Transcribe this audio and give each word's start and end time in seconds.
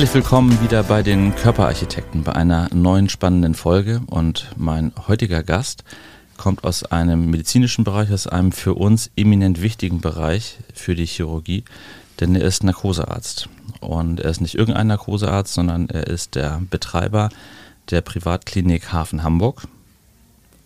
Herzlich 0.00 0.14
willkommen 0.14 0.62
wieder 0.62 0.82
bei 0.82 1.02
den 1.02 1.36
Körperarchitekten 1.36 2.22
bei 2.22 2.32
einer 2.32 2.70
neuen 2.72 3.10
spannenden 3.10 3.52
Folge. 3.52 4.00
Und 4.06 4.50
mein 4.56 4.92
heutiger 5.08 5.42
Gast 5.42 5.84
kommt 6.38 6.64
aus 6.64 6.84
einem 6.84 7.26
medizinischen 7.26 7.84
Bereich, 7.84 8.10
aus 8.10 8.26
einem 8.26 8.50
für 8.52 8.72
uns 8.72 9.10
eminent 9.14 9.60
wichtigen 9.60 10.00
Bereich 10.00 10.56
für 10.72 10.94
die 10.94 11.04
Chirurgie, 11.04 11.64
denn 12.18 12.34
er 12.34 12.46
ist 12.46 12.64
Narkosearzt. 12.64 13.50
Und 13.80 14.20
er 14.20 14.30
ist 14.30 14.40
nicht 14.40 14.54
irgendein 14.54 14.86
Narkosearzt, 14.86 15.52
sondern 15.52 15.90
er 15.90 16.06
ist 16.06 16.34
der 16.34 16.62
Betreiber 16.70 17.28
der 17.90 18.00
Privatklinik 18.00 18.94
Hafen 18.94 19.22
Hamburg. 19.22 19.68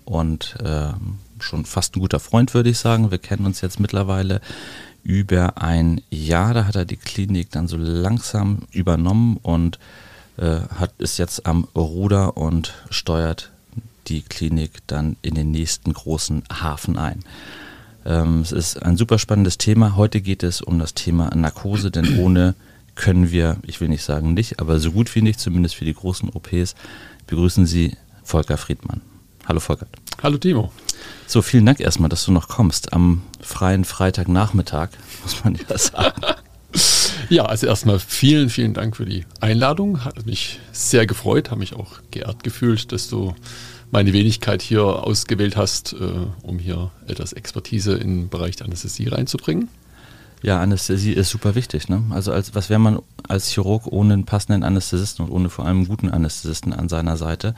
Und 0.05 0.55
äh, 0.63 0.93
schon 1.41 1.65
fast 1.65 1.97
ein 1.97 2.01
guter 2.01 2.21
Freund, 2.21 2.55
würde 2.55 2.71
ich 2.71 2.79
sagen. 2.79 3.11
Wir 3.11 3.19
kennen 3.19 3.47
uns 3.47 3.63
jetzt 3.63 3.81
mittlerweile 3.81 4.41
über 5.05 5.63
ein 5.63 6.01
Jahr. 6.11 6.55
Da 6.55 6.67
hat 6.67 6.75
er 6.75 6.85
die 6.85 6.97
Klinik 6.97 7.51
dann 7.53 7.69
so 7.69 7.77
langsam 7.77 8.63
übernommen 8.73 9.39
und 9.43 9.79
äh, 10.37 10.61
hat 10.77 10.95
ist 10.99 11.19
jetzt 11.19 11.47
am 11.47 11.69
Ruder 11.77 12.37
und 12.37 12.75
steuert 12.91 13.53
die 14.09 14.23
Klinik 14.23 14.73
dann 14.87 15.17
in 15.23 15.35
den 15.35 15.51
nächsten 15.51 15.93
großen 15.93 16.43
Hafen 16.53 16.99
ein. 16.99 17.21
Ähm, 18.05 18.41
es 18.41 18.53
ist 18.53 18.83
ein 18.83 18.97
super 18.97 19.19
spannendes 19.19 19.59
Thema. 19.59 19.97
Heute 19.97 20.21
geht 20.21 20.43
es 20.43 20.61
um 20.61 20.79
das 20.79 20.95
Thema 20.95 21.35
Narkose, 21.35 21.91
denn 21.91 22.19
ohne 22.21 22.55
können 22.95 23.31
wir, 23.31 23.57
ich 23.63 23.81
will 23.81 23.89
nicht 23.89 24.05
sagen 24.05 24.35
nicht, 24.35 24.61
aber 24.61 24.79
so 24.79 24.93
gut 24.93 25.15
wie 25.15 25.23
nicht, 25.23 25.41
zumindest 25.41 25.75
für 25.75 25.85
die 25.85 25.95
großen 25.95 26.31
OPs, 26.31 26.75
begrüßen 27.27 27.67
Sie 27.67 27.97
Volker 28.23 28.57
Friedmann. 28.57 29.01
Hallo 29.47 29.61
Volker. 29.61 29.87
Hallo 30.23 30.39
Timo. 30.39 30.73
So, 31.27 31.43
vielen 31.43 31.67
Dank 31.67 31.81
erstmal, 31.81 32.09
dass 32.09 32.25
du 32.25 32.33
noch 32.33 32.49
kommst 32.49 32.93
am 32.93 33.23
freien 33.41 33.85
Freitagnachmittag, 33.85 34.91
muss 35.23 35.45
man 35.45 35.55
ja 35.57 35.79
sagen. 35.79 36.23
Ja, 37.29 37.47
also 37.47 37.67
erstmal 37.67 37.99
vielen, 37.99 38.51
vielen 38.51 38.75
Dank 38.75 38.97
für 38.97 39.07
die 39.07 39.25
Einladung. 39.41 40.05
Hat 40.05 40.27
mich 40.27 40.61
sehr 40.73 41.07
gefreut, 41.07 41.51
habe 41.51 41.61
mich 41.61 41.75
auch 41.75 42.01
geehrt 42.11 42.45
gefühlt, 42.45 42.93
dass 42.93 43.09
du 43.09 43.35
meine 43.91 44.13
Wenigkeit 44.13 44.61
hier 44.61 44.85
ausgewählt 44.85 45.57
hast, 45.57 45.93
äh, 45.95 45.97
um 46.43 46.59
hier 46.59 46.91
etwas 47.07 47.33
Expertise 47.33 47.95
im 47.95 48.29
Bereich 48.29 48.57
der 48.57 48.67
Anästhesie 48.67 49.09
reinzubringen. 49.09 49.69
Ja, 50.45 50.61
Anästhesie 50.61 51.15
ist 51.15 51.31
super 51.31 51.55
wichtig. 51.55 51.89
Ne? 51.89 52.03
Also 52.11 52.31
als, 52.31 52.55
was 52.55 52.69
wäre 52.69 52.79
man 52.79 53.01
als 53.27 53.49
Chirurg 53.49 53.87
ohne 53.87 54.13
einen 54.13 54.27
passenden 54.27 54.63
Anästhesisten 54.63 55.25
und 55.25 55.33
ohne 55.33 55.49
vor 55.49 55.65
allem 55.65 55.79
einen 55.79 55.89
guten 55.89 56.11
Anästhesisten 56.11 56.75
an 56.75 56.91
seiner 56.91 57.17
Seite? 57.17 57.55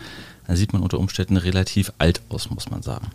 Dann 0.46 0.54
sieht 0.54 0.72
man 0.72 0.82
unter 0.82 1.00
Umständen 1.00 1.36
relativ 1.36 1.92
alt 1.98 2.20
aus, 2.28 2.48
muss 2.48 2.70
man 2.70 2.82
sagen. 2.82 3.08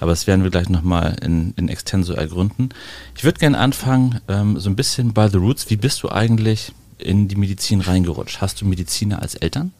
Aber 0.00 0.12
das 0.12 0.26
werden 0.26 0.42
wir 0.42 0.50
gleich 0.50 0.70
nochmal 0.70 1.18
in, 1.20 1.52
in 1.58 1.68
Extenso 1.68 2.14
ergründen. 2.14 2.70
Ich 3.14 3.22
würde 3.22 3.38
gerne 3.38 3.58
anfangen, 3.58 4.22
ähm, 4.26 4.58
so 4.58 4.70
ein 4.70 4.76
bisschen 4.76 5.12
by 5.12 5.28
the 5.30 5.36
roots. 5.36 5.68
Wie 5.68 5.76
bist 5.76 6.02
du 6.02 6.08
eigentlich 6.08 6.72
in 6.96 7.28
die 7.28 7.36
Medizin 7.36 7.82
reingerutscht? 7.82 8.40
Hast 8.40 8.62
du 8.62 8.64
Mediziner 8.64 9.20
als 9.20 9.34
Eltern? 9.34 9.74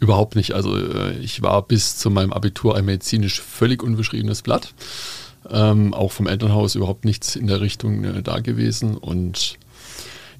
Überhaupt 0.00 0.36
nicht. 0.36 0.52
Also 0.52 0.76
äh, 0.76 1.16
ich 1.16 1.40
war 1.40 1.62
bis 1.62 1.96
zu 1.96 2.10
meinem 2.10 2.34
Abitur 2.34 2.76
ein 2.76 2.84
medizinisch 2.84 3.40
völlig 3.40 3.82
unbeschriebenes 3.82 4.42
Blatt. 4.42 4.74
Ähm, 5.50 5.92
auch 5.92 6.12
vom 6.12 6.26
Elternhaus 6.26 6.74
überhaupt 6.74 7.04
nichts 7.04 7.36
in 7.36 7.46
der 7.48 7.60
Richtung 7.60 8.04
äh, 8.04 8.22
da 8.22 8.38
gewesen 8.40 8.96
und 8.96 9.58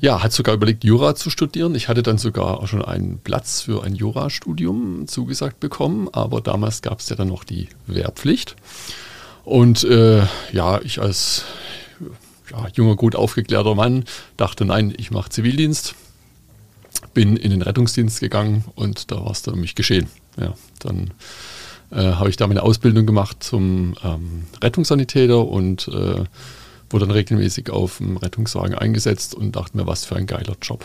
ja, 0.03 0.20
hat 0.20 0.33
sogar 0.33 0.56
überlegt, 0.56 0.83
Jura 0.83 1.14
zu 1.14 1.31
studieren. 1.31 1.77
Ich 1.77 1.89
hatte 1.89 2.03
dann 2.03 2.19
sogar 2.19 2.58
auch 2.61 2.67
schon 2.67 2.84
einen 2.84 3.20
Platz 3.20 3.61
für 3.61 3.84
ein 3.84 3.95
Jurastudium 3.95 5.06
zugesagt 5.06 5.61
bekommen, 5.61 6.08
aber 6.11 6.41
damals 6.41 6.83
gab 6.83 6.98
es 6.98 7.08
ja 7.08 7.14
dann 7.14 7.29
noch 7.29 7.45
die 7.45 7.68
Wehrpflicht. 7.86 8.57
Und 9.45 9.85
äh, 9.85 10.27
ja, 10.52 10.80
ich 10.83 11.01
als 11.01 11.45
ja, 12.51 12.67
junger, 12.74 12.96
gut 12.96 13.14
aufgeklärter 13.14 13.77
Mann 13.77 14.05
dachte, 14.36 14.64
nein, 14.64 14.92
ich 14.96 15.12
mache 15.12 15.30
Zivildienst. 15.30 15.95
Bin 17.14 17.36
in 17.36 17.51
den 17.51 17.62
Rettungsdienst 17.62 18.18
gegangen 18.18 18.64
und 18.74 19.12
da 19.12 19.24
war 19.24 19.30
es 19.30 19.42
dann 19.42 19.55
um 19.55 19.61
mich 19.61 19.77
geschehen. 19.77 20.08
Ja, 20.36 20.55
dann 20.80 21.12
habe 22.01 22.30
ich 22.30 22.36
da 22.36 22.47
meine 22.47 22.63
Ausbildung 22.63 23.07
gemacht 23.07 23.42
zum 23.42 23.95
ähm, 24.03 24.45
Rettungssanitäter 24.63 25.47
und 25.47 25.89
äh, 25.89 26.25
wurde 26.91 27.07
dann 27.07 27.11
regelmäßig 27.11 27.70
auf 27.70 27.98
dem 27.98 28.17
Rettungswagen 28.17 28.75
eingesetzt 28.75 29.35
und 29.35 29.57
dachte 29.57 29.77
mir, 29.77 29.86
was 29.86 30.05
für 30.05 30.17
ein 30.17 30.27
geiler 30.27 30.57
Job. 30.63 30.85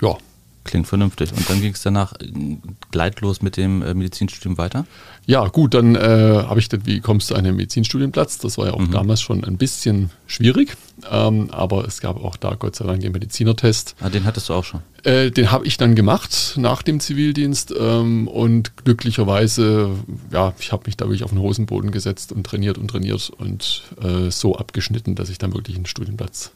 Ja. 0.00 0.16
Klingt 0.64 0.86
vernünftig. 0.86 1.32
Und 1.32 1.48
dann 1.50 1.60
ging 1.60 1.72
es 1.72 1.82
danach 1.82 2.12
äh, 2.20 2.56
gleitlos 2.92 3.42
mit 3.42 3.56
dem 3.56 3.82
äh, 3.82 3.94
Medizinstudium 3.94 4.58
weiter? 4.58 4.86
Ja, 5.26 5.46
gut, 5.48 5.74
dann 5.74 5.96
äh, 5.96 5.98
habe 5.98 6.60
ich 6.60 6.68
dann, 6.68 6.86
wie 6.86 7.00
kommst 7.00 7.30
du 7.30 7.34
an 7.34 7.42
den 7.42 7.56
Medizinstudienplatz? 7.56 8.38
Das 8.38 8.58
war 8.58 8.66
ja 8.66 8.74
auch 8.74 8.78
mhm. 8.78 8.92
damals 8.92 9.20
schon 9.20 9.44
ein 9.44 9.56
bisschen 9.56 10.10
schwierig, 10.26 10.76
ähm, 11.10 11.50
aber 11.50 11.84
es 11.84 12.00
gab 12.00 12.22
auch 12.22 12.36
da 12.36 12.54
Gott 12.54 12.76
sei 12.76 12.84
Dank 12.84 13.00
den 13.00 13.10
Medizinertest. 13.10 13.96
Ah, 14.00 14.08
den 14.08 14.24
hattest 14.24 14.48
du 14.48 14.54
auch 14.54 14.64
schon? 14.64 14.82
Äh, 15.02 15.32
den 15.32 15.50
habe 15.50 15.66
ich 15.66 15.78
dann 15.78 15.96
gemacht 15.96 16.54
nach 16.56 16.82
dem 16.82 17.00
Zivildienst 17.00 17.74
ähm, 17.76 18.28
und 18.28 18.76
glücklicherweise, 18.76 19.90
ja, 20.30 20.54
ich 20.60 20.70
habe 20.70 20.84
mich 20.86 20.96
da 20.96 21.06
wirklich 21.06 21.24
auf 21.24 21.30
den 21.30 21.40
Hosenboden 21.40 21.90
gesetzt 21.90 22.30
und 22.30 22.44
trainiert 22.44 22.78
und 22.78 22.88
trainiert 22.88 23.30
und 23.30 23.82
äh, 24.00 24.30
so 24.30 24.56
abgeschnitten, 24.56 25.16
dass 25.16 25.28
ich 25.28 25.38
dann 25.38 25.54
wirklich 25.54 25.74
einen 25.74 25.86
Studienplatz 25.86 26.52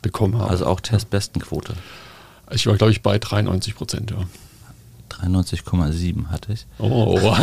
bekommen 0.00 0.38
habe. 0.38 0.48
Also 0.50 0.64
auch 0.64 0.80
Testbestenquote? 0.80 1.74
Ich 2.52 2.66
war, 2.66 2.76
glaube 2.76 2.92
ich, 2.92 3.02
bei 3.02 3.18
93 3.18 3.74
Prozent, 3.74 4.10
ja. 4.10 4.18
93,7 5.10 6.28
hatte 6.28 6.52
ich. 6.52 6.66
Oh. 6.78 7.18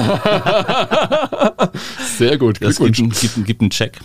Sehr 2.18 2.38
gut. 2.38 2.62
Das 2.62 2.78
gibt, 2.78 2.95
gibt, 2.95 3.45
gibt 3.45 3.62
einen 3.62 3.69
Check. 3.69 4.00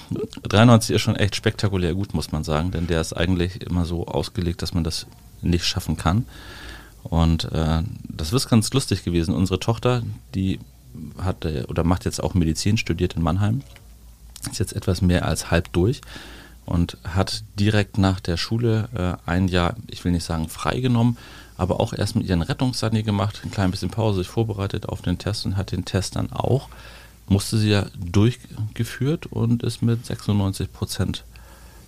93 0.49 0.97
ist 0.97 1.03
schon 1.03 1.17
echt 1.17 1.37
spektakulär 1.37 1.95
gut, 1.95 2.13
muss 2.13 2.33
man 2.33 2.45
sagen, 2.45 2.71
denn 2.71 2.87
der 2.87 3.01
ist 3.01 3.13
eigentlich 3.15 3.63
immer 3.63 3.85
so 3.85 4.07
ausgelegt, 4.07 4.63
dass 4.63 4.75
man 4.75 4.85
das 4.85 5.07
nicht 5.41 5.65
schaffen 5.65 5.97
kann. 5.97 6.27
Und 7.03 7.51
äh, 7.53 7.83
das 8.05 8.33
ist 8.33 8.49
ganz 8.49 8.73
lustig 8.73 9.05
gewesen. 9.05 9.35
Unsere 9.35 9.59
Tochter, 9.59 10.03
die 10.35 10.59
hatte 11.19 11.67
oder 11.69 11.85
macht 11.85 12.05
jetzt 12.05 12.23
auch 12.23 12.35
Medizin, 12.35 12.77
studiert 12.77 13.15
in 13.15 13.23
Mannheim, 13.23 13.63
ist 14.51 14.59
jetzt 14.59 14.75
etwas 14.75 15.01
mehr 15.03 15.25
als 15.25 15.51
halb 15.51 15.73
durch 15.73 16.01
und 16.65 16.97
hat 17.05 17.45
direkt 17.59 17.99
nach 17.99 18.21
der 18.21 18.37
Schule 18.37 18.89
äh, 18.95 19.31
ein 19.31 19.49
Jahr, 19.49 19.75
ich 19.89 20.05
will 20.05 20.13
nicht 20.13 20.25
sagen 20.25 20.49
freigenommen, 20.49 21.17
aber 21.57 21.81
auch 21.81 21.93
erst 21.93 22.17
mit 22.17 22.27
ihren 22.27 22.43
Rettungssani 22.43 23.03
gemacht, 23.03 23.41
ein 23.45 23.51
klein 23.51 23.71
bisschen 23.71 23.91
Pause, 23.91 24.19
sich 24.19 24.29
vorbereitet 24.29 24.89
auf 24.89 25.03
den 25.03 25.19
Test 25.19 25.47
und 25.47 25.57
hat 25.57 25.73
den 25.73 25.85
Test 25.85 26.17
dann 26.17 26.33
auch, 26.33 26.69
musste 27.29 27.59
sie 27.59 27.71
ja 27.71 27.87
durchgeführt 27.99 29.27
und 29.27 29.63
ist 29.63 29.83
mit 29.83 30.05
96 30.05 30.73
Prozent 30.73 31.25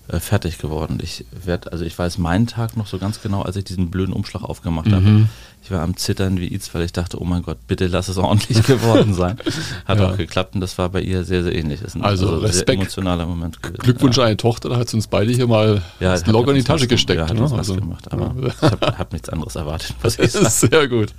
äh, 0.09 0.21
fertig 0.21 0.59
geworden. 0.59 0.99
Ich 1.03 1.25
werde, 1.33 1.73
also 1.73 1.85
ich 1.85 1.99
weiß 1.99 2.19
meinen 2.19 2.47
Tag 2.47 2.77
noch 2.77 2.87
so 2.87 2.99
ganz 2.99 3.23
genau, 3.23 3.43
als 3.43 3.57
ich 3.57 3.65
diesen 3.65 3.91
blöden 3.91 4.13
Umschlag 4.13 4.43
aufgemacht 4.43 4.87
mhm. 4.87 4.95
habe. 4.95 5.29
Ich 5.65 5.71
war 5.71 5.81
am 5.81 5.97
Zittern 5.97 6.39
wie 6.39 6.53
Iz, 6.53 6.75
weil 6.75 6.83
ich 6.83 6.93
dachte, 6.93 7.19
oh 7.23 7.25
mein 7.25 7.41
Gott, 7.41 7.57
bitte 7.67 7.87
lass 7.87 8.09
es 8.09 8.19
ordentlich 8.19 8.63
geworden 8.67 9.15
sein. 9.15 9.39
Hat 9.87 9.99
ja. 9.99 10.11
auch 10.11 10.17
geklappt 10.19 10.55
und 10.55 10.61
das 10.61 10.77
war 10.77 10.91
bei 10.91 11.01
ihr 11.01 11.25
sehr, 11.25 11.43
sehr 11.43 11.55
ähnlich. 11.55 11.81
Ein 11.95 12.03
also, 12.03 12.27
also 12.27 12.41
Respekt. 12.41 12.67
sehr 12.67 12.75
emotionaler 12.75 13.25
Moment 13.25 13.63
gewesen. 13.63 13.81
Glückwunsch 13.81 14.19
ja. 14.19 14.25
an 14.25 14.27
eine 14.27 14.37
Tochter, 14.37 14.69
da 14.69 14.77
hat 14.77 14.91
sie 14.91 14.97
uns 14.99 15.07
beide 15.07 15.33
hier 15.33 15.47
mal 15.47 15.81
ja, 16.01 16.13
das 16.13 16.27
Log 16.27 16.49
in 16.49 16.57
die 16.57 16.65
Tasche 16.65 16.87
gesteckt. 16.87 17.19
Ja, 17.19 17.29
hat 17.31 17.39
ne? 17.39 17.51
also, 17.51 17.77
gemacht, 17.77 18.13
aber 18.13 18.35
ich 18.47 18.61
habe 18.61 18.99
hab 18.99 19.13
nichts 19.15 19.31
anderes 19.31 19.57
erwartet. 19.57 19.97
Was 20.03 20.19
ich 20.19 20.33
sehr 20.33 20.87
gut, 20.87 21.15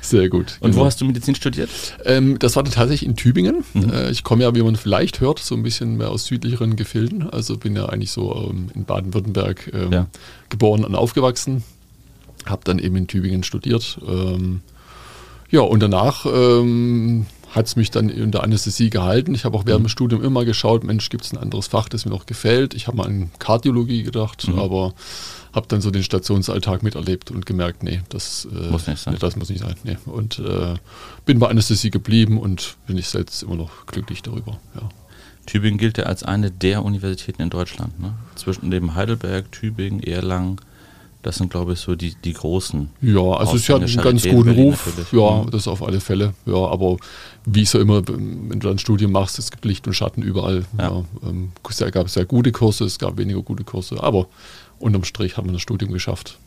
sehr 0.00 0.28
gut. 0.28 0.56
Und 0.58 0.72
genau. 0.72 0.82
wo 0.82 0.86
hast 0.86 1.00
du 1.00 1.04
Medizin 1.04 1.36
studiert? 1.36 1.70
Ähm, 2.04 2.36
das 2.40 2.56
war 2.56 2.64
tatsächlich 2.64 3.06
in 3.06 3.14
Tübingen. 3.14 3.62
Mhm. 3.74 3.90
Äh, 3.90 4.10
ich 4.10 4.24
komme 4.24 4.42
ja, 4.42 4.52
wie 4.56 4.62
man 4.62 4.74
vielleicht 4.74 5.20
hört, 5.20 5.38
so 5.38 5.54
ein 5.54 5.62
bisschen 5.62 5.98
mehr 5.98 6.10
aus 6.10 6.24
südlicheren 6.24 6.74
Gefilden. 6.74 7.30
Also 7.30 7.56
bin 7.58 7.76
ja 7.76 7.86
eigentlich 7.86 8.10
so 8.10 8.50
ähm, 8.50 8.70
in 8.74 8.86
Baden-Württemberg 8.86 9.70
ähm, 9.72 10.06
geboren 10.48 10.84
und 10.84 10.96
aufgewachsen 10.96 11.62
habe 12.46 12.62
dann 12.64 12.78
eben 12.78 12.96
in 12.96 13.06
Tübingen 13.06 13.42
studiert. 13.42 13.98
Ähm, 14.06 14.60
ja, 15.50 15.60
und 15.60 15.80
danach 15.80 16.26
ähm, 16.26 17.26
hat 17.54 17.66
es 17.66 17.76
mich 17.76 17.90
dann 17.90 18.08
in 18.08 18.32
der 18.32 18.42
Anästhesie 18.42 18.90
gehalten. 18.90 19.34
Ich 19.34 19.44
habe 19.44 19.56
auch 19.56 19.66
während 19.66 19.82
mhm. 19.82 19.86
dem 19.86 19.90
Studium 19.90 20.24
immer 20.24 20.44
geschaut, 20.44 20.84
Mensch, 20.84 21.08
gibt 21.08 21.24
es 21.24 21.32
ein 21.32 21.38
anderes 21.38 21.68
Fach, 21.68 21.88
das 21.88 22.04
mir 22.04 22.10
noch 22.10 22.26
gefällt. 22.26 22.74
Ich 22.74 22.86
habe 22.86 22.96
mal 22.96 23.06
an 23.06 23.30
Kardiologie 23.38 24.02
gedacht, 24.02 24.48
mhm. 24.48 24.58
aber 24.58 24.94
habe 25.52 25.68
dann 25.68 25.80
so 25.80 25.90
den 25.90 26.02
Stationsalltag 26.02 26.82
miterlebt 26.82 27.30
und 27.30 27.46
gemerkt, 27.46 27.84
nee, 27.84 28.00
das 28.08 28.48
äh, 28.50 28.70
muss 28.70 28.88
nicht 28.88 28.98
sein. 28.98 29.14
Nee, 29.14 29.20
das 29.20 29.36
muss 29.36 29.50
nicht 29.50 29.62
sein. 29.62 29.76
Nee. 29.84 29.96
Und 30.06 30.40
äh, 30.40 30.74
bin 31.24 31.38
bei 31.38 31.48
Anästhesie 31.48 31.90
geblieben 31.90 32.38
und 32.38 32.76
bin 32.88 32.98
ich 32.98 33.08
selbst 33.08 33.42
immer 33.44 33.54
noch 33.54 33.86
glücklich 33.86 34.22
darüber. 34.22 34.58
Ja. 34.74 34.88
Tübingen 35.46 35.78
gilt 35.78 35.98
ja 35.98 36.04
als 36.04 36.22
eine 36.24 36.50
der 36.50 36.84
Universitäten 36.84 37.42
in 37.42 37.50
Deutschland. 37.50 38.00
Ne? 38.00 38.14
Zwischen 38.34 38.70
dem 38.70 38.94
Heidelberg, 38.94 39.52
Tübingen, 39.52 40.02
Erlangen, 40.02 40.56
das 41.24 41.36
sind, 41.36 41.50
glaube 41.50 41.72
ich, 41.72 41.80
so 41.80 41.94
die, 41.94 42.14
die 42.14 42.34
großen. 42.34 42.90
Ja, 43.00 43.22
also 43.32 43.56
es 43.56 43.66
hat 43.70 43.82
einen 43.82 43.96
ganz 43.96 44.28
guten 44.28 44.50
Ruf. 44.50 44.92
Ja, 45.10 45.42
mhm. 45.42 45.50
das 45.50 45.66
auf 45.66 45.82
alle 45.82 46.00
Fälle. 46.00 46.34
Ja, 46.44 46.66
aber 46.66 46.98
wie 47.46 47.64
so 47.64 47.80
immer, 47.80 48.06
wenn 48.06 48.60
du 48.60 48.68
ein 48.68 48.78
Studium 48.78 49.12
machst, 49.12 49.38
es 49.38 49.50
gibt 49.50 49.64
Licht 49.64 49.86
und 49.86 49.94
Schatten 49.94 50.22
überall. 50.22 50.66
Ja. 50.78 50.90
Ja, 50.90 51.04
ähm, 51.26 51.52
es 51.68 51.78
gab 51.92 52.10
sehr 52.10 52.26
gute 52.26 52.52
Kurse, 52.52 52.84
es 52.84 52.98
gab 52.98 53.16
weniger 53.16 53.40
gute 53.40 53.64
Kurse, 53.64 54.02
aber 54.02 54.26
unterm 54.78 55.04
Strich 55.04 55.38
haben 55.38 55.48
wir 55.48 55.54
das 55.54 55.62
Studium 55.62 55.92
geschafft. 55.92 56.38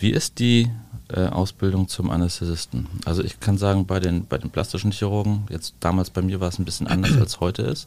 Wie 0.00 0.10
ist 0.10 0.40
die 0.40 0.68
äh, 1.08 1.26
Ausbildung 1.26 1.86
zum 1.86 2.10
Anästhesisten? 2.10 2.88
Also 3.04 3.22
ich 3.22 3.38
kann 3.38 3.56
sagen, 3.56 3.86
bei 3.86 4.00
den, 4.00 4.26
bei 4.26 4.38
den 4.38 4.50
plastischen 4.50 4.90
Chirurgen, 4.90 5.46
jetzt 5.48 5.76
damals 5.78 6.10
bei 6.10 6.22
mir 6.22 6.40
war 6.40 6.48
es 6.48 6.58
ein 6.58 6.64
bisschen 6.64 6.88
anders 6.88 7.16
als 7.18 7.38
heute 7.38 7.62
ist. 7.62 7.86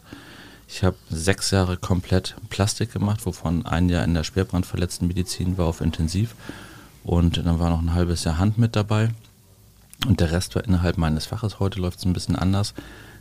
Ich 0.72 0.84
habe 0.84 0.96
sechs 1.10 1.50
Jahre 1.50 1.78
komplett 1.78 2.36
Plastik 2.50 2.94
gemacht, 2.94 3.26
wovon 3.26 3.66
ein 3.66 3.90
Jahr 3.90 4.04
in 4.04 4.14
der 4.14 4.24
schwerbrandverletzten 4.24 5.08
Medizin 5.08 5.58
war 5.58 5.66
auf 5.66 5.82
Intensiv. 5.82 6.36
und 7.04 7.38
dann 7.38 7.60
war 7.60 7.72
noch 7.72 7.82
ein 7.82 7.94
halbes 7.94 8.24
Jahr 8.24 8.38
Hand 8.38 8.58
mit 8.58 8.76
dabei 8.76 9.10
und 10.08 10.20
der 10.20 10.32
Rest 10.32 10.56
war 10.56 10.64
innerhalb 10.64 10.98
meines 10.98 11.26
Faches. 11.26 11.60
Heute 11.60 11.80
läuft 11.80 12.00
es 12.00 12.06
ein 12.06 12.14
bisschen 12.14 12.36
anders. 12.36 12.74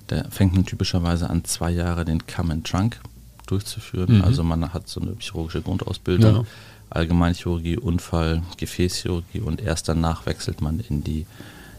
Da 0.08 0.24
fängt 0.30 0.54
man 0.54 0.66
typischerweise 0.66 1.30
an, 1.30 1.44
zwei 1.44 1.70
Jahre 1.70 2.04
den 2.04 2.26
Come 2.26 2.52
and 2.52 2.66
Trunk 2.66 3.00
durchzuführen. 3.46 4.18
Mhm. 4.18 4.24
Also 4.24 4.42
man 4.44 4.72
hat 4.74 4.88
so 4.88 5.00
eine 5.00 5.16
chirurgische 5.18 5.62
Grundausbildung, 5.62 6.36
ja. 6.36 6.44
Allgemeinchirurgie, 6.90 7.78
Unfall, 7.78 8.42
Gefäßchirurgie 8.58 9.40
und 9.40 9.60
erst 9.60 9.88
danach 9.88 10.26
wechselt 10.26 10.60
man 10.60 10.80
in 10.80 11.02
die 11.02 11.26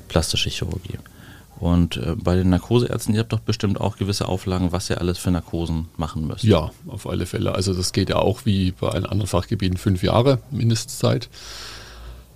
plastische 0.07 0.49
Chirurgie. 0.49 0.97
Und 1.59 1.97
äh, 1.97 2.15
bei 2.15 2.35
den 2.35 2.49
Narkoseärzten, 2.49 3.13
ihr 3.13 3.21
habt 3.21 3.33
doch 3.33 3.39
bestimmt 3.39 3.81
auch 3.81 3.97
gewisse 3.97 4.27
Auflagen, 4.27 4.71
was 4.71 4.89
ihr 4.89 4.99
alles 4.99 5.17
für 5.17 5.31
Narkosen 5.31 5.87
machen 5.97 6.25
müsst. 6.25 6.43
Ja, 6.43 6.71
auf 6.87 7.07
alle 7.07 7.25
Fälle. 7.25 7.53
Also 7.53 7.73
das 7.73 7.91
geht 7.91 8.09
ja 8.09 8.15
auch 8.15 8.45
wie 8.45 8.71
bei 8.71 8.89
allen 8.89 9.05
anderen 9.05 9.27
Fachgebieten 9.27 9.77
fünf 9.77 10.01
Jahre 10.01 10.39
Mindestzeit. 10.51 11.29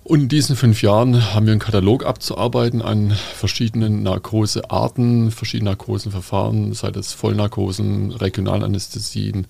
Und 0.04 0.20
in 0.20 0.28
diesen 0.28 0.54
fünf 0.54 0.82
Jahren 0.82 1.32
haben 1.34 1.46
wir 1.46 1.52
einen 1.52 1.60
Katalog 1.60 2.04
abzuarbeiten 2.04 2.82
an 2.82 3.12
verschiedenen 3.12 4.02
Narkosearten, 4.02 5.30
verschiedenen 5.30 5.72
Narkosenverfahren, 5.72 6.74
sei 6.74 6.90
das 6.90 7.14
Vollnarkosen, 7.14 8.10
Regionalanästhesien. 8.12 9.46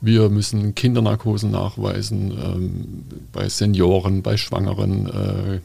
Wir 0.00 0.28
müssen 0.30 0.74
Kindernarkosen 0.74 1.52
nachweisen, 1.52 2.32
ähm, 2.32 3.04
bei 3.32 3.48
Senioren, 3.48 4.22
bei 4.22 4.36
Schwangeren. 4.36 5.06
Äh, 5.06 5.60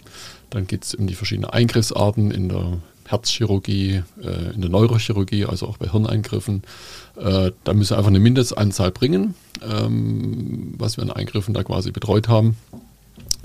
dann 0.51 0.67
geht 0.67 0.83
es 0.83 0.93
um 0.93 1.07
die 1.07 1.15
verschiedenen 1.15 1.49
Eingriffsarten 1.49 2.29
in 2.29 2.49
der 2.49 2.77
Herzchirurgie, 3.09 4.03
äh, 4.21 4.53
in 4.53 4.61
der 4.61 4.69
Neurochirurgie, 4.69 5.45
also 5.45 5.67
auch 5.67 5.77
bei 5.77 5.89
Hirneingriffen. 5.89 6.61
Äh, 7.17 7.51
da 7.63 7.73
müssen 7.73 7.91
wir 7.91 7.97
einfach 7.97 8.09
eine 8.09 8.19
Mindestanzahl 8.19 8.91
bringen, 8.91 9.33
ähm, 9.67 10.75
was 10.77 10.97
wir 10.97 11.03
an 11.03 11.11
Eingriffen 11.11 11.55
da 11.55 11.63
quasi 11.63 11.91
betreut 11.91 12.27
haben. 12.27 12.55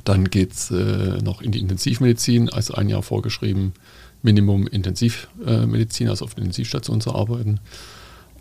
Dann 0.05 0.29
geht 0.29 0.53
es 0.53 0.71
äh, 0.71 1.23
noch 1.23 1.41
in 1.41 1.51
die 1.51 1.61
Intensivmedizin, 1.61 2.51
als 2.51 2.71
ein 2.71 2.91
Jahr 2.91 3.03
vorgeschrieben, 3.03 3.73
Minimum 4.23 4.67
Intensivmedizin, 4.67 6.09
also 6.09 6.27
auf 6.27 6.35
der 6.35 6.45
Intensivstation 6.45 7.01
zu 7.01 7.15
arbeiten. 7.15 7.61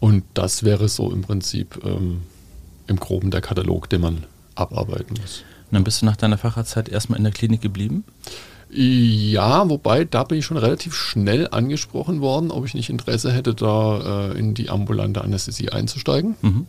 Und 0.02 0.24
das 0.34 0.64
wäre 0.64 0.90
so 0.90 1.10
im 1.10 1.22
Prinzip 1.22 1.80
ähm, 1.86 2.24
im 2.88 2.98
Groben 2.98 3.32
der 3.32 3.40
Katalog, 3.40 3.90
den 3.90 4.02
man 4.02 4.26
abarbeiten 4.56 5.16
muss. 5.22 5.44
Und 5.72 5.76
dann 5.76 5.86
bist 5.86 6.02
du 6.02 6.06
nach 6.06 6.18
deiner 6.18 6.38
Facharztzeit 6.38 6.90
erstmal 6.90 7.18
in 7.18 7.24
der 7.24 7.34
Klinik 7.34 7.62
geblieben? 7.62 8.04
Ja, 8.76 9.70
wobei 9.70 10.04
da 10.04 10.24
bin 10.24 10.40
ich 10.40 10.46
schon 10.46 10.58
relativ 10.58 10.96
schnell 10.96 11.48
angesprochen 11.52 12.22
worden, 12.22 12.50
ob 12.50 12.66
ich 12.66 12.74
nicht 12.74 12.90
Interesse 12.90 13.32
hätte, 13.32 13.54
da 13.54 14.32
äh, 14.32 14.40
in 14.40 14.56
die 14.56 14.70
ambulante 14.70 15.22
Anästhesie 15.22 15.70
einzusteigen. 15.70 16.36
Mhm. 16.42 16.68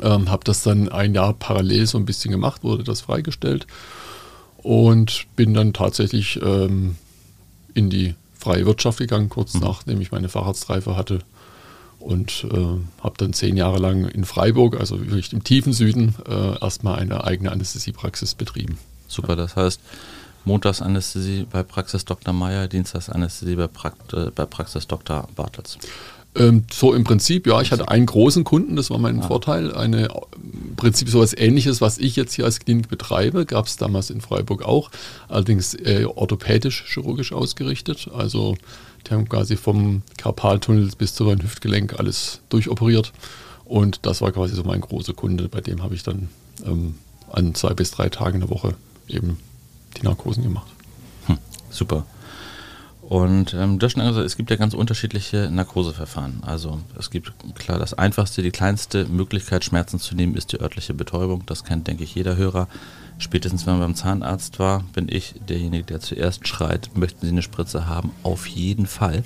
Ähm, 0.00 0.30
habe 0.30 0.44
das 0.44 0.62
dann 0.62 0.88
ein 0.88 1.14
Jahr 1.14 1.34
parallel 1.34 1.86
so 1.86 1.98
ein 1.98 2.06
bisschen 2.06 2.30
gemacht, 2.30 2.64
wurde 2.64 2.84
das 2.84 3.02
freigestellt 3.02 3.66
und 4.58 5.26
bin 5.36 5.52
dann 5.54 5.72
tatsächlich 5.72 6.40
ähm, 6.42 6.96
in 7.74 7.90
die 7.90 8.14
freie 8.38 8.64
Wirtschaft 8.64 8.98
gegangen, 8.98 9.28
kurz 9.28 9.54
mhm. 9.54 9.60
nachdem 9.60 10.00
ich 10.00 10.12
meine 10.12 10.28
Facharztreife 10.28 10.96
hatte 10.96 11.20
und 11.98 12.46
äh, 12.50 12.56
habe 13.02 13.14
dann 13.18 13.32
zehn 13.32 13.56
Jahre 13.56 13.78
lang 13.78 14.06
in 14.06 14.24
Freiburg, 14.24 14.78
also 14.78 15.00
wirklich 15.00 15.32
im 15.32 15.44
tiefen 15.44 15.72
Süden, 15.72 16.14
äh, 16.26 16.58
erstmal 16.60 16.98
eine 16.98 17.24
eigene 17.24 17.52
Anästhesiepraxis 17.52 18.34
betrieben. 18.34 18.78
Super, 19.08 19.36
das 19.36 19.56
heißt, 19.56 19.80
Montagsanästhesie 20.46 21.46
bei 21.50 21.62
Praxis 21.62 22.04
Dr. 22.04 22.32
Meyer, 22.32 22.68
Dienstagsanästhesie 22.68 23.56
bei, 23.56 23.66
Prakt 23.66 24.14
äh, 24.14 24.30
bei 24.34 24.46
Praxis 24.46 24.86
Dr. 24.86 25.28
Bartels. 25.36 25.78
Ähm, 26.36 26.64
so 26.72 26.92
im 26.94 27.04
Prinzip, 27.04 27.46
ja, 27.46 27.60
ich 27.60 27.72
hatte 27.72 27.88
einen 27.88 28.06
großen 28.06 28.44
Kunden, 28.44 28.76
das 28.76 28.90
war 28.90 28.98
mein 28.98 29.18
ja. 29.20 29.26
Vorteil. 29.26 29.74
Eine, 29.74 30.08
Im 30.34 30.76
Prinzip 30.76 31.08
sowas 31.08 31.34
ähnliches, 31.36 31.80
was 31.80 31.98
ich 31.98 32.16
jetzt 32.16 32.34
hier 32.34 32.44
als 32.44 32.60
Klinik 32.60 32.88
betreibe, 32.88 33.46
gab 33.46 33.66
es 33.66 33.76
damals 33.76 34.10
in 34.10 34.20
Freiburg 34.20 34.62
auch, 34.62 34.90
allerdings 35.28 35.74
äh, 35.74 36.04
orthopädisch-chirurgisch 36.04 37.32
ausgerichtet. 37.32 38.08
Also 38.14 38.56
die 39.06 39.14
haben 39.14 39.28
quasi 39.28 39.56
vom 39.56 40.02
Karpaltunnel 40.16 40.90
bis 40.98 41.14
zu 41.14 41.24
meinem 41.24 41.42
Hüftgelenk 41.42 41.98
alles 41.98 42.40
durchoperiert. 42.50 43.12
Und 43.64 44.06
das 44.06 44.20
war 44.20 44.30
quasi 44.30 44.54
so 44.54 44.62
mein 44.62 44.80
großer 44.80 45.14
Kunde, 45.14 45.48
bei 45.48 45.60
dem 45.60 45.82
habe 45.82 45.94
ich 45.94 46.02
dann 46.02 46.28
ähm, 46.64 46.94
an 47.32 47.54
zwei 47.54 47.74
bis 47.74 47.90
drei 47.90 48.08
Tagen 48.08 48.36
in 48.36 48.40
der 48.42 48.50
Woche 48.50 48.74
eben 49.08 49.38
die 49.96 50.02
Narkosen 50.02 50.42
gemacht. 50.42 50.68
Hm, 51.26 51.38
super. 51.70 52.04
Und 53.08 53.54
ähm, 53.54 53.78
du 53.78 53.86
hast 53.86 53.92
schon 53.92 54.04
gesagt, 54.04 54.26
es 54.26 54.36
gibt 54.36 54.50
ja 54.50 54.56
ganz 54.56 54.74
unterschiedliche 54.74 55.48
Narkoseverfahren. 55.50 56.42
Also 56.44 56.80
es 56.98 57.10
gibt 57.10 57.32
klar 57.54 57.78
das 57.78 57.94
einfachste, 57.94 58.42
die 58.42 58.50
kleinste 58.50 59.04
Möglichkeit, 59.04 59.64
Schmerzen 59.64 60.00
zu 60.00 60.16
nehmen, 60.16 60.34
ist 60.34 60.52
die 60.52 60.60
örtliche 60.60 60.92
Betäubung. 60.92 61.44
Das 61.46 61.62
kennt, 61.62 61.86
denke 61.86 62.02
ich, 62.02 62.16
jeder 62.16 62.36
Hörer. 62.36 62.66
Spätestens 63.18 63.64
wenn 63.64 63.74
man 63.74 63.82
beim 63.82 63.94
Zahnarzt 63.94 64.58
war, 64.58 64.84
bin 64.92 65.08
ich 65.08 65.36
derjenige, 65.48 65.84
der 65.84 66.00
zuerst 66.00 66.48
schreit, 66.48 66.90
möchten 66.96 67.24
Sie 67.24 67.32
eine 67.32 67.42
Spritze 67.42 67.86
haben? 67.86 68.10
Auf 68.24 68.46
jeden 68.48 68.86
Fall. 68.86 69.22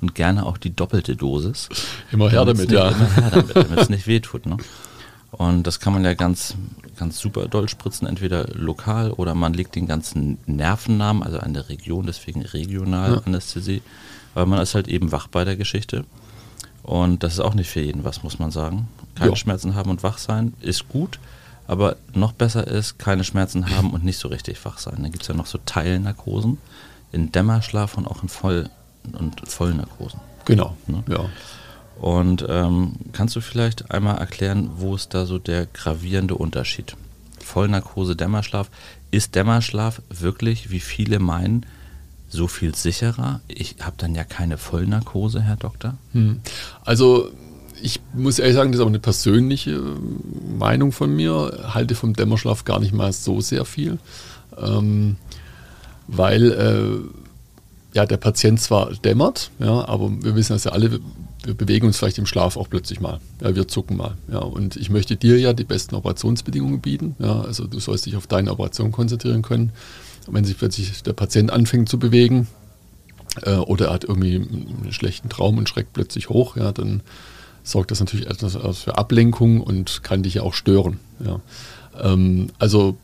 Und 0.00 0.14
gerne 0.14 0.46
auch 0.46 0.56
die 0.56 0.74
doppelte 0.74 1.16
Dosis. 1.16 1.68
Immer 2.12 2.30
her 2.30 2.44
damit, 2.44 2.70
ja. 2.70 2.90
Immer 2.90 3.10
her 3.16 3.30
damit, 3.30 3.56
damit 3.56 3.78
es 3.80 3.88
nicht 3.88 4.06
wehtut. 4.06 4.46
Ne? 4.46 4.58
Und 5.36 5.66
das 5.66 5.80
kann 5.80 5.92
man 5.92 6.04
ja 6.04 6.14
ganz, 6.14 6.54
ganz 6.96 7.18
super 7.18 7.48
doll 7.48 7.68
spritzen, 7.68 8.06
entweder 8.06 8.46
lokal 8.54 9.10
oder 9.10 9.34
man 9.34 9.52
legt 9.52 9.74
den 9.74 9.86
ganzen 9.86 10.38
Nervennamen, 10.46 11.22
also 11.22 11.38
an 11.38 11.54
der 11.54 11.68
Region, 11.68 12.06
deswegen 12.06 12.42
Regionalanästhesie, 12.42 13.76
ja. 13.76 13.82
weil 14.34 14.46
man 14.46 14.60
ist 14.60 14.74
halt 14.74 14.86
eben 14.86 15.10
wach 15.10 15.26
bei 15.26 15.44
der 15.44 15.56
Geschichte. 15.56 16.04
Und 16.84 17.22
das 17.22 17.34
ist 17.34 17.40
auch 17.40 17.54
nicht 17.54 17.70
für 17.70 17.80
jeden 17.80 18.04
was, 18.04 18.22
muss 18.22 18.38
man 18.38 18.50
sagen. 18.50 18.88
Keine 19.14 19.30
ja. 19.30 19.36
Schmerzen 19.36 19.74
haben 19.74 19.90
und 19.90 20.02
wach 20.02 20.18
sein 20.18 20.54
ist 20.60 20.88
gut, 20.88 21.18
aber 21.66 21.96
noch 22.12 22.32
besser 22.32 22.66
ist, 22.66 22.98
keine 22.98 23.24
Schmerzen 23.24 23.70
haben 23.70 23.90
und 23.90 24.04
nicht 24.04 24.18
so 24.18 24.28
richtig 24.28 24.64
wach 24.64 24.78
sein. 24.78 24.96
Dann 25.00 25.10
gibt 25.10 25.22
es 25.22 25.28
ja 25.28 25.34
noch 25.34 25.46
so 25.46 25.58
Teilnarkosen 25.64 26.58
in 27.10 27.32
Dämmerschlaf 27.32 27.96
und 27.96 28.06
auch 28.06 28.22
in 28.22 28.28
Voll- 28.28 28.70
und 29.18 29.48
Vollnarkosen. 29.48 30.20
Genau, 30.44 30.76
ne? 30.86 31.02
ja. 31.08 31.24
Und 32.00 32.44
ähm, 32.48 32.92
kannst 33.12 33.36
du 33.36 33.40
vielleicht 33.40 33.90
einmal 33.90 34.18
erklären, 34.18 34.70
wo 34.76 34.94
ist 34.94 35.14
da 35.14 35.26
so 35.26 35.38
der 35.38 35.66
gravierende 35.66 36.34
Unterschied? 36.34 36.96
Vollnarkose, 37.38 38.16
Dämmerschlaf. 38.16 38.70
Ist 39.10 39.34
Dämmerschlaf 39.34 40.02
wirklich, 40.08 40.70
wie 40.70 40.80
viele 40.80 41.18
meinen, 41.18 41.66
so 42.28 42.48
viel 42.48 42.74
sicherer? 42.74 43.40
Ich 43.46 43.76
habe 43.80 43.96
dann 43.96 44.14
ja 44.14 44.24
keine 44.24 44.58
Vollnarkose, 44.58 45.40
Herr 45.40 45.56
Doktor. 45.56 45.94
Hm. 46.12 46.40
Also 46.84 47.30
ich 47.80 48.00
muss 48.14 48.38
ehrlich 48.38 48.56
sagen, 48.56 48.72
das 48.72 48.78
ist 48.78 48.80
aber 48.80 48.90
eine 48.90 48.98
persönliche 48.98 49.72
äh, 49.72 50.58
Meinung 50.58 50.90
von 50.90 51.14
mir. 51.14 51.70
Halte 51.74 51.94
vom 51.94 52.14
Dämmerschlaf 52.14 52.64
gar 52.64 52.80
nicht 52.80 52.92
mal 52.92 53.12
so 53.12 53.40
sehr 53.40 53.64
viel, 53.64 53.98
ähm, 54.58 55.16
weil 56.08 56.52
äh, 56.52 57.96
ja 57.96 58.06
der 58.06 58.16
Patient 58.16 58.60
zwar 58.60 58.92
dämmert, 58.94 59.50
ja, 59.58 59.86
aber 59.86 60.10
wir 60.22 60.34
wissen 60.34 60.54
das 60.54 60.64
ja 60.64 60.72
alle, 60.72 61.00
wir 61.44 61.54
bewegen 61.54 61.86
uns 61.86 61.98
vielleicht 61.98 62.18
im 62.18 62.26
Schlaf 62.26 62.56
auch 62.56 62.68
plötzlich 62.68 63.00
mal. 63.00 63.20
Ja, 63.40 63.54
wir 63.54 63.68
zucken 63.68 63.96
mal. 63.96 64.16
Ja, 64.30 64.38
und 64.38 64.76
ich 64.76 64.90
möchte 64.90 65.16
dir 65.16 65.38
ja 65.38 65.52
die 65.52 65.64
besten 65.64 65.94
Operationsbedingungen 65.94 66.80
bieten. 66.80 67.16
Ja, 67.18 67.42
also 67.42 67.66
du 67.66 67.78
sollst 67.80 68.06
dich 68.06 68.16
auf 68.16 68.26
deine 68.26 68.50
Operation 68.50 68.92
konzentrieren 68.92 69.42
können. 69.42 69.72
Und 70.26 70.34
wenn 70.34 70.44
sich 70.44 70.56
plötzlich 70.56 71.02
der 71.02 71.12
Patient 71.12 71.50
anfängt 71.50 71.88
zu 71.88 71.98
bewegen 71.98 72.48
äh, 73.42 73.56
oder 73.56 73.88
er 73.88 73.94
hat 73.94 74.04
irgendwie 74.04 74.36
einen 74.36 74.92
schlechten 74.92 75.28
Traum 75.28 75.58
und 75.58 75.68
schreckt 75.68 75.92
plötzlich 75.92 76.28
hoch, 76.28 76.56
ja, 76.56 76.72
dann 76.72 77.02
sorgt 77.62 77.90
das 77.90 78.00
natürlich 78.00 78.26
etwas 78.26 78.56
für 78.78 78.96
Ablenkung 78.96 79.60
und 79.60 80.02
kann 80.02 80.22
dich 80.22 80.34
ja 80.34 80.42
auch 80.42 80.54
stören. 80.54 80.98
Ja. 81.24 81.40
Ähm, 82.00 82.48
also 82.58 82.96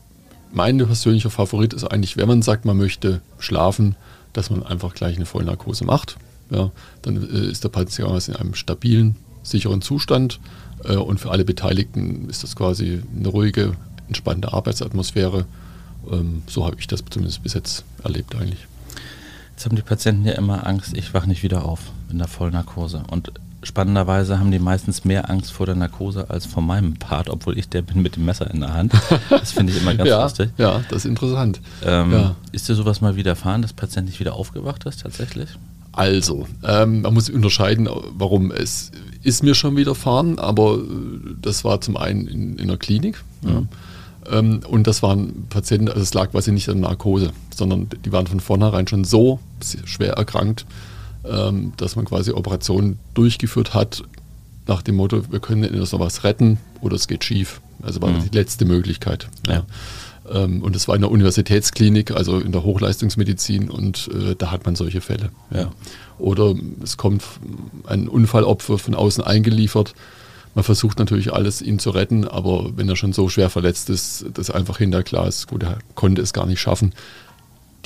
mein 0.51 0.77
persönlicher 0.77 1.29
Favorit 1.29 1.73
ist 1.73 1.83
eigentlich, 1.83 2.17
wenn 2.17 2.27
man 2.27 2.41
sagt, 2.41 2.65
man 2.65 2.77
möchte 2.77 3.21
schlafen, 3.39 3.95
dass 4.33 4.49
man 4.49 4.63
einfach 4.63 4.93
gleich 4.93 5.15
eine 5.15 5.25
Vollnarkose 5.25 5.85
macht 5.85 6.17
ja, 6.51 6.71
dann 7.01 7.15
äh, 7.17 7.49
ist 7.49 7.63
der 7.63 7.69
Patient 7.69 8.27
in 8.27 8.35
einem 8.35 8.53
stabilen, 8.53 9.15
sicheren 9.41 9.81
Zustand 9.81 10.39
äh, 10.83 10.95
und 10.95 11.19
für 11.19 11.31
alle 11.31 11.45
Beteiligten 11.45 12.29
ist 12.29 12.43
das 12.43 12.55
quasi 12.55 13.01
eine 13.15 13.29
ruhige, 13.29 13.73
entspannte 14.07 14.53
Arbeitsatmosphäre. 14.53 15.45
Ähm, 16.11 16.43
so 16.47 16.65
habe 16.65 16.75
ich 16.79 16.87
das 16.87 17.03
zumindest 17.09 17.41
bis 17.43 17.53
jetzt 17.53 17.83
erlebt 18.03 18.35
eigentlich. 18.35 18.67
Jetzt 19.51 19.65
haben 19.65 19.75
die 19.75 19.81
Patienten 19.81 20.25
ja 20.25 20.33
immer 20.33 20.67
Angst, 20.67 20.95
ich 20.97 21.13
wache 21.13 21.27
nicht 21.27 21.43
wieder 21.43 21.65
auf 21.65 21.79
in 22.09 22.17
der 22.17 22.27
Vollnarkose. 22.27 23.03
Und 23.09 23.31
spannenderweise 23.63 24.39
haben 24.39 24.51
die 24.51 24.59
meistens 24.59 25.05
mehr 25.05 25.29
Angst 25.29 25.51
vor 25.51 25.67
der 25.67 25.75
Narkose 25.75 26.29
als 26.29 26.45
vor 26.45 26.63
meinem 26.63 26.95
Part, 26.95 27.29
obwohl 27.29 27.57
ich 27.57 27.69
der 27.69 27.83
bin 27.83 28.01
mit 28.01 28.15
dem 28.15 28.25
Messer 28.25 28.49
in 28.51 28.61
der 28.61 28.73
Hand. 28.73 28.93
Das 29.29 29.51
finde 29.51 29.71
ich 29.71 29.81
immer 29.81 29.93
ganz 29.95 30.09
ja, 30.09 30.23
lustig. 30.23 30.49
Ja, 30.57 30.81
das 30.89 30.99
ist 30.99 31.05
interessant. 31.05 31.61
Ähm, 31.85 32.11
ja. 32.11 32.35
Ist 32.51 32.67
dir 32.67 32.75
sowas 32.75 33.01
mal 33.01 33.15
widerfahren, 33.15 33.61
dass 33.61 33.73
Patient 33.73 34.07
nicht 34.07 34.19
wieder 34.19 34.33
aufgewacht 34.33 34.85
ist 34.85 35.01
tatsächlich? 35.01 35.49
Also, 35.91 36.47
ähm, 36.63 37.01
man 37.01 37.13
muss 37.13 37.29
unterscheiden, 37.29 37.89
warum 38.13 38.51
es 38.51 38.91
ist 39.23 39.43
mir 39.43 39.55
schon 39.55 39.75
widerfahren, 39.75 40.39
aber 40.39 40.75
äh, 40.75 41.35
das 41.41 41.63
war 41.63 41.81
zum 41.81 41.97
einen 41.97 42.27
in, 42.27 42.57
in 42.57 42.67
der 42.67 42.77
Klinik. 42.77 43.23
Mhm. 43.41 43.49
Ja. 43.49 44.39
Ähm, 44.39 44.61
und 44.67 44.87
das 44.87 45.03
waren 45.03 45.47
Patienten, 45.49 45.89
also 45.89 46.01
es 46.01 46.13
lag 46.13 46.31
quasi 46.31 46.51
nicht 46.51 46.69
an 46.69 46.79
Narkose, 46.79 47.31
sondern 47.53 47.87
die 48.05 48.11
waren 48.11 48.27
von 48.27 48.39
vornherein 48.39 48.87
schon 48.87 49.03
so 49.03 49.39
schwer 49.85 50.13
erkrankt, 50.13 50.65
ähm, 51.25 51.73
dass 51.77 51.95
man 51.95 52.05
quasi 52.05 52.31
Operationen 52.31 52.99
durchgeführt 53.13 53.73
hat 53.73 54.03
nach 54.67 54.81
dem 54.81 54.95
Motto, 54.95 55.31
wir 55.31 55.39
können 55.39 55.63
entweder 55.63 55.83
noch 55.83 55.99
was 55.99 56.23
retten 56.23 56.57
oder 56.81 56.95
es 56.95 57.07
geht 57.07 57.23
schief. 57.23 57.61
Also 57.81 58.01
war 58.01 58.09
mhm. 58.09 58.29
die 58.29 58.37
letzte 58.37 58.65
Möglichkeit. 58.65 59.27
Ja. 59.47 59.63
Ähm, 60.31 60.61
und 60.61 60.75
es 60.75 60.87
war 60.87 60.95
in 60.95 61.01
der 61.01 61.11
Universitätsklinik, 61.11 62.11
also 62.11 62.39
in 62.39 62.51
der 62.51 62.63
Hochleistungsmedizin 62.63 63.69
und 63.69 64.09
äh, 64.13 64.35
da 64.35 64.51
hat 64.51 64.65
man 64.65 64.75
solche 64.75 65.01
Fälle. 65.01 65.29
Ja. 65.53 65.71
Oder 66.17 66.55
es 66.83 66.97
kommt 66.97 67.23
ein 67.85 68.07
Unfallopfer 68.07 68.77
von 68.77 68.95
außen 68.95 69.23
eingeliefert. 69.23 69.93
Man 70.53 70.63
versucht 70.63 70.99
natürlich 70.99 71.33
alles, 71.33 71.61
ihn 71.61 71.79
zu 71.79 71.91
retten, 71.91 72.27
aber 72.27 72.71
wenn 72.75 72.87
er 72.89 72.95
schon 72.95 73.13
so 73.13 73.29
schwer 73.29 73.49
verletzt 73.49 73.89
ist, 73.89 74.25
dass 74.33 74.51
einfach 74.51 74.77
hinter 74.77 75.01
ist, 75.25 75.47
gut, 75.47 75.63
er 75.63 75.79
konnte 75.95 76.21
es 76.21 76.33
gar 76.33 76.45
nicht 76.45 76.59
schaffen. 76.59 76.93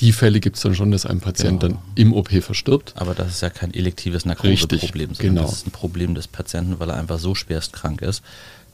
Die 0.00 0.12
Fälle 0.12 0.40
gibt 0.40 0.56
es 0.56 0.62
dann 0.62 0.74
schon, 0.74 0.90
dass 0.90 1.06
ein 1.06 1.20
Patient 1.20 1.60
genau. 1.60 1.74
dann 1.74 1.82
im 1.94 2.12
OP 2.12 2.30
verstirbt. 2.30 2.92
Aber 2.96 3.14
das 3.14 3.28
ist 3.28 3.40
ja 3.40 3.50
kein 3.50 3.72
elektives 3.72 4.26
Narkoseproblem, 4.26 5.14
sondern 5.14 5.34
genau. 5.34 5.42
das 5.42 5.52
ist 5.52 5.66
ein 5.66 5.70
Problem 5.70 6.14
des 6.14 6.28
Patienten, 6.28 6.78
weil 6.80 6.90
er 6.90 6.96
einfach 6.96 7.18
so 7.18 7.34
schwerst 7.34 7.72
krank 7.72 8.02
ist, 8.02 8.22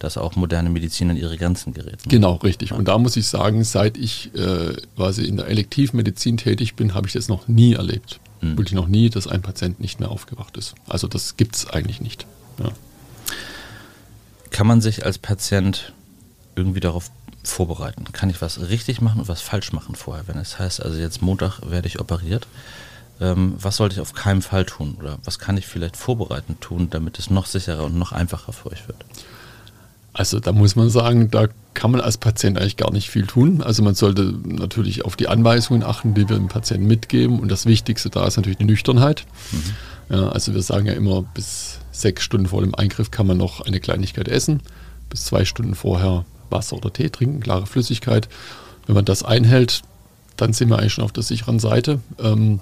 dass 0.02 0.18
auch 0.18 0.34
moderne 0.34 0.68
Medizin 0.68 1.10
an 1.10 1.16
ihre 1.16 1.36
Grenzen 1.36 1.72
gerät. 1.72 2.04
Ne? 2.04 2.08
Genau, 2.08 2.34
richtig. 2.36 2.72
Und 2.72 2.88
da 2.88 2.98
muss 2.98 3.16
ich 3.16 3.26
sagen, 3.28 3.62
seit 3.62 3.96
ich 3.96 4.34
äh, 4.34 4.74
quasi 4.96 5.24
in 5.24 5.36
der 5.36 5.46
Elektivmedizin 5.46 6.36
tätig 6.36 6.74
bin, 6.74 6.94
habe 6.94 7.06
ich 7.06 7.12
das 7.12 7.28
noch 7.28 7.46
nie 7.46 7.74
erlebt. 7.74 8.18
Mhm. 8.40 8.58
Wirklich 8.58 8.74
noch 8.74 8.88
nie, 8.88 9.10
dass 9.10 9.26
ein 9.28 9.42
Patient 9.42 9.78
nicht 9.80 10.00
mehr 10.00 10.10
aufgewacht 10.10 10.56
ist. 10.56 10.74
Also 10.88 11.06
das 11.06 11.36
gibt 11.36 11.54
es 11.54 11.70
eigentlich 11.70 12.00
nicht. 12.00 12.26
Ja. 12.58 12.72
Kann 14.50 14.66
man 14.66 14.80
sich 14.80 15.06
als 15.06 15.18
Patient 15.18 15.92
irgendwie 16.56 16.80
darauf 16.80 17.10
vorbereiten? 17.44 18.04
Kann 18.12 18.28
ich 18.28 18.42
was 18.42 18.68
richtig 18.68 19.00
machen 19.00 19.20
und 19.20 19.28
was 19.28 19.40
falsch 19.40 19.72
machen 19.72 19.94
vorher? 19.94 20.26
Wenn 20.26 20.36
es 20.36 20.58
heißt, 20.58 20.82
also 20.82 20.98
jetzt 20.98 21.22
Montag 21.22 21.60
werde 21.70 21.86
ich 21.86 22.00
operiert, 22.00 22.48
ähm, 23.20 23.54
was 23.56 23.76
sollte 23.76 23.94
ich 23.94 24.00
auf 24.00 24.14
keinen 24.14 24.42
Fall 24.42 24.64
tun? 24.64 24.96
Oder 24.98 25.18
was 25.24 25.38
kann 25.38 25.56
ich 25.56 25.66
vielleicht 25.66 25.96
vorbereitend 25.96 26.60
tun, 26.60 26.90
damit 26.90 27.20
es 27.20 27.30
noch 27.30 27.46
sicherer 27.46 27.84
und 27.84 27.96
noch 27.96 28.10
einfacher 28.10 28.52
für 28.52 28.72
euch 28.72 28.88
wird? 28.88 29.04
Also 30.12 30.40
da 30.40 30.52
muss 30.52 30.76
man 30.76 30.90
sagen, 30.90 31.30
da 31.30 31.48
kann 31.74 31.90
man 31.90 32.00
als 32.00 32.18
Patient 32.18 32.58
eigentlich 32.58 32.76
gar 32.76 32.92
nicht 32.92 33.08
viel 33.08 33.26
tun. 33.26 33.62
Also 33.62 33.82
man 33.82 33.94
sollte 33.94 34.34
natürlich 34.44 35.04
auf 35.04 35.16
die 35.16 35.28
Anweisungen 35.28 35.82
achten, 35.82 36.14
die 36.14 36.28
wir 36.28 36.36
dem 36.36 36.48
Patienten 36.48 36.86
mitgeben. 36.86 37.40
Und 37.40 37.50
das 37.50 37.64
Wichtigste 37.64 38.10
da 38.10 38.26
ist 38.26 38.36
natürlich 38.36 38.58
die 38.58 38.64
Nüchternheit. 38.64 39.24
Mhm. 39.52 40.16
Ja, 40.16 40.28
also 40.28 40.52
wir 40.52 40.62
sagen 40.62 40.86
ja 40.86 40.92
immer, 40.92 41.22
bis 41.22 41.78
sechs 41.92 42.22
Stunden 42.24 42.48
vor 42.48 42.60
dem 42.60 42.74
Eingriff 42.74 43.10
kann 43.10 43.26
man 43.26 43.38
noch 43.38 43.62
eine 43.62 43.80
Kleinigkeit 43.80 44.28
essen. 44.28 44.60
Bis 45.08 45.24
zwei 45.24 45.44
Stunden 45.44 45.74
vorher 45.74 46.26
Wasser 46.50 46.76
oder 46.76 46.92
Tee 46.92 47.08
trinken, 47.08 47.40
klare 47.40 47.66
Flüssigkeit. 47.66 48.28
Wenn 48.86 48.94
man 48.94 49.06
das 49.06 49.22
einhält, 49.22 49.82
dann 50.36 50.52
sind 50.52 50.68
wir 50.68 50.78
eigentlich 50.78 50.92
schon 50.92 51.04
auf 51.04 51.12
der 51.12 51.22
sicheren 51.22 51.58
Seite. 51.58 52.00
Ähm, 52.18 52.60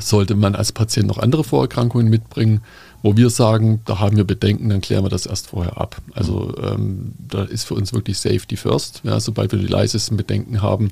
sollte 0.00 0.34
man 0.34 0.54
als 0.54 0.72
Patient 0.72 1.06
noch 1.06 1.18
andere 1.18 1.44
Vorerkrankungen 1.44 2.08
mitbringen, 2.08 2.62
wo 3.02 3.16
wir 3.16 3.30
sagen, 3.30 3.80
da 3.84 3.98
haben 3.98 4.16
wir 4.16 4.24
Bedenken, 4.24 4.68
dann 4.68 4.80
klären 4.80 5.04
wir 5.04 5.10
das 5.10 5.26
erst 5.26 5.48
vorher 5.48 5.80
ab. 5.80 6.00
Also 6.14 6.54
ähm, 6.62 7.12
da 7.28 7.42
ist 7.42 7.64
für 7.64 7.74
uns 7.74 7.92
wirklich 7.92 8.18
Safety 8.18 8.56
First. 8.56 9.00
Ja, 9.04 9.18
sobald 9.18 9.52
wir 9.52 9.58
die 9.58 9.66
leisesten 9.66 10.16
Bedenken 10.16 10.62
haben, 10.62 10.90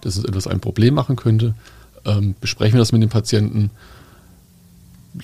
dass 0.00 0.16
es 0.16 0.24
etwas 0.24 0.46
ein 0.46 0.60
Problem 0.60 0.94
machen 0.94 1.16
könnte, 1.16 1.54
ähm, 2.04 2.34
besprechen 2.40 2.74
wir 2.74 2.80
das 2.80 2.92
mit 2.92 3.02
dem 3.02 3.10
Patienten, 3.10 3.70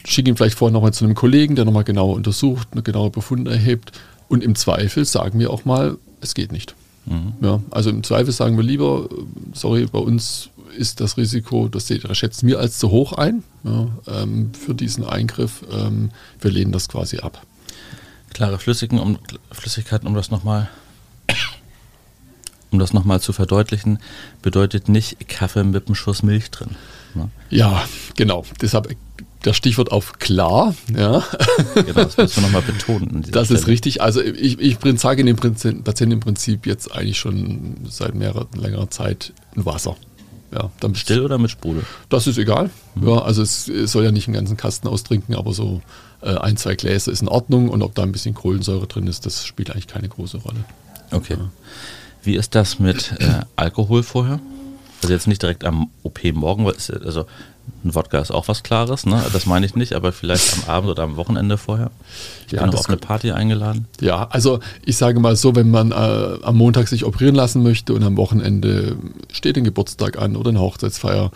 schicken 0.04 0.28
ihn 0.28 0.37
vielleicht 0.37 0.57
vorher 0.57 0.73
nochmal 0.73 0.92
zu 0.92 1.04
einem 1.04 1.14
Kollegen, 1.14 1.57
der 1.57 1.64
nochmal 1.64 1.85
genauer 1.85 2.14
untersucht, 2.14 2.68
eine 2.71 2.83
genaue 2.83 3.11
Befund 3.11 3.49
erhebt 3.49 3.92
und 4.28 4.45
im 4.45 4.54
Zweifel 4.54 5.04
sagen 5.04 5.38
wir 5.40 5.50
auch 5.50 5.64
mal, 5.64 5.97
es 6.21 6.35
geht 6.35 6.52
nicht. 6.52 6.75
Mhm. 7.07 7.33
Ja, 7.40 7.61
also 7.71 7.90
im 7.90 8.02
Zweifel 8.04 8.33
sagen 8.33 8.57
wir 8.57 8.64
lieber, 8.64 9.09
sorry, 9.54 9.87
bei 9.90 9.99
uns 9.99 10.50
ist 10.78 11.00
das 11.00 11.16
Risiko, 11.16 11.68
das 11.68 11.88
schätzen 11.88 12.47
wir 12.47 12.58
als 12.58 12.78
zu 12.78 12.90
hoch 12.90 13.12
ein 13.12 13.42
ja, 13.64 13.88
ähm, 14.06 14.52
für 14.54 14.75
diesen 14.75 15.04
Eingriff. 15.04 15.64
Ähm, 15.70 16.11
wir 16.40 16.50
lehnen 16.50 16.73
das 16.73 16.88
quasi 16.88 17.18
ab. 17.18 17.42
Klare 18.32 18.58
Flüssigen, 18.58 18.99
um, 18.99 19.18
Flüssigkeiten, 19.50 20.06
um 20.06 20.14
das 20.14 20.30
nochmal 20.30 20.68
um 22.70 22.78
das 22.78 22.92
nochmal 22.92 23.20
zu 23.20 23.32
verdeutlichen, 23.32 23.99
bedeutet 24.42 24.88
nicht 24.88 25.28
Kaffee 25.28 25.64
mit 25.64 25.87
einem 25.87 25.94
Schuss 25.94 26.23
Milch 26.23 26.50
drin. 26.50 26.76
Ne? 27.14 27.30
Ja, 27.49 27.85
genau. 28.14 28.44
Deshalb 28.61 28.94
das 29.42 29.56
Stichwort 29.56 29.92
auf 29.92 30.18
klar. 30.18 30.75
Ja. 30.94 31.25
Genau, 31.75 32.04
das 32.04 32.16
musst 32.16 32.37
du 32.37 32.40
nochmal 32.40 32.62
betonen. 32.62 33.25
Das 33.30 33.47
Stelle. 33.47 33.61
ist 33.61 33.66
richtig. 33.66 34.02
Also 34.02 34.20
ich, 34.20 34.58
ich 34.58 34.78
sage 34.97 35.25
dem 35.25 35.37
Patienten 35.37 36.11
im 36.12 36.20
Prinzip 36.20 36.66
jetzt 36.66 36.92
eigentlich 36.92 37.18
schon 37.18 37.87
seit 37.88 38.14
mehrerer, 38.14 38.49
längerer 38.54 38.90
Zeit 38.90 39.32
ein 39.56 39.64
Wasser. 39.64 39.97
Ja, 40.50 40.71
damit 40.81 40.99
Still 40.99 41.25
oder 41.25 41.38
mit 41.38 41.50
Sprudel? 41.50 41.85
Das 42.09 42.26
ist 42.26 42.38
egal. 42.38 42.71
Mhm. 42.95 43.09
Ja, 43.09 43.19
also 43.19 43.43
es, 43.43 43.69
es, 43.69 43.93
soll 43.93 44.05
ja 44.05 44.12
nicht 44.12 44.28
einen 44.28 44.35
ganzen 44.35 44.57
Kasten 44.57 44.88
austrinken, 44.88 45.35
aber 45.35 45.52
so 45.52 45.83
äh, 46.23 46.35
ein, 46.37 46.57
zwei 46.57 46.75
Gläser 46.75 47.12
ist 47.12 47.21
in 47.21 47.28
Ordnung 47.28 47.69
und 47.69 47.83
ob 47.83 47.95
da 47.95 48.02
ein 48.02 48.12
bisschen 48.12 48.35
Kohlensäure 48.35 48.87
drin 48.87 49.07
ist, 49.07 49.26
das 49.26 49.45
spielt 49.45 49.71
eigentlich 49.71 49.88
keine 49.88 50.09
große 50.09 50.38
Rolle. 50.38 50.64
Okay. 51.11 51.37
Ja. 51.38 51.50
Wie 52.23 52.37
ist 52.37 52.55
das 52.55 52.78
mit 52.78 53.12
äh, 53.21 53.43
Alkohol 53.57 54.02
vorher? 54.02 54.40
Also 55.02 55.12
jetzt 55.12 55.28
nicht 55.28 55.43
direkt 55.43 55.64
am 55.64 55.90
OP 56.02 56.25
morgen, 56.33 56.67
also 56.67 57.26
ein 57.84 57.94
Wodka 57.94 58.18
ist 58.18 58.30
auch 58.30 58.48
was 58.48 58.62
Klares, 58.62 59.06
ne? 59.06 59.22
das 59.32 59.46
meine 59.46 59.64
ich 59.66 59.75
nicht, 59.75 59.92
aber 59.92 60.12
vielleicht 60.12 60.54
am 60.54 60.68
Abend 60.68 60.90
oder 60.90 61.02
am 61.02 61.16
Wochenende 61.16 61.56
vorher. 61.58 61.90
Ich 62.46 62.52
ja, 62.52 62.62
bin 62.62 62.70
noch 62.70 62.80
auf 62.80 62.88
eine 62.88 62.96
Party 62.96 63.30
eingeladen. 63.30 63.87
Ja, 64.00 64.28
also 64.30 64.60
ich 64.84 64.96
sage 64.96 65.20
mal 65.20 65.37
so, 65.37 65.54
wenn 65.54 65.70
man 65.70 65.92
äh, 65.92 65.94
am 66.42 66.56
Montag 66.56 66.88
sich 66.88 67.04
operieren 67.04 67.34
lassen 67.34 67.62
möchte 67.62 67.94
und 67.94 68.02
am 68.02 68.16
Wochenende 68.16 68.96
steht 69.32 69.56
ein 69.56 69.64
Geburtstag 69.64 70.18
an 70.18 70.37
oder 70.37 70.50
eine 70.50 70.60
Hochzeitsfeier, 70.60 71.30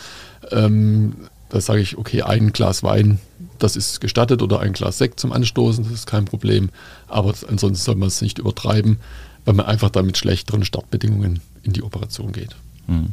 ähm, 0.50 1.14
da 1.48 1.60
sage 1.60 1.80
ich, 1.80 1.98
okay, 1.98 2.22
ein 2.22 2.52
Glas 2.52 2.82
Wein, 2.82 3.20
das 3.58 3.76
ist 3.76 4.00
gestattet 4.00 4.42
oder 4.42 4.60
ein 4.60 4.72
Glas 4.72 4.98
Sekt 4.98 5.20
zum 5.20 5.32
Anstoßen, 5.32 5.84
das 5.84 5.92
ist 5.92 6.06
kein 6.06 6.24
Problem. 6.24 6.70
Aber 7.08 7.34
ansonsten 7.48 7.84
soll 7.84 7.96
man 7.96 8.08
es 8.08 8.22
nicht 8.22 8.38
übertreiben, 8.38 8.98
weil 9.44 9.54
man 9.54 9.66
einfach 9.66 9.90
damit 9.90 10.16
schlechteren 10.16 10.64
Startbedingungen 10.64 11.40
in 11.62 11.72
die 11.72 11.82
Operation 11.82 12.32
geht. 12.32 12.56
Mhm. 12.86 13.12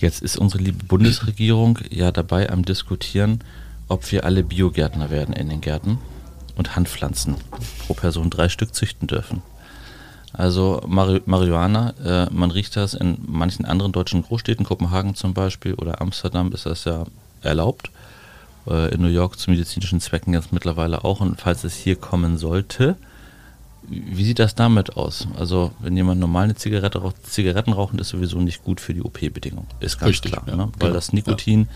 Jetzt 0.00 0.22
ist 0.22 0.36
unsere 0.36 0.62
liebe 0.62 0.84
Bundesregierung 0.84 1.80
ja 1.90 2.12
dabei 2.12 2.50
am 2.50 2.64
Diskutieren, 2.64 3.40
ob 3.88 4.12
wir 4.12 4.24
alle 4.24 4.44
Biogärtner 4.44 5.10
werden 5.10 5.34
in 5.34 5.48
den 5.48 5.60
Gärten 5.60 5.98
und 6.56 6.76
Handpflanzen 6.76 7.34
pro 7.84 7.94
Person 7.94 8.30
drei 8.30 8.48
Stück 8.48 8.76
züchten 8.76 9.08
dürfen. 9.08 9.42
Also 10.32 10.82
Mari 10.86 11.20
Marihuana, 11.26 11.94
äh, 12.04 12.32
man 12.32 12.52
riecht 12.52 12.76
das 12.76 12.94
in 12.94 13.18
manchen 13.26 13.64
anderen 13.64 13.90
deutschen 13.90 14.22
Großstädten, 14.22 14.64
Kopenhagen 14.64 15.16
zum 15.16 15.34
Beispiel 15.34 15.74
oder 15.74 16.00
Amsterdam 16.00 16.52
ist 16.52 16.66
das 16.66 16.84
ja 16.84 17.04
erlaubt. 17.42 17.90
Äh, 18.68 18.94
in 18.94 19.02
New 19.02 19.08
York 19.08 19.36
zu 19.38 19.50
medizinischen 19.50 20.00
Zwecken 20.00 20.32
jetzt 20.32 20.52
mittlerweile 20.52 21.04
auch. 21.04 21.20
Und 21.20 21.40
falls 21.40 21.64
es 21.64 21.74
hier 21.74 21.96
kommen 21.96 22.38
sollte, 22.38 22.94
wie 23.90 24.24
sieht 24.24 24.38
das 24.38 24.54
damit 24.54 24.96
aus? 24.96 25.28
Also, 25.38 25.72
wenn 25.80 25.96
jemand 25.96 26.20
normal 26.20 26.44
eine 26.44 26.54
Zigarette 26.54 26.98
raucht, 26.98 27.26
Zigaretten 27.26 27.72
rauchen 27.72 27.98
ist 27.98 28.10
sowieso 28.10 28.38
nicht 28.38 28.64
gut 28.64 28.80
für 28.80 28.94
die 28.94 29.02
OP-Bedingung. 29.02 29.66
Ist 29.80 29.98
ganz 29.98 30.10
Richtig, 30.10 30.32
klar. 30.32 30.44
Ja, 30.46 30.56
ne? 30.56 30.64
Weil 30.78 30.88
genau. 30.88 30.94
das 30.94 31.12
Nikotin, 31.12 31.62
ja. 31.62 31.68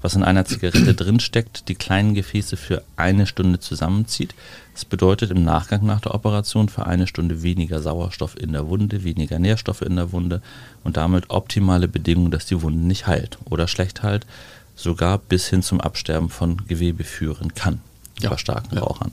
was 0.00 0.14
in 0.14 0.22
einer 0.22 0.44
Zigarette 0.44 0.94
drinsteckt, 0.96 1.68
die 1.68 1.74
kleinen 1.74 2.14
Gefäße 2.14 2.56
für 2.56 2.82
eine 2.96 3.26
Stunde 3.26 3.60
zusammenzieht. 3.60 4.34
Das 4.72 4.84
bedeutet 4.84 5.30
im 5.30 5.44
Nachgang 5.44 5.84
nach 5.84 6.00
der 6.00 6.14
Operation 6.14 6.68
für 6.68 6.86
eine 6.86 7.06
Stunde 7.06 7.42
weniger 7.42 7.80
Sauerstoff 7.80 8.40
in 8.40 8.52
der 8.52 8.68
Wunde, 8.68 9.04
weniger 9.04 9.38
Nährstoffe 9.38 9.82
in 9.82 9.96
der 9.96 10.12
Wunde 10.12 10.40
und 10.84 10.96
damit 10.96 11.30
optimale 11.30 11.88
Bedingungen, 11.88 12.30
dass 12.30 12.46
die 12.46 12.62
Wunde 12.62 12.86
nicht 12.86 13.06
heilt 13.06 13.38
oder 13.44 13.68
schlecht 13.68 14.02
heilt, 14.02 14.26
sogar 14.74 15.18
bis 15.18 15.48
hin 15.48 15.62
zum 15.62 15.80
Absterben 15.80 16.30
von 16.30 16.66
Gewebe 16.66 17.04
führen 17.04 17.54
kann 17.54 17.80
ja. 18.20 18.30
bei 18.30 18.36
starken 18.36 18.78
Rauchern. 18.78 19.12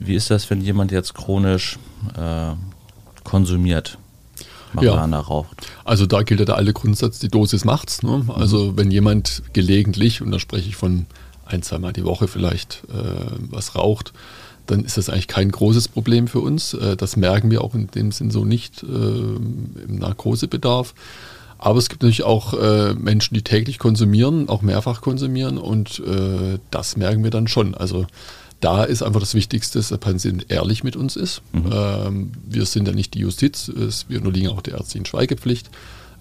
Wie 0.00 0.14
ist 0.14 0.30
das, 0.30 0.48
wenn 0.50 0.60
jemand 0.60 0.92
jetzt 0.92 1.14
chronisch 1.14 1.78
äh, 2.16 2.52
konsumiert? 3.24 3.98
Marihuana 4.72 5.18
ja. 5.18 5.22
raucht. 5.22 5.66
Also 5.84 6.06
da 6.06 6.22
gilt 6.22 6.40
ja 6.40 6.46
der 6.46 6.56
alte 6.56 6.72
Grundsatz, 6.72 7.18
die 7.18 7.28
Dosis 7.28 7.64
macht's. 7.64 8.02
Ne? 8.02 8.24
Also 8.28 8.66
mhm. 8.66 8.76
wenn 8.76 8.90
jemand 8.90 9.42
gelegentlich, 9.52 10.20
und 10.22 10.30
da 10.30 10.38
spreche 10.38 10.68
ich 10.68 10.76
von 10.76 11.06
ein, 11.46 11.62
zweimal 11.62 11.92
die 11.92 12.04
Woche 12.04 12.28
vielleicht, 12.28 12.82
äh, 12.90 13.30
was 13.50 13.74
raucht, 13.74 14.12
dann 14.66 14.84
ist 14.84 14.98
das 14.98 15.08
eigentlich 15.08 15.28
kein 15.28 15.50
großes 15.50 15.88
Problem 15.88 16.28
für 16.28 16.40
uns. 16.40 16.74
Äh, 16.74 16.96
das 16.96 17.16
merken 17.16 17.50
wir 17.50 17.62
auch 17.62 17.74
in 17.74 17.86
dem 17.88 18.12
Sinn 18.12 18.30
so 18.30 18.44
nicht 18.44 18.82
äh, 18.82 18.86
im 18.86 19.96
Narkosebedarf. 19.98 20.94
Aber 21.58 21.78
es 21.78 21.88
gibt 21.88 22.02
natürlich 22.02 22.22
auch 22.22 22.54
äh, 22.54 22.94
Menschen, 22.94 23.34
die 23.34 23.42
täglich 23.42 23.78
konsumieren, 23.78 24.48
auch 24.48 24.62
mehrfach 24.62 25.00
konsumieren 25.00 25.58
und 25.58 26.00
äh, 26.06 26.58
das 26.70 26.96
merken 26.96 27.24
wir 27.24 27.32
dann 27.32 27.48
schon. 27.48 27.74
Also 27.74 28.06
da 28.60 28.84
ist 28.84 29.02
einfach 29.02 29.20
das 29.20 29.34
Wichtigste, 29.34 29.78
dass 29.78 29.88
der 29.88 29.98
Patient 29.98 30.50
ehrlich 30.50 30.82
mit 30.82 30.96
uns 30.96 31.16
ist. 31.16 31.42
Mhm. 31.52 31.70
Ähm, 31.72 32.32
wir 32.46 32.66
sind 32.66 32.88
ja 32.88 32.94
nicht 32.94 33.14
die 33.14 33.20
Justiz, 33.20 33.70
wir 34.08 34.18
unterliegen 34.18 34.50
auch 34.50 34.62
der 34.62 34.74
ärztlichen 34.74 35.06
Schweigepflicht. 35.06 35.70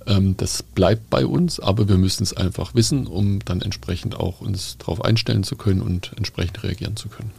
Ähm, 0.05 0.37
das 0.37 0.63
bleibt 0.63 1.09
bei 1.09 1.25
uns, 1.25 1.59
aber 1.59 1.89
wir 1.89 1.97
müssen 1.97 2.23
es 2.23 2.35
einfach 2.35 2.75
wissen, 2.75 3.07
um 3.07 3.43
dann 3.43 3.61
entsprechend 3.61 4.19
auch 4.19 4.41
uns 4.41 4.77
darauf 4.77 5.03
einstellen 5.03 5.43
zu 5.43 5.55
können 5.55 5.81
und 5.81 6.11
entsprechend 6.15 6.63
reagieren 6.63 6.95
zu 6.95 7.09
können. 7.09 7.31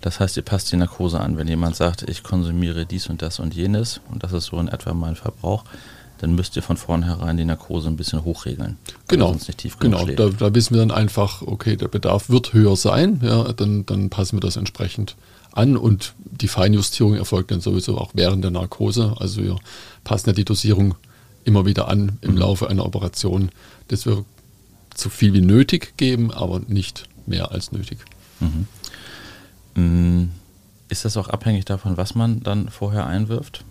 Das 0.00 0.18
heißt, 0.18 0.36
ihr 0.36 0.42
passt 0.42 0.72
die 0.72 0.76
Narkose 0.76 1.20
an. 1.20 1.36
Wenn 1.36 1.46
jemand 1.46 1.76
sagt, 1.76 2.02
ich 2.02 2.24
konsumiere 2.24 2.86
dies 2.86 3.06
und 3.06 3.22
das 3.22 3.38
und 3.38 3.54
jenes 3.54 4.00
und 4.10 4.24
das 4.24 4.32
ist 4.32 4.46
so 4.46 4.58
in 4.58 4.68
etwa 4.68 4.92
mein 4.94 5.14
Verbrauch, 5.14 5.64
dann 6.22 6.36
müsst 6.36 6.54
ihr 6.54 6.62
von 6.62 6.76
vornherein 6.76 7.36
die 7.36 7.44
Narkose 7.44 7.88
ein 7.88 7.96
bisschen 7.96 8.24
hochregeln. 8.24 8.76
Genau, 9.08 9.30
sonst 9.30 9.48
nicht 9.48 9.58
tief 9.58 9.78
genau. 9.80 10.06
Da, 10.06 10.28
da, 10.28 10.54
wissen 10.54 10.72
wir 10.72 10.80
dann 10.80 10.92
einfach, 10.92 11.42
okay, 11.42 11.74
der 11.74 11.88
Bedarf 11.88 12.30
wird 12.30 12.52
höher 12.52 12.76
sein, 12.76 13.20
ja, 13.24 13.52
dann, 13.52 13.84
dann 13.86 14.08
passen 14.08 14.36
wir 14.36 14.40
das 14.40 14.56
entsprechend 14.56 15.16
an 15.50 15.76
und 15.76 16.14
die 16.24 16.46
Feinjustierung 16.46 17.16
erfolgt 17.16 17.50
dann 17.50 17.60
sowieso 17.60 17.98
auch 17.98 18.12
während 18.14 18.44
der 18.44 18.52
Narkose. 18.52 19.16
Also 19.18 19.42
wir 19.42 19.56
passen 20.04 20.28
ja 20.28 20.32
die 20.32 20.44
Dosierung 20.44 20.94
immer 21.42 21.66
wieder 21.66 21.88
an 21.88 22.18
im 22.20 22.32
mhm. 22.32 22.38
Laufe 22.38 22.70
einer 22.70 22.86
Operation, 22.86 23.50
dass 23.88 24.06
wir 24.06 24.24
so 24.94 25.08
viel 25.10 25.32
wie 25.32 25.40
nötig 25.40 25.96
geben, 25.96 26.30
aber 26.30 26.60
nicht 26.68 27.08
mehr 27.26 27.50
als 27.50 27.72
nötig. 27.72 27.98
Mhm. 28.38 28.68
Mm, 29.74 30.30
ist 30.88 31.04
das 31.04 31.16
auch 31.16 31.26
abhängig 31.26 31.64
davon, 31.64 31.96
was 31.96 32.14
man 32.14 32.44
dann 32.44 32.68
vorher 32.68 33.06
einwirft? 33.06 33.64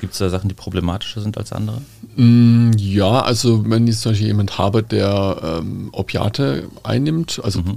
Gibt 0.00 0.14
es 0.14 0.18
da 0.18 0.30
Sachen, 0.30 0.48
die 0.48 0.54
problematischer 0.54 1.20
sind 1.20 1.36
als 1.36 1.52
andere? 1.52 1.82
Mm, 2.16 2.70
ja, 2.78 3.20
also 3.20 3.68
wenn 3.68 3.86
ich 3.86 3.98
zum 3.98 4.12
Beispiel 4.12 4.28
jemand 4.28 4.56
habe, 4.56 4.82
der 4.82 5.60
ähm, 5.60 5.90
Opiate 5.92 6.70
einnimmt, 6.82 7.38
also 7.44 7.60
mhm. 7.60 7.76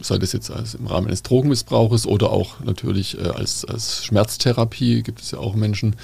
sei 0.00 0.16
das 0.18 0.32
jetzt 0.32 0.48
als 0.48 0.76
im 0.76 0.86
Rahmen 0.86 1.08
eines 1.08 1.24
Drogenmissbrauches 1.24 2.06
oder 2.06 2.30
auch 2.30 2.60
natürlich 2.60 3.18
äh, 3.18 3.30
als, 3.30 3.64
als 3.64 4.04
Schmerztherapie, 4.04 5.02
gibt 5.02 5.20
es 5.20 5.32
ja 5.32 5.40
auch 5.40 5.56
Menschen, 5.56 5.96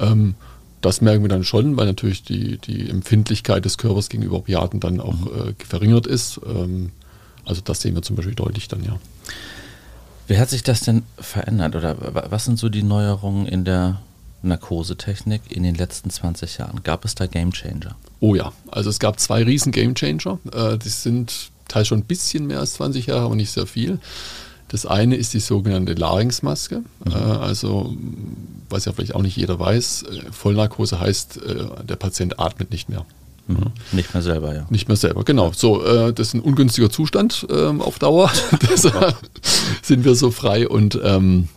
ähm, 0.00 0.34
das 0.80 1.02
merken 1.02 1.22
wir 1.22 1.28
dann 1.28 1.44
schon, 1.44 1.76
weil 1.76 1.84
natürlich 1.84 2.24
die, 2.24 2.56
die 2.56 2.88
Empfindlichkeit 2.88 3.66
des 3.66 3.76
Körpers 3.76 4.08
gegenüber 4.08 4.38
Opiaten 4.38 4.80
dann 4.80 4.98
auch 4.98 5.12
mhm. 5.12 5.50
äh, 5.60 5.64
verringert 5.64 6.06
ist. 6.06 6.40
Ähm, 6.46 6.90
also 7.44 7.60
das 7.62 7.82
sehen 7.82 7.94
wir 7.94 8.00
zum 8.00 8.16
Beispiel 8.16 8.34
deutlich 8.34 8.66
dann, 8.68 8.82
ja. 8.82 8.98
Wie 10.26 10.38
hat 10.38 10.48
sich 10.48 10.62
das 10.62 10.80
denn 10.80 11.02
verändert 11.18 11.76
oder 11.76 11.96
was 12.30 12.46
sind 12.46 12.58
so 12.58 12.70
die 12.70 12.82
Neuerungen 12.82 13.46
in 13.46 13.66
der 13.66 14.00
Narkosetechnik 14.42 15.42
in 15.50 15.62
den 15.62 15.74
letzten 15.74 16.10
20 16.10 16.58
Jahren? 16.58 16.82
Gab 16.82 17.04
es 17.04 17.14
da 17.14 17.26
Game 17.26 17.52
Changer? 17.52 17.96
Oh 18.20 18.34
ja, 18.34 18.52
also 18.70 18.90
es 18.90 18.98
gab 18.98 19.18
zwei 19.20 19.42
riesen 19.42 19.72
Game 19.72 19.94
Changer. 19.94 20.38
Äh, 20.52 20.78
die 20.78 20.88
sind 20.88 21.50
teils 21.68 21.88
schon 21.88 22.00
ein 22.00 22.04
bisschen 22.04 22.46
mehr 22.46 22.60
als 22.60 22.74
20 22.74 23.06
Jahre, 23.06 23.22
aber 23.22 23.36
nicht 23.36 23.50
sehr 23.50 23.66
viel. 23.66 23.98
Das 24.68 24.86
eine 24.86 25.16
ist 25.16 25.34
die 25.34 25.40
sogenannte 25.40 25.92
Larynxmaske. 25.94 26.82
Mhm. 27.04 27.12
Äh, 27.12 27.14
also, 27.14 27.96
was 28.70 28.84
ja 28.84 28.92
vielleicht 28.92 29.14
auch 29.14 29.22
nicht 29.22 29.36
jeder 29.36 29.58
weiß, 29.58 30.04
äh, 30.04 30.32
Vollnarkose 30.32 30.98
heißt, 30.98 31.40
der 31.88 31.96
Patient 31.96 32.38
atmet 32.38 32.70
nicht 32.70 32.88
mehr. 32.88 33.04
Mhm. 33.48 33.72
Nicht 33.92 34.14
mehr 34.14 34.22
selber, 34.22 34.54
ja. 34.54 34.66
Nicht 34.70 34.88
mehr 34.88 34.96
selber, 34.96 35.24
genau. 35.24 35.52
So, 35.52 35.84
äh, 35.84 36.12
das 36.12 36.28
ist 36.28 36.34
ein 36.34 36.40
ungünstiger 36.40 36.90
Zustand 36.90 37.46
ähm, 37.50 37.80
auf 37.80 37.98
Dauer. 37.98 38.30
Deshalb 38.70 39.16
sind 39.82 40.04
wir 40.04 40.14
so 40.14 40.30
frei 40.30 40.68
und 40.68 40.98
ähm, 41.02 41.48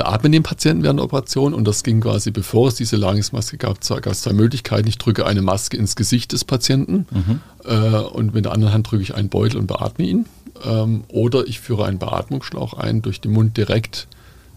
beatmen 0.00 0.32
den 0.32 0.42
Patienten 0.42 0.82
während 0.82 0.98
der 0.98 1.04
Operation. 1.04 1.52
Und 1.52 1.68
das 1.68 1.82
ging 1.82 2.00
quasi, 2.00 2.30
bevor 2.30 2.68
es 2.68 2.74
diese 2.74 2.96
Larynxmaske 2.96 3.58
gab, 3.58 3.80
gab 3.80 4.06
es 4.06 4.22
zwei 4.22 4.32
Möglichkeiten. 4.32 4.88
Ich 4.88 4.96
drücke 4.96 5.26
eine 5.26 5.42
Maske 5.42 5.76
ins 5.76 5.94
Gesicht 5.94 6.32
des 6.32 6.44
Patienten 6.44 7.06
mhm. 7.10 7.40
äh, 7.64 7.98
und 7.98 8.32
mit 8.32 8.46
der 8.46 8.52
anderen 8.52 8.72
Hand 8.72 8.90
drücke 8.90 9.02
ich 9.02 9.14
einen 9.14 9.28
Beutel 9.28 9.58
und 9.58 9.66
beatme 9.66 10.06
ihn. 10.06 10.24
Ähm, 10.64 11.04
oder 11.08 11.46
ich 11.46 11.60
führe 11.60 11.84
einen 11.84 11.98
Beatmungsschlauch 11.98 12.72
ein, 12.74 13.02
durch 13.02 13.20
den 13.20 13.32
Mund 13.32 13.58
direkt 13.58 14.08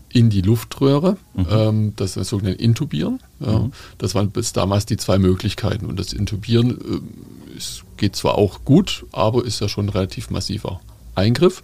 in 0.08 0.30
die 0.30 0.42
Luftröhre, 0.42 1.18
mhm. 1.34 1.48
ähm, 1.50 1.94
das 1.98 2.12
ist 2.12 2.18
das 2.18 2.30
sogenannte 2.30 2.62
Intubieren. 2.62 3.20
Ja. 3.40 3.60
Mhm. 3.60 3.74
Das 3.98 4.16
waren 4.16 4.30
bis 4.30 4.54
damals 4.54 4.86
die 4.86 4.96
zwei 4.96 5.18
Möglichkeiten. 5.18 5.88
Und 5.88 6.00
das 6.00 6.14
Intubieren 6.14 6.72
äh, 6.72 7.58
ist, 7.58 7.84
geht 7.98 8.16
zwar 8.16 8.36
auch 8.36 8.64
gut, 8.64 9.06
aber 9.12 9.44
ist 9.44 9.60
ja 9.60 9.68
schon 9.68 9.88
ein 9.88 9.90
relativ 9.90 10.30
massiver 10.30 10.80
Eingriff. 11.16 11.64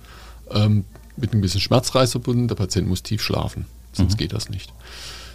Ähm, 0.52 0.84
mit 1.20 1.32
einem 1.32 1.42
bisschen 1.42 1.62
Schmerzreiz 1.62 2.12
verbunden. 2.12 2.48
Der 2.48 2.56
Patient 2.56 2.88
muss 2.88 3.04
tief 3.04 3.22
schlafen, 3.22 3.66
sonst 3.94 4.14
mhm. 4.14 4.18
geht 4.18 4.34
das 4.34 4.50
nicht. 4.50 4.74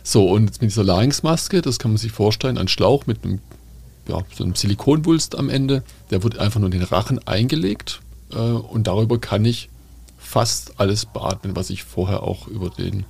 So, 0.03 0.29
und 0.29 0.61
mit 0.61 0.71
dieser 0.71 0.85
Larynxmaske, 0.85 1.63
das 1.63 1.79
kann 1.79 1.93
man 1.93 1.99
sich 1.99 2.13
vorstellen, 2.13 2.59
ein 2.59 2.69
Schlauch 2.69 3.07
mit 3.07 3.25
einem, 3.25 3.41
ja, 4.07 4.23
so 4.35 4.45
einem 4.45 4.55
Silikonwulst 4.55 5.37
am 5.37 5.49
Ende, 5.49 5.83
der 6.11 6.23
wird 6.23 6.39
einfach 6.39 6.61
nur 6.61 6.71
in 6.71 6.79
den 6.79 6.83
Rachen 6.87 7.27
eingelegt 7.27 8.01
äh, 8.31 8.37
und 8.37 8.87
darüber 8.87 9.19
kann 9.19 9.45
ich 9.45 9.71
fast 10.19 10.79
alles 10.79 11.07
beatmen, 11.07 11.57
was 11.57 11.71
ich 11.71 11.85
vorher 11.85 12.23
auch 12.23 12.49
über 12.49 12.69
den 12.71 13.07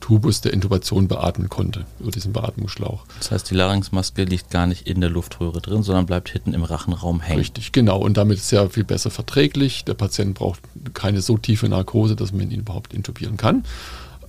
Tubus 0.00 0.42
der 0.42 0.52
Intubation 0.52 1.08
beatmen 1.08 1.48
konnte, 1.48 1.86
über 1.98 2.10
diesen 2.10 2.32
Beatmungsschlauch. 2.32 3.04
Das 3.18 3.30
heißt, 3.30 3.50
die 3.50 3.54
Larynxmaske 3.54 4.24
liegt 4.24 4.50
gar 4.50 4.66
nicht 4.66 4.86
in 4.86 5.00
der 5.00 5.08
Luftröhre 5.08 5.62
drin, 5.62 5.82
sondern 5.82 6.04
bleibt 6.04 6.28
hinten 6.28 6.52
im 6.52 6.62
Rachenraum 6.62 7.20
hängen. 7.20 7.38
Richtig, 7.38 7.72
genau. 7.72 8.00
Und 8.00 8.16
damit 8.16 8.38
ist 8.38 8.50
ja 8.50 8.68
viel 8.68 8.84
besser 8.84 9.10
verträglich. 9.10 9.84
Der 9.84 9.94
Patient 9.94 10.34
braucht 10.34 10.60
keine 10.92 11.22
so 11.22 11.38
tiefe 11.38 11.68
Narkose, 11.68 12.16
dass 12.16 12.32
man 12.32 12.50
ihn 12.50 12.60
überhaupt 12.60 12.92
intubieren 12.92 13.38
kann. 13.38 13.64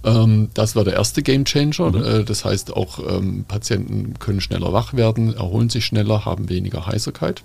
Ähm, 0.06 0.49
das 0.54 0.75
war 0.75 0.84
der 0.84 0.93
erste 0.93 1.23
Game 1.23 1.43
Changer. 1.43 1.91
Mhm. 1.91 2.04
Äh, 2.04 2.23
das 2.23 2.45
heißt, 2.45 2.73
auch 2.73 2.99
ähm, 2.99 3.43
Patienten 3.45 4.13
können 4.19 4.39
schneller 4.39 4.71
wach 4.71 4.93
werden, 4.93 5.36
erholen 5.36 5.69
sich 5.69 5.86
schneller, 5.86 6.23
haben 6.23 6.47
weniger 6.47 6.86
Heiserkeit. 6.86 7.43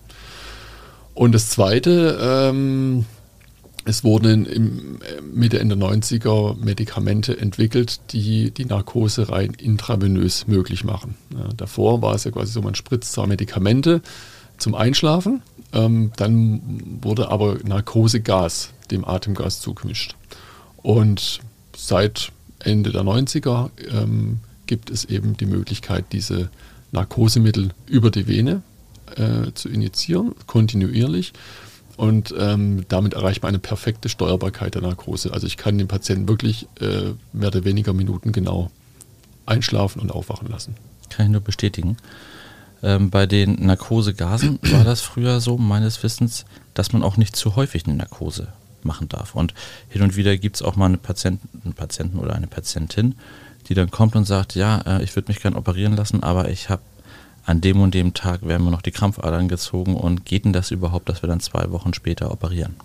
Und 1.14 1.33
das 1.33 1.50
zweite, 1.50 2.18
ähm, 2.22 3.06
es 3.84 4.04
wurden 4.04 4.46
im 4.46 4.98
Mitte, 5.32 5.58
Ende 5.58 5.74
90er 5.74 6.56
Medikamente 6.56 7.38
entwickelt, 7.38 8.00
die 8.12 8.50
die 8.50 8.66
Narkose 8.66 9.30
rein 9.30 9.54
intravenös 9.54 10.46
möglich 10.46 10.84
machen. 10.84 11.14
Ja, 11.32 11.48
davor 11.56 12.02
war 12.02 12.14
es 12.14 12.24
ja 12.24 12.30
quasi 12.30 12.52
so, 12.52 12.62
man 12.62 12.74
spritzt 12.74 13.12
zwar 13.12 13.26
Medikamente 13.26 14.02
zum 14.58 14.74
Einschlafen, 14.74 15.42
ähm, 15.72 16.12
dann 16.16 16.60
wurde 17.02 17.30
aber 17.30 17.58
Narkosegas 17.64 18.70
dem 18.90 19.04
Atemgas 19.04 19.60
zugemischt. 19.60 20.14
Und 20.82 21.40
seit 21.76 22.32
Ende 22.58 22.92
der 22.92 23.02
90er 23.02 23.70
ähm, 23.90 24.40
gibt 24.66 24.90
es 24.90 25.04
eben 25.06 25.36
die 25.36 25.46
Möglichkeit, 25.46 26.06
diese 26.12 26.50
Narkosemittel 26.92 27.70
über 27.86 28.10
die 28.10 28.26
Vene 28.26 28.62
äh, 29.16 29.52
zu 29.54 29.68
injizieren, 29.68 30.34
kontinuierlich. 30.46 31.32
Und 32.00 32.34
ähm, 32.38 32.86
damit 32.88 33.12
erreicht 33.12 33.42
man 33.42 33.50
eine 33.50 33.58
perfekte 33.58 34.08
Steuerbarkeit 34.08 34.74
der 34.74 34.80
Narkose. 34.80 35.34
Also 35.34 35.46
ich 35.46 35.58
kann 35.58 35.76
den 35.76 35.86
Patienten 35.86 36.28
wirklich 36.28 36.66
äh, 36.80 37.12
mehr 37.34 37.48
oder 37.48 37.66
weniger 37.66 37.92
Minuten 37.92 38.32
genau 38.32 38.70
einschlafen 39.44 40.00
und 40.00 40.10
aufwachen 40.10 40.48
lassen. 40.48 40.76
Kann 41.10 41.26
ich 41.26 41.32
nur 41.32 41.42
bestätigen. 41.42 41.98
Ähm, 42.82 43.10
bei 43.10 43.26
den 43.26 43.66
Narkosegasen 43.66 44.60
war 44.72 44.82
das 44.82 45.02
früher 45.02 45.40
so, 45.40 45.58
meines 45.58 46.02
Wissens, 46.02 46.46
dass 46.72 46.94
man 46.94 47.02
auch 47.02 47.18
nicht 47.18 47.36
zu 47.36 47.54
häufig 47.54 47.84
eine 47.84 47.96
Narkose 47.96 48.48
machen 48.82 49.10
darf. 49.10 49.34
Und 49.34 49.52
hin 49.90 50.00
und 50.00 50.16
wieder 50.16 50.38
gibt 50.38 50.56
es 50.56 50.62
auch 50.62 50.76
mal 50.76 50.86
eine 50.86 50.96
Patienten, 50.96 51.50
einen 51.66 51.74
Patienten 51.74 52.18
oder 52.18 52.34
eine 52.34 52.46
Patientin, 52.46 53.14
die 53.68 53.74
dann 53.74 53.90
kommt 53.90 54.16
und 54.16 54.24
sagt, 54.24 54.54
ja, 54.54 54.80
äh, 54.86 55.04
ich 55.04 55.14
würde 55.16 55.30
mich 55.30 55.42
gerne 55.42 55.58
operieren 55.58 55.96
lassen, 55.96 56.22
aber 56.22 56.48
ich 56.48 56.70
habe 56.70 56.80
an 57.50 57.60
dem 57.60 57.80
und 57.80 57.94
dem 57.94 58.14
Tag 58.14 58.46
werden 58.46 58.62
wir 58.64 58.70
noch 58.70 58.82
die 58.82 58.92
Krampfadern 58.92 59.48
gezogen 59.48 59.96
und 59.96 60.24
geht 60.24 60.44
denn 60.44 60.52
das 60.52 60.70
überhaupt, 60.70 61.08
dass 61.08 61.22
wir 61.22 61.28
dann 61.28 61.40
zwei 61.40 61.70
Wochen 61.72 61.92
später 61.92 62.30
operieren? 62.30 62.76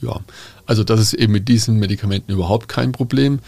Ja, 0.00 0.20
also 0.64 0.82
das 0.82 1.00
ist 1.00 1.12
eben 1.12 1.32
mit 1.32 1.48
diesen 1.48 1.78
Medikamenten 1.78 2.32
überhaupt 2.32 2.68
kein 2.68 2.92
Problem. 2.92 3.40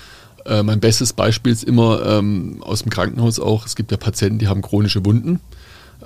Äh, 0.44 0.62
mein 0.62 0.81
bestes 0.81 1.12
Beispiel 1.12 1.53
ist 1.53 1.64
immer 1.64 2.05
ähm, 2.05 2.62
aus 2.62 2.83
dem 2.83 2.90
Krankenhaus 2.90 3.40
auch, 3.40 3.64
es 3.66 3.75
gibt 3.75 3.90
ja 3.90 3.96
Patienten, 3.96 4.38
die 4.38 4.49
haben 4.49 4.61
chronische 4.61 5.05
Wunden, 5.05 5.40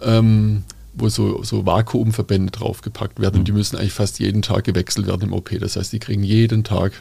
ähm, 0.03 0.65
wo 0.93 1.09
so, 1.09 1.43
so 1.43 1.67
Vakuumverbände 1.67 2.53
draufgepackt 2.53 3.19
werden 3.21 3.41
mhm. 3.41 3.45
die 3.45 3.53
müssen 3.53 3.77
eigentlich 3.77 3.93
fast 3.93 4.21
jeden 4.21 4.43
Tag 4.43 4.65
gewechselt 4.65 5.07
werden 5.07 5.23
im 5.23 5.33
OP. 5.33 5.51
Das 5.59 5.77
heißt, 5.77 5.93
die 5.93 5.99
kriegen 5.99 6.23
jeden 6.23 6.63
Tag 6.63 6.93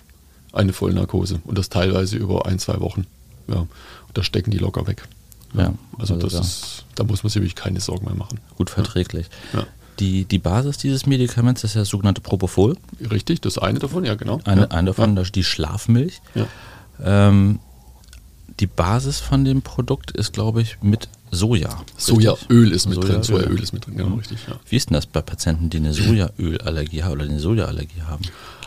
eine 0.54 0.74
Vollnarkose 0.74 1.42
und 1.44 1.58
das 1.58 1.70
teilweise 1.70 2.18
über 2.18 2.46
ein, 2.48 2.58
zwei 2.60 2.80
Wochen. 2.80 3.06
Ja, 3.48 3.58
und 3.58 3.70
da 4.14 4.24
stecken 4.24 4.52
die 4.52 4.58
locker 4.58 4.88
weg. 4.88 5.04
Ja, 5.54 5.74
also, 6.00 6.16
also 6.16 6.28
das 6.28 6.34
ist, 6.34 6.86
da 6.96 7.04
muss 7.04 7.24
man 7.24 7.30
sich 7.30 7.42
wirklich 7.42 7.56
keine 7.56 7.80
Sorgen 7.80 8.06
mehr 8.06 8.16
machen. 8.16 8.40
Gut 8.58 8.70
verträglich. 8.70 9.28
Ja. 9.54 9.66
Die, 10.00 10.26
die 10.26 10.40
Basis 10.40 10.78
dieses 10.78 11.06
Medikaments 11.06 11.64
ist 11.64 11.76
ja 11.76 11.82
das 11.82 11.90
sogenannte 11.90 12.22
Propofol. 12.22 12.76
Richtig, 13.12 13.42
das 13.42 13.58
ist 13.58 13.64
eine 13.64 13.80
davon, 13.80 14.04
ja 14.06 14.16
genau. 14.16 14.40
Eine, 14.44 14.62
ja. 14.62 14.68
eine 14.70 14.88
davon, 14.88 15.16
ja. 15.16 15.24
die 15.24 15.44
Schlafmilch. 15.44 16.22
Ja. 16.34 16.48
Ähm, 17.04 17.60
die 18.60 18.68
Basis 18.68 19.20
von 19.20 19.46
dem 19.46 19.62
Produkt 19.62 20.12
ist, 20.12 20.34
glaube 20.34 20.62
ich, 20.62 20.78
mit 20.82 21.10
Soja. 21.34 21.82
Sojaöl 21.98 22.72
ist 22.72 22.88
mit 22.88 22.96
Sojaöl. 22.96 23.14
drin. 23.14 23.24
Sojaöl 23.24 23.60
ist 23.60 23.74
mit 23.74 23.86
drin, 23.86 23.98
genau, 23.98 24.10
mhm. 24.10 24.20
richtig. 24.20 24.38
Ja. 24.48 24.60
Wie 24.70 24.76
ist 24.76 24.90
denn 24.90 24.94
das 24.94 25.08
bei 25.08 25.22
Patienten, 25.22 25.70
die 25.70 25.78
eine 25.78 25.94
Sojaölallergie 25.94 27.04
haben 27.04 27.14
oder 27.14 27.24
eine 27.24 27.40
Sojaallergie 27.40 28.02
haben? 28.08 28.24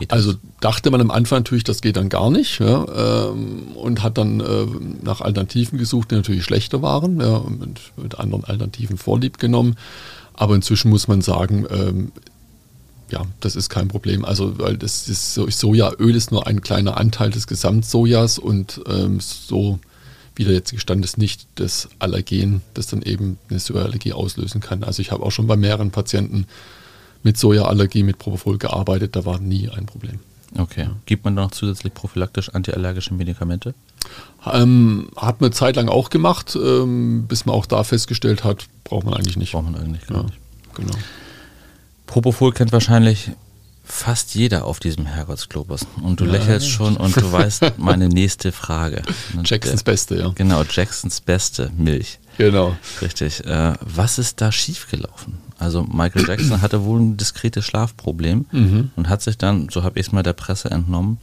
also 0.09 0.35
dachte 0.61 0.91
man 0.91 1.01
am 1.01 1.11
Anfang 1.11 1.39
natürlich, 1.39 1.65
das 1.65 1.81
geht 1.81 1.97
dann 1.97 2.09
gar 2.09 2.31
nicht 2.31 2.59
ja, 2.59 3.29
ähm, 3.31 3.69
und 3.77 4.03
hat 4.03 4.19
dann 4.19 4.41
äh, 4.41 4.67
nach 5.03 5.21
Alternativen 5.21 5.79
gesucht, 5.79 6.11
die 6.11 6.17
natürlich 6.17 6.45
schlechter 6.45 6.83
waren 6.83 7.21
ja, 7.21 7.37
und 7.37 7.61
mit, 7.61 7.81
mit 7.97 8.19
anderen 8.19 8.45
Alternativen 8.45 8.99
vorlieb 8.99 9.39
genommen. 9.39 9.77
Aber 10.35 10.55
inzwischen 10.55 10.91
muss 10.91 11.09
man 11.09 11.23
sagen, 11.23 11.67
ähm, 11.71 12.13
ja, 13.11 13.23
das 13.41 13.57
ist 13.57 13.69
kein 13.69 13.89
Problem. 13.89 14.25
Also, 14.25 14.59
weil 14.59 14.77
das 14.77 15.09
ist 15.09 15.35
Sojaöl 15.35 16.15
ist 16.17 16.33
nur 16.33 16.47
ein 16.47 16.61
kleiner 16.61 16.97
Anteil 16.97 17.31
des 17.31 17.47
Gesamtsojas 17.47 18.39
und 18.39 18.81
ähm, 18.89 19.21
so 19.21 19.79
wieder 20.35 20.53
jetzt 20.53 20.73
gestanden 20.73 21.05
ist 21.05 21.17
nicht 21.17 21.47
das 21.55 21.89
Allergen, 21.99 22.61
das 22.75 22.89
dann 22.89 23.03
eben 23.03 23.39
eine 23.49 23.59
Sojaallergie 23.59 24.13
auslösen 24.13 24.61
kann. 24.61 24.85
Also 24.85 25.01
ich 25.01 25.11
habe 25.11 25.25
auch 25.25 25.31
schon 25.31 25.47
bei 25.47 25.57
mehreren 25.57 25.91
Patienten 25.91 26.47
mit 27.23 27.39
Sojaallergie, 27.39 28.03
mit 28.03 28.19
Propofol 28.19 28.59
gearbeitet, 28.59 29.17
da 29.17 29.25
war 29.25 29.39
nie 29.39 29.69
ein 29.71 29.87
Problem. 29.87 30.21
Okay. 30.59 30.89
Gibt 31.07 31.25
man 31.25 31.35
noch 31.35 31.51
zusätzlich 31.51 31.93
prophylaktisch 31.95 32.51
antiallergische 32.51 33.15
Medikamente? 33.15 33.75
Ähm, 34.53 35.09
hat 35.17 35.41
man 35.41 35.49
eine 35.49 35.55
Zeit 35.55 35.77
lang 35.77 35.89
auch 35.89 36.11
gemacht, 36.11 36.57
ähm, 36.57 37.25
bis 37.27 37.47
man 37.47 37.55
auch 37.55 37.67
da 37.67 37.83
festgestellt 37.83 38.45
hat, 38.45 38.67
braucht 38.85 39.05
man 39.07 39.15
eigentlich 39.15 39.37
nicht. 39.37 39.53
Braucht 39.53 39.65
man 39.65 39.75
eigentlich 39.75 40.07
gar 40.07 40.19
Ja, 40.19 40.23
nicht. 40.25 40.39
genau. 40.75 40.95
Propofol 42.07 42.53
kennt 42.53 42.73
wahrscheinlich 42.73 43.31
fast 43.85 44.35
jeder 44.35 44.65
auf 44.65 44.81
diesem 44.81 45.07
Herrgottsglobus. 45.07 45.87
Und 46.03 46.21
du 46.21 46.25
Ja. 46.25 46.33
lächelst 46.33 46.69
schon 46.69 46.97
und 46.97 47.17
du 47.17 47.31
weißt 47.31 47.73
meine 47.79 48.09
nächste 48.09 48.51
Frage. 48.53 49.03
Und 49.37 49.49
Jacksons 49.49 49.83
Beste, 49.85 50.17
ja. 50.19 50.33
Genau, 50.35 50.63
Jacksons 50.69 51.21
beste 51.21 51.71
Milch. 51.77 52.19
Genau. 52.39 52.77
Richtig. 53.01 53.45
Äh, 53.47 53.75
was 53.81 54.19
ist 54.19 54.41
da 54.41 54.51
schiefgelaufen? 54.53 55.39
Also 55.59 55.85
Michael 55.85 56.27
Jackson 56.29 56.61
hatte 56.61 56.85
wohl 56.85 57.01
ein 57.01 57.17
diskretes 57.17 57.65
Schlafproblem 57.65 58.45
Mhm. 58.51 58.91
und 58.97 59.09
hat 59.09 59.23
sich 59.23 59.39
dann, 59.39 59.69
so 59.71 59.85
habe 59.85 59.99
ich 59.99 60.07
es 60.09 60.13
mal 60.13 60.23
der 60.23 60.35
Presse 60.35 60.71
entnommen, 60.71 61.19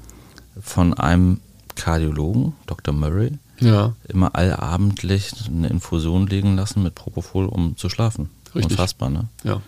von 0.60 0.94
einem 0.96 1.40
Kardiologen, 1.76 2.54
Dr. 2.66 2.94
Murray, 2.94 3.32
Ja, 3.60 3.94
immer 4.08 4.36
allabendlich 4.36 5.32
eine 5.48 5.68
Infusion 5.68 6.28
legen 6.28 6.56
lassen 6.56 6.82
mit 6.82 6.96
Propofol, 6.96 7.46
um 7.46 7.78
zu 7.78 7.90
schlafen. 7.90 8.30
Richtig. 8.56 8.72
Unfassbar, 8.72 9.10
ne? 9.10 9.26
ja. 9.44 9.62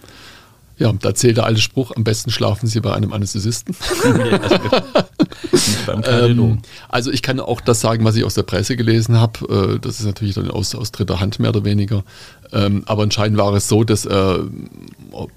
Ja, 0.78 0.92
da 0.92 1.16
zählt 1.16 1.38
der 1.38 1.46
alte 1.46 1.62
Spruch, 1.62 1.92
am 1.96 2.04
besten 2.04 2.32
schlafen 2.32 2.68
Sie 2.68 2.82
bei 2.82 2.94
einem 2.94 3.14
Anästhesisten. 3.14 3.76
Ähm, 6.06 6.60
also 6.90 7.12
ich 7.12 7.22
kann 7.22 7.40
auch 7.40 7.62
das 7.62 7.82
sagen, 7.82 8.04
was 8.06 8.16
ich 8.16 8.24
aus 8.24 8.34
der 8.34 8.44
Presse 8.44 8.76
gelesen 8.76 9.20
habe. 9.20 9.76
Äh, 9.76 9.80
das 9.80 10.00
ist 10.00 10.06
natürlich 10.06 10.36
dann 10.36 10.50
aus, 10.50 10.76
aus 10.76 10.92
dritter 10.92 11.20
Hand 11.20 11.40
mehr 11.40 11.50
oder 11.50 11.64
weniger. 11.64 12.04
Ähm, 12.52 12.84
aber 12.86 13.04
anscheinend 13.04 13.38
war 13.38 13.54
es 13.54 13.68
so, 13.68 13.84
dass 13.84 14.06
äh, 14.06 14.40
ob, 15.12 15.32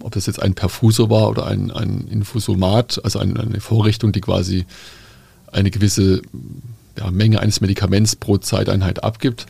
ob 0.00 0.12
das 0.12 0.26
jetzt 0.26 0.40
ein 0.40 0.54
Perfusor 0.54 1.10
war 1.10 1.28
oder 1.28 1.46
ein, 1.46 1.70
ein 1.70 2.06
Infusomat, 2.10 3.00
also 3.04 3.18
ein, 3.18 3.36
eine 3.36 3.60
Vorrichtung, 3.60 4.12
die 4.12 4.20
quasi 4.20 4.66
eine 5.52 5.70
gewisse 5.70 6.22
ja, 6.98 7.10
Menge 7.10 7.40
eines 7.40 7.60
Medikaments 7.60 8.16
pro 8.16 8.38
Zeiteinheit 8.38 9.04
abgibt. 9.04 9.46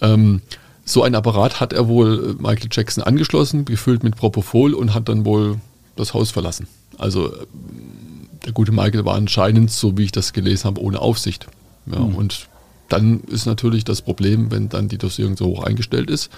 Ähm, 0.00 0.42
so 0.90 1.02
ein 1.02 1.14
Apparat 1.14 1.60
hat 1.60 1.72
er 1.72 1.88
wohl 1.88 2.36
äh, 2.38 2.42
Michael 2.42 2.68
Jackson 2.70 3.02
angeschlossen, 3.04 3.64
gefüllt 3.64 4.02
mit 4.02 4.16
Propofol 4.16 4.74
und 4.74 4.94
hat 4.94 5.08
dann 5.08 5.24
wohl 5.24 5.60
das 5.96 6.14
Haus 6.14 6.30
verlassen. 6.30 6.66
Also 6.98 7.32
äh, 7.34 7.46
der 8.44 8.52
gute 8.52 8.72
Michael 8.72 9.04
war 9.04 9.14
anscheinend, 9.14 9.70
so 9.70 9.96
wie 9.96 10.04
ich 10.04 10.12
das 10.12 10.32
gelesen 10.32 10.64
habe, 10.64 10.80
ohne 10.80 11.00
Aufsicht. 11.00 11.46
Ja, 11.86 11.98
Und 11.98 12.48
dann 12.88 13.20
ist 13.24 13.46
natürlich 13.46 13.84
das 13.84 14.02
Problem, 14.02 14.50
wenn 14.50 14.68
dann 14.68 14.88
die 14.88 14.98
Dosierung 14.98 15.36
so 15.36 15.46
hoch 15.46 15.62
eingestellt 15.62 16.10
ist, 16.10 16.30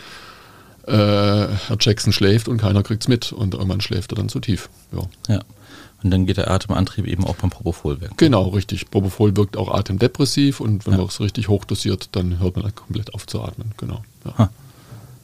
äh, 0.86 0.92
Herr 0.92 1.76
Jackson 1.80 2.12
schläft 2.12 2.48
und 2.48 2.58
keiner 2.58 2.82
kriegt 2.82 3.02
es 3.02 3.08
mit 3.08 3.32
und 3.32 3.54
irgendwann 3.54 3.80
schläft 3.80 4.12
er 4.12 4.16
dann 4.16 4.28
zu 4.28 4.40
tief. 4.40 4.68
Ja. 4.92 5.34
Ja. 5.34 5.40
Und 6.02 6.10
dann 6.10 6.26
geht 6.26 6.36
der 6.36 6.50
Atemantrieb 6.50 7.06
eben 7.06 7.24
auch 7.24 7.36
beim 7.36 7.50
Propofol 7.50 8.00
weg. 8.00 8.10
Genau, 8.16 8.48
richtig. 8.48 8.90
Propofol 8.90 9.36
wirkt 9.36 9.56
auch 9.56 9.72
atemdepressiv 9.72 10.60
und 10.60 10.86
wenn 10.86 10.96
man 10.96 11.06
es 11.06 11.20
richtig 11.20 11.48
hoch 11.48 11.64
dosiert, 11.64 12.08
dann 12.12 12.38
hört 12.40 12.56
man 12.56 12.64
dann 12.64 12.74
komplett 12.74 13.14
auf 13.14 13.26
zu 13.26 13.42
atmen. 13.42 13.72
Genau. 13.76 14.02
Ja. 14.24 14.50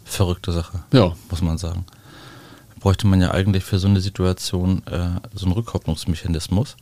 Verrückte 0.04 0.52
Sache, 0.52 0.80
ja. 0.92 1.14
muss 1.30 1.42
man 1.42 1.58
sagen. 1.58 1.84
Bräuchte 2.80 3.06
man 3.06 3.20
ja 3.20 3.32
eigentlich 3.32 3.64
für 3.64 3.78
so 3.78 3.88
eine 3.88 4.00
Situation 4.00 4.82
äh, 4.86 5.20
so 5.34 5.46
einen 5.46 5.52
Rückkopplungsmechanismus 5.52 6.76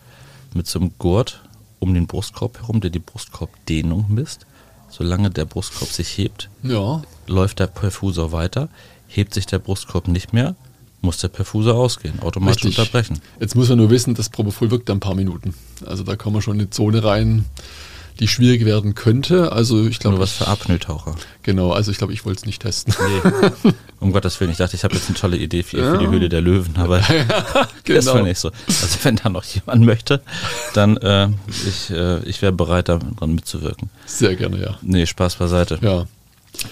mit 0.55 0.67
so 0.67 0.79
einem 0.79 0.93
Gurt 0.99 1.41
um 1.79 1.95
den 1.95 2.07
Brustkorb 2.07 2.59
herum, 2.61 2.81
der 2.81 2.91
die 2.91 2.99
Brustkorbdehnung 2.99 4.07
misst. 4.09 4.47
Solange 4.89 5.31
der 5.31 5.45
Brustkorb 5.47 5.91
sich 5.91 6.17
hebt, 6.17 6.49
Ja, 6.63 7.03
läuft 7.27 7.59
der 7.59 7.67
Perfusor 7.67 8.33
weiter. 8.33 8.69
Hebt 9.09 9.35
sich 9.35 9.47
der 9.47 9.59
Brustkorb 9.59 10.09
nicht 10.09 10.33
mehr, 10.33 10.55
muss 11.03 11.19
der 11.19 11.29
Perfusor 11.29 11.75
ausgehen, 11.75 12.21
automatisch 12.21 12.65
richtig. 12.65 12.79
unterbrechen. 12.79 13.21
Jetzt 13.41 13.55
muss 13.55 13.69
man 13.69 13.79
nur 13.79 13.91
wissen, 13.91 14.15
das 14.15 14.29
Propofol 14.29 14.71
wirkt 14.71 14.91
ein 14.91 15.01
paar 15.01 15.15
Minuten. 15.15 15.55
Also 15.85 16.03
da 16.03 16.17
kommen 16.17 16.37
wir 16.37 16.43
schon 16.43 16.55
in 16.57 16.61
eine 16.63 16.71
Zone 16.71 17.05
rein, 17.05 17.45
die 18.19 18.29
schwierig 18.29 18.65
werden 18.65 18.95
könnte. 18.95 19.53
Also 19.53 19.87
ich 19.87 19.99
glaube, 19.99 20.17
Nur 20.17 20.23
was 20.23 20.33
für 20.33 20.49
Apnoe-Taucher. 20.49 21.15
genau, 21.43 21.71
also 21.73 21.91
ich 21.91 21.99
glaube, 21.99 22.15
ich 22.15 22.25
wollte 22.25 22.39
es 22.41 22.47
nicht 22.47 22.63
testen. 22.63 22.95
Nee. 23.63 23.73
um 24.01 24.11
Gottes 24.13 24.41
Willen, 24.41 24.51
ich 24.51 24.57
dachte, 24.57 24.75
ich 24.75 24.85
habe 24.85 24.95
jetzt 24.95 25.09
eine 25.09 25.19
tolle 25.19 25.37
Idee 25.37 25.63
für, 25.63 25.77
für 25.93 25.99
die 25.99 26.09
Höhle 26.09 26.29
der 26.31 26.41
Löwen, 26.41 26.77
aber 26.77 26.99
das 27.45 27.69
Genau. 27.85 28.15
war 28.15 28.23
nicht 28.23 28.39
so. 28.41 28.51
Also 28.67 28.99
wenn 29.03 29.17
da 29.17 29.29
noch 29.29 29.45
jemand 29.45 29.83
möchte, 29.85 30.23
dann 30.73 30.97
äh, 30.97 31.29
ich, 31.69 31.91
äh, 31.91 32.21
ich 32.25 32.41
wäre 32.41 32.53
bereit, 32.53 32.89
daran 32.89 33.35
mitzuwirken. 33.35 33.91
Sehr 34.07 34.35
gerne, 34.35 34.61
ja. 34.63 34.79
Nee, 34.81 35.05
Spaß 35.07 35.37
beiseite. 35.37 35.79
Ja, 35.83 36.07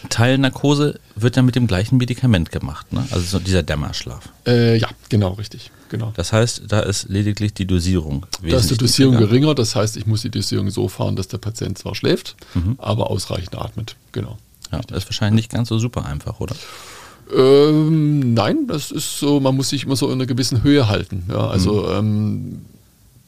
Teilnarkose 0.08 0.98
wird 1.16 1.36
ja 1.36 1.42
mit 1.42 1.54
dem 1.54 1.66
gleichen 1.66 1.96
Medikament 1.96 2.50
gemacht, 2.50 2.92
ne? 2.92 3.06
also 3.10 3.24
so 3.24 3.38
dieser 3.38 3.62
Dämmerschlaf. 3.62 4.28
äh, 4.46 4.76
ja, 4.76 4.88
genau, 5.08 5.32
richtig. 5.32 5.70
Genau. 5.90 6.12
Das 6.16 6.32
heißt, 6.32 6.62
da 6.68 6.80
ist 6.80 7.08
lediglich 7.08 7.54
die 7.54 7.66
Dosierung. 7.66 8.26
Da 8.42 8.56
ist 8.56 8.70
die 8.70 8.76
Dosierung 8.76 9.16
geringer, 9.16 9.54
das 9.54 9.76
heißt, 9.76 9.96
ich 9.96 10.06
muss 10.06 10.22
die 10.22 10.30
Dosierung 10.30 10.70
so 10.70 10.88
fahren, 10.88 11.14
dass 11.14 11.28
der 11.28 11.38
Patient 11.38 11.78
zwar 11.78 11.94
schläft, 11.94 12.34
aber 12.78 13.10
ausreichend 13.10 13.54
atmet. 13.56 13.94
Genau. 14.12 14.38
Ja, 14.72 14.80
das 14.88 15.04
ist 15.04 15.06
wahrscheinlich 15.06 15.44
nicht 15.44 15.52
ganz 15.52 15.68
so 15.68 15.78
super 15.78 16.04
einfach, 16.04 16.40
oder? 16.40 16.56
Ähm, 17.34 18.34
nein, 18.34 18.66
das 18.66 18.90
ist 18.90 19.18
so, 19.18 19.40
man 19.40 19.56
muss 19.56 19.68
sich 19.68 19.84
immer 19.84 19.96
so 19.96 20.06
in 20.06 20.14
einer 20.14 20.26
gewissen 20.26 20.62
Höhe 20.62 20.88
halten. 20.88 21.24
Ja, 21.28 21.46
also 21.46 21.88
ähm, 21.90 22.62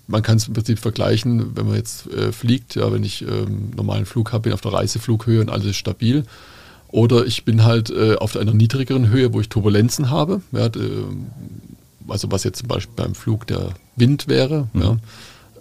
man 0.07 0.23
kann 0.23 0.37
es 0.37 0.49
im 0.49 0.55
Prinzip 0.55 0.79
vergleichen, 0.79 1.57
wenn 1.57 1.67
man 1.67 1.75
jetzt 1.77 2.07
äh, 2.13 2.33
fliegt, 2.33 2.77
ja, 2.77 2.93
wenn 2.93 3.03
ich 3.03 3.23
ähm, 3.23 3.71
normalen 3.77 4.07
Flug 4.07 4.33
habe, 4.33 4.43
bin 4.43 4.53
auf 4.53 4.61
der 4.61 4.73
Reiseflughöhe 4.73 5.41
und 5.41 5.51
alles 5.51 5.67
ist 5.67 5.77
stabil. 5.77 6.25
Oder 6.89 7.27
ich 7.27 7.45
bin 7.45 7.65
halt 7.65 7.91
äh, 7.91 8.15
auf 8.17 8.37
einer 8.37 8.55
niedrigeren 8.55 9.09
Höhe, 9.09 9.33
wo 9.33 9.41
ich 9.41 9.49
Turbulenzen 9.49 10.11
habe. 10.11 10.41
Ja, 10.53 10.67
ähm, 10.67 11.27
also 12.09 12.31
was 12.31 12.45
jetzt 12.45 12.61
zum 12.61 12.69
Beispiel 12.69 12.95
beim 12.95 13.15
Flug 13.15 13.47
der 13.47 13.71
Wind 13.97 14.29
wäre. 14.29 14.69
Ja. 14.75 14.97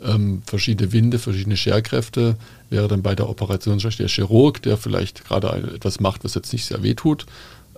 Ähm, 0.04 0.44
verschiedene 0.46 0.92
Winde, 0.92 1.18
verschiedene 1.18 1.58
Scherkräfte 1.58 2.36
wäre 2.70 2.88
dann 2.88 3.02
bei 3.02 3.16
der 3.16 3.28
Operation 3.28 3.80
der 3.80 4.08
Chirurg, 4.08 4.62
der 4.62 4.78
vielleicht 4.78 5.26
gerade 5.26 5.48
etwas 5.74 6.00
macht, 6.00 6.24
was 6.24 6.36
jetzt 6.36 6.54
nicht 6.54 6.66
sehr 6.66 6.84
weh 6.84 6.94
tut. 6.94 7.26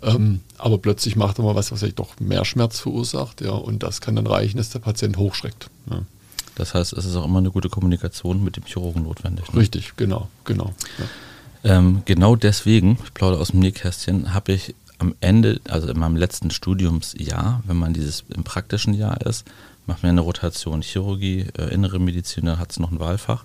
Ähm, 0.01 0.41
aber 0.58 0.77
plötzlich 0.77 1.15
macht 1.15 1.39
er 1.39 1.45
mal 1.45 1.56
was, 1.56 1.71
was 1.71 1.80
vielleicht 1.80 1.99
doch 1.99 2.19
mehr 2.19 2.43
Schmerz 2.43 2.80
verursacht. 2.80 3.41
Ja, 3.41 3.51
und 3.51 3.84
das 3.84 4.01
kann 4.01 4.15
dann 4.15 4.27
reichen, 4.27 4.58
dass 4.58 4.69
der 4.69 4.80
Patient 4.80 5.17
hochschreckt. 5.17 5.69
Ja. 5.89 6.01
Das 6.57 6.73
heißt, 6.73 6.93
es 6.93 7.05
ist 7.05 7.15
auch 7.15 7.25
immer 7.25 7.39
eine 7.39 7.51
gute 7.51 7.69
Kommunikation 7.69 8.43
mit 8.43 8.55
dem 8.57 8.65
Chirurgen 8.65 9.03
notwendig. 9.03 9.51
Ne? 9.53 9.59
Richtig, 9.59 9.93
genau, 9.95 10.27
genau. 10.43 10.73
Ja. 11.63 11.77
Ähm, 11.77 12.01
genau 12.05 12.35
deswegen, 12.35 12.97
ich 13.03 13.13
plaudere 13.13 13.39
aus 13.41 13.49
dem 13.49 13.59
Nähkästchen, 13.59 14.33
habe 14.33 14.53
ich 14.53 14.73
am 14.99 15.13
Ende, 15.21 15.59
also 15.69 15.87
in 15.89 15.99
meinem 15.99 16.15
letzten 16.15 16.49
Studiumsjahr, 16.49 17.61
wenn 17.65 17.77
man 17.77 17.93
dieses 17.93 18.23
im 18.33 18.43
praktischen 18.43 18.93
Jahr 18.93 19.21
ist, 19.25 19.45
macht 19.85 20.01
man 20.03 20.09
eine 20.11 20.21
Rotation 20.21 20.81
Chirurgie, 20.81 21.45
äh, 21.57 21.73
innere 21.73 21.99
Medizin, 21.99 22.45
dann 22.45 22.57
hat 22.59 22.71
es 22.71 22.79
noch 22.79 22.91
ein 22.91 22.99
Wahlfach. 22.99 23.43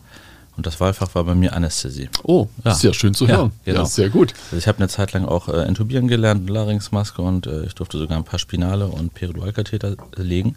Und 0.57 0.67
das 0.67 0.81
Wahlfach 0.81 1.15
war 1.15 1.25
bei 1.25 1.35
mir 1.35 1.55
Anästhesie. 1.55 2.11
Oh, 2.25 2.47
Ja. 2.65 2.75
sehr 2.75 2.93
schön 2.93 3.15
zu 3.15 3.27
Ja, 3.27 3.37
hören. 3.37 3.53
genau. 3.65 3.81
Ja, 3.81 3.87
sehr 3.87 4.11
gut. 4.11 4.35
Also 4.47 4.57
ich 4.59 4.69
habe 4.69 4.79
eine 4.79 4.89
Zeit 4.89 5.13
lang 5.13 5.25
auch 5.25 5.49
äh, 5.49 5.67
intubieren 5.67 6.09
gelernt, 6.09 6.49
Larynxmaske 6.49 7.23
und 7.23 7.47
äh, 7.47 7.65
ich 7.65 7.75
durfte 7.75 7.97
sogar 7.99 8.19
ein 8.19 8.25
paar 8.25 8.39
Spinale 8.39 8.87
und 8.89 9.15
Peridualkatheter 9.15 9.97
legen. 10.17 10.57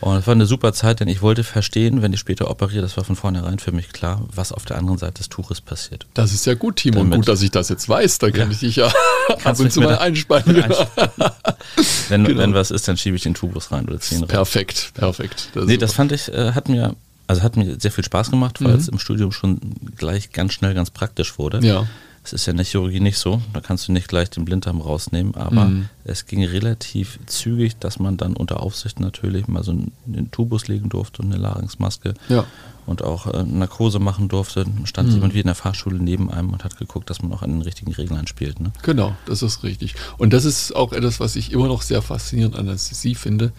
Und 0.00 0.16
es 0.18 0.26
war 0.26 0.32
eine 0.32 0.46
super 0.46 0.72
Zeit, 0.72 1.00
denn 1.00 1.08
ich 1.08 1.22
wollte 1.22 1.44
verstehen, 1.44 2.02
wenn 2.02 2.12
ich 2.12 2.20
später 2.20 2.50
operiere, 2.50 2.82
das 2.82 2.96
war 2.96 3.04
von 3.04 3.16
vornherein 3.16 3.58
für 3.58 3.72
mich 3.72 3.88
klar, 3.92 4.22
was 4.34 4.52
auf 4.52 4.64
der 4.64 4.76
anderen 4.78 4.98
Seite 4.98 5.14
des 5.14 5.28
Tuches 5.28 5.60
passiert. 5.60 6.06
Das 6.14 6.32
ist 6.32 6.46
ja 6.46 6.54
gut, 6.54 6.76
Timo. 6.76 7.00
Und 7.00 7.10
Damit- 7.10 7.26
gut, 7.26 7.28
dass 7.28 7.42
ich 7.42 7.50
das 7.50 7.68
jetzt 7.68 7.88
weiß. 7.88 8.18
Da 8.18 8.30
kann 8.30 8.48
Ja. 8.48 8.52
ich 8.52 8.58
dich 8.60 8.76
ja 8.76 8.86
ab 9.44 9.58
und 9.58 9.72
zu 9.72 9.80
mal 9.80 9.98
einspannen. 9.98 10.64
Wenn, 12.08 12.24
Genau. 12.24 12.38
wenn 12.40 12.54
was 12.54 12.70
ist, 12.70 12.86
dann 12.88 12.96
schiebe 12.96 13.16
ich 13.16 13.22
den 13.22 13.34
Tubus 13.34 13.72
rein 13.72 13.86
oder 13.86 13.98
ziehe 13.98 14.18
ihn 14.20 14.24
rein. 14.24 14.28
Perfekt, 14.28 14.92
perfekt. 14.94 15.48
Das 15.54 15.64
Nee, 15.66 15.76
das 15.78 15.92
fand 15.94 16.12
ich, 16.12 16.28
äh, 16.32 16.52
hat 16.52 16.68
mir, 16.68 16.94
also 17.26 17.42
hat 17.42 17.56
mir 17.56 17.80
sehr 17.80 17.90
viel 17.90 18.04
Spaß 18.04 18.30
gemacht, 18.30 18.62
weil 18.62 18.72
Mhm. 18.74 18.78
es 18.78 18.88
im 18.88 18.98
Studium 18.98 19.32
schon 19.32 19.58
gleich 19.96 20.30
ganz 20.32 20.52
schnell 20.52 20.74
ganz 20.74 20.90
praktisch 20.90 21.38
wurde. 21.38 21.60
Ja. 21.66 21.86
Es 22.26 22.32
ist 22.32 22.46
ja 22.46 22.52
in 22.52 22.56
der 22.56 22.64
Chirurgie 22.64 23.00
nicht 23.00 23.18
so, 23.18 23.42
da 23.52 23.60
kannst 23.60 23.86
du 23.86 23.92
nicht 23.92 24.08
gleich 24.08 24.30
den 24.30 24.46
Blinddarm 24.46 24.80
rausnehmen, 24.80 25.34
aber 25.34 25.66
Mhm. 25.66 25.88
es 26.04 26.24
ging 26.24 26.42
relativ 26.42 27.18
zügig, 27.26 27.76
dass 27.78 27.98
man 27.98 28.16
dann 28.16 28.34
unter 28.34 28.60
Aufsicht 28.60 28.98
natürlich 28.98 29.46
mal 29.46 29.62
so 29.62 29.72
einen, 29.72 30.30
Tubus 30.30 30.66
legen 30.66 30.88
durfte 30.88 31.20
und 31.20 31.30
eine 31.32 31.42
Larynxmaske 31.42 32.14
Ja. 32.30 32.46
und 32.86 33.02
auch 33.04 33.26
äh, 33.26 33.42
Narkose 33.42 33.98
machen 33.98 34.28
durfte. 34.28 34.64
Stand 34.84 35.08
Mhm. 35.10 35.14
jemand 35.16 35.34
wie 35.34 35.40
in 35.40 35.46
der 35.46 35.54
Fahrschule 35.54 35.98
neben 36.02 36.30
einem 36.30 36.50
und 36.54 36.64
hat 36.64 36.78
geguckt, 36.78 37.10
dass 37.10 37.20
man 37.20 37.30
auch 37.32 37.42
an 37.42 37.50
den 37.50 37.60
richtigen 37.62 37.92
Reglern 37.92 38.26
spielt. 38.26 38.58
Ne? 38.58 38.72
Genau, 38.82 39.14
das 39.26 39.42
ist 39.42 39.62
richtig. 39.62 39.94
Und 40.16 40.32
das 40.32 40.46
ist 40.46 40.74
auch 40.74 40.94
etwas, 40.94 41.20
was 41.20 41.36
ich 41.36 41.52
immer 41.52 41.68
noch 41.68 41.82
sehr 41.82 42.00
faszinierend 42.00 42.56
an 42.56 42.68
Anästhesie 42.68 43.14
finde. 43.16 43.52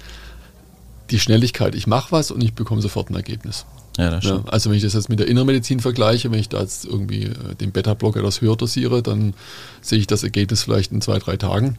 Die 1.12 1.19
Schnelligkeit. 1.19 1.75
Ich 1.75 1.86
mache 1.86 2.12
was 2.12 2.32
und 2.32 2.43
ich 2.43 2.54
bekomme 2.56 2.82
sofort 2.82 3.12
ein 3.12 3.15
Ergebnis. 3.15 3.67
Ja, 3.97 4.10
das 4.10 4.23
Ja, 4.25 4.31
stimmt. 4.36 4.51
also 4.53 4.69
wenn 4.69 4.77
ich 4.77 4.84
das 4.84 4.93
jetzt 4.93 5.10
mit 5.10 5.19
der 5.19 5.27
Innenmedizin 5.27 5.79
vergleiche, 5.79 6.31
wenn 6.31 6.39
ich 6.39 6.49
da 6.49 6.62
jetzt 6.62 6.86
irgendwie 6.86 7.23
äh, 7.23 7.55
den 7.60 7.71
Beta-Blocker 7.71 8.19
etwas 8.19 8.41
höher 8.41 8.55
dosiere, 8.58 9.01
dann 9.01 9.34
sehe 9.81 9.99
ich 9.99 10.08
das 10.08 10.23
Ergebnis 10.23 10.63
vielleicht 10.63 10.91
in 10.91 11.01
zwei, 11.01 11.19
drei 11.19 11.38
Tagen. 11.38 11.77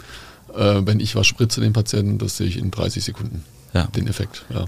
Äh, 0.55 0.83
wenn 0.87 1.00
ich 1.00 1.14
was 1.16 1.26
spritze 1.26 1.61
den 1.61 1.72
Patienten, 1.72 2.18
das 2.18 2.37
sehe 2.37 2.46
ich 2.46 2.57
in 2.59 2.70
30 2.70 3.05
Sekunden. 3.05 3.44
Ja. 3.74 3.85
Den 3.94 4.07
Effekt. 4.07 4.44
Ja. 4.48 4.64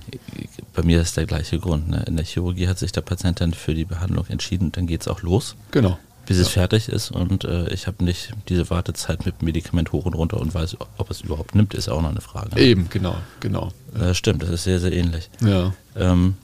Bei 0.74 0.82
mir 0.82 1.00
ist 1.00 1.16
der 1.16 1.24
gleiche 1.24 1.58
Grund. 1.58 1.88
Ne? 1.88 2.04
In 2.06 2.16
der 2.16 2.26
Chirurgie 2.26 2.68
hat 2.68 2.78
sich 2.78 2.92
der 2.92 3.00
Patient 3.00 3.40
dann 3.40 3.54
für 3.54 3.72
die 3.74 3.86
Behandlung 3.86 4.26
entschieden 4.28 4.66
und 4.66 4.76
dann 4.76 4.86
geht 4.86 5.00
es 5.02 5.08
auch 5.08 5.22
los. 5.22 5.54
Genau. 5.70 5.98
bis 6.26 6.36
es 6.36 6.48
fertig 6.48 6.90
ist 6.90 7.10
und 7.10 7.44
äh, 7.44 7.70
ich 7.72 7.86
habe 7.86 8.04
nicht 8.04 8.34
diese 8.50 8.68
Wartezeit 8.68 9.24
mit 9.24 9.40
Medikament 9.40 9.92
hoch 9.92 10.04
und 10.04 10.12
runter 10.14 10.38
und 10.38 10.52
weiß, 10.52 10.76
ob 10.98 11.10
es 11.10 11.22
überhaupt 11.22 11.54
nimmt, 11.54 11.72
ist 11.72 11.88
auch 11.88 12.02
noch 12.02 12.10
eine 12.10 12.20
Frage. 12.20 12.60
Eben, 12.60 12.90
genau, 12.90 13.16
genau. 13.40 13.70
Äh, 13.98 14.12
stimmt, 14.12 14.42
das 14.42 14.50
ist 14.50 14.64
sehr, 14.64 14.78
sehr 14.78 14.92
ähnlich. 14.92 15.30
Ja. 15.42 15.72
Ähm, 15.96 16.34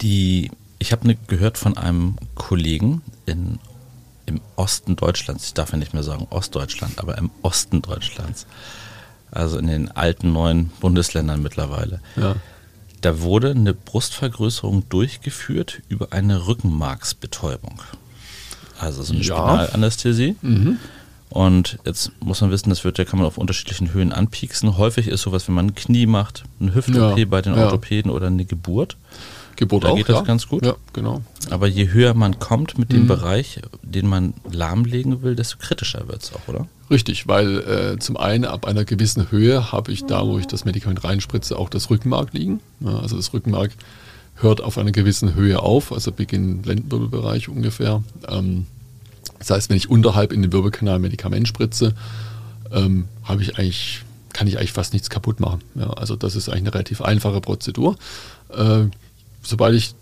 Die, 0.00 0.50
ich 0.78 0.92
habe 0.92 1.06
ne, 1.06 1.16
gehört 1.26 1.58
von 1.58 1.76
einem 1.76 2.16
Kollegen 2.34 3.02
in, 3.24 3.58
im 4.26 4.40
Osten 4.56 4.96
Deutschlands, 4.96 5.46
ich 5.46 5.54
darf 5.54 5.72
ja 5.72 5.78
nicht 5.78 5.94
mehr 5.94 6.02
sagen 6.02 6.26
Ostdeutschland, 6.30 6.98
aber 6.98 7.18
im 7.18 7.30
Osten 7.42 7.82
Deutschlands, 7.82 8.46
also 9.30 9.58
in 9.58 9.66
den 9.66 9.90
alten 9.90 10.32
neuen 10.32 10.70
Bundesländern 10.80 11.42
mittlerweile. 11.42 12.00
Ja. 12.16 12.36
Da 13.00 13.20
wurde 13.20 13.50
eine 13.50 13.74
Brustvergrößerung 13.74 14.88
durchgeführt 14.88 15.82
über 15.88 16.12
eine 16.12 16.46
Rückenmarksbetäubung. 16.46 17.82
Also 18.78 19.02
so 19.02 19.12
eine 19.12 19.22
ja. 19.22 19.36
Spinalanästhesie. 19.36 20.36
Mhm. 20.42 20.78
Und 21.28 21.78
jetzt 21.84 22.12
muss 22.20 22.40
man 22.40 22.50
wissen, 22.50 22.70
das 22.70 22.84
wird, 22.84 22.98
da 22.98 23.04
kann 23.04 23.18
man 23.18 23.26
auf 23.26 23.38
unterschiedlichen 23.38 23.92
Höhen 23.92 24.12
anpieksen. 24.12 24.78
Häufig 24.78 25.08
ist 25.08 25.22
sowas, 25.22 25.48
wenn 25.48 25.54
man 25.54 25.66
ein 25.66 25.74
Knie 25.74 26.06
macht, 26.06 26.44
eine 26.60 26.74
Hüft-OP 26.74 27.18
ja, 27.18 27.24
bei 27.26 27.42
den 27.42 27.54
Orthopäden 27.54 28.10
oder 28.10 28.28
eine 28.28 28.44
Geburt. 28.44 28.96
Geburt 29.56 29.84
da 29.84 29.88
auch, 29.88 29.96
geht 29.96 30.08
das 30.08 30.16
ja. 30.16 30.22
ganz 30.22 30.48
gut. 30.48 30.64
Ja, 30.64 30.76
genau. 30.92 31.22
Aber 31.50 31.66
je 31.66 31.88
höher 31.88 32.14
man 32.14 32.38
kommt 32.38 32.78
mit 32.78 32.92
dem 32.92 33.02
mhm. 33.02 33.08
Bereich, 33.08 33.60
den 33.82 34.06
man 34.06 34.34
lahmlegen 34.50 35.22
will, 35.22 35.34
desto 35.34 35.58
kritischer 35.58 36.08
wird 36.08 36.22
es 36.22 36.32
auch, 36.32 36.48
oder? 36.48 36.66
Richtig, 36.90 37.26
weil 37.26 37.58
äh, 37.58 37.98
zum 37.98 38.16
einen 38.16 38.44
ab 38.44 38.66
einer 38.66 38.84
gewissen 38.84 39.30
Höhe 39.30 39.72
habe 39.72 39.90
ich 39.92 40.04
da, 40.04 40.26
wo 40.26 40.38
ich 40.38 40.46
das 40.46 40.64
Medikament 40.64 41.02
reinspritze, 41.02 41.58
auch 41.58 41.68
das 41.68 41.90
Rückenmark 41.90 42.32
liegen. 42.32 42.60
Ja, 42.80 42.98
also 42.98 43.16
das 43.16 43.32
Rückenmark 43.32 43.72
hört 44.36 44.60
auf 44.60 44.78
einer 44.78 44.92
gewissen 44.92 45.34
Höhe 45.34 45.60
auf, 45.60 45.92
also 45.92 46.12
Beginn 46.12 46.62
Lendenwirbelbereich 46.62 47.48
ungefähr. 47.48 48.02
Ähm, 48.28 48.66
das 49.38 49.50
heißt, 49.50 49.70
wenn 49.70 49.76
ich 49.76 49.90
unterhalb 49.90 50.32
in 50.32 50.42
den 50.42 50.52
Wirbelkanal 50.52 50.98
Medikament 50.98 51.48
spritze, 51.48 51.94
ähm, 52.72 53.06
habe 53.24 53.42
ich 53.42 53.58
eigentlich, 53.58 54.02
kann 54.32 54.46
ich 54.46 54.58
eigentlich 54.58 54.72
fast 54.72 54.92
nichts 54.92 55.10
kaputt 55.10 55.40
machen. 55.40 55.60
Ja, 55.74 55.90
also 55.90 56.16
das 56.16 56.36
ist 56.36 56.48
eigentlich 56.48 56.62
eine 56.62 56.74
relativ 56.74 57.00
einfache 57.00 57.40
Prozedur. 57.40 57.96
Äh, 58.50 58.86
sobald 59.46 59.74
ich 59.74 59.94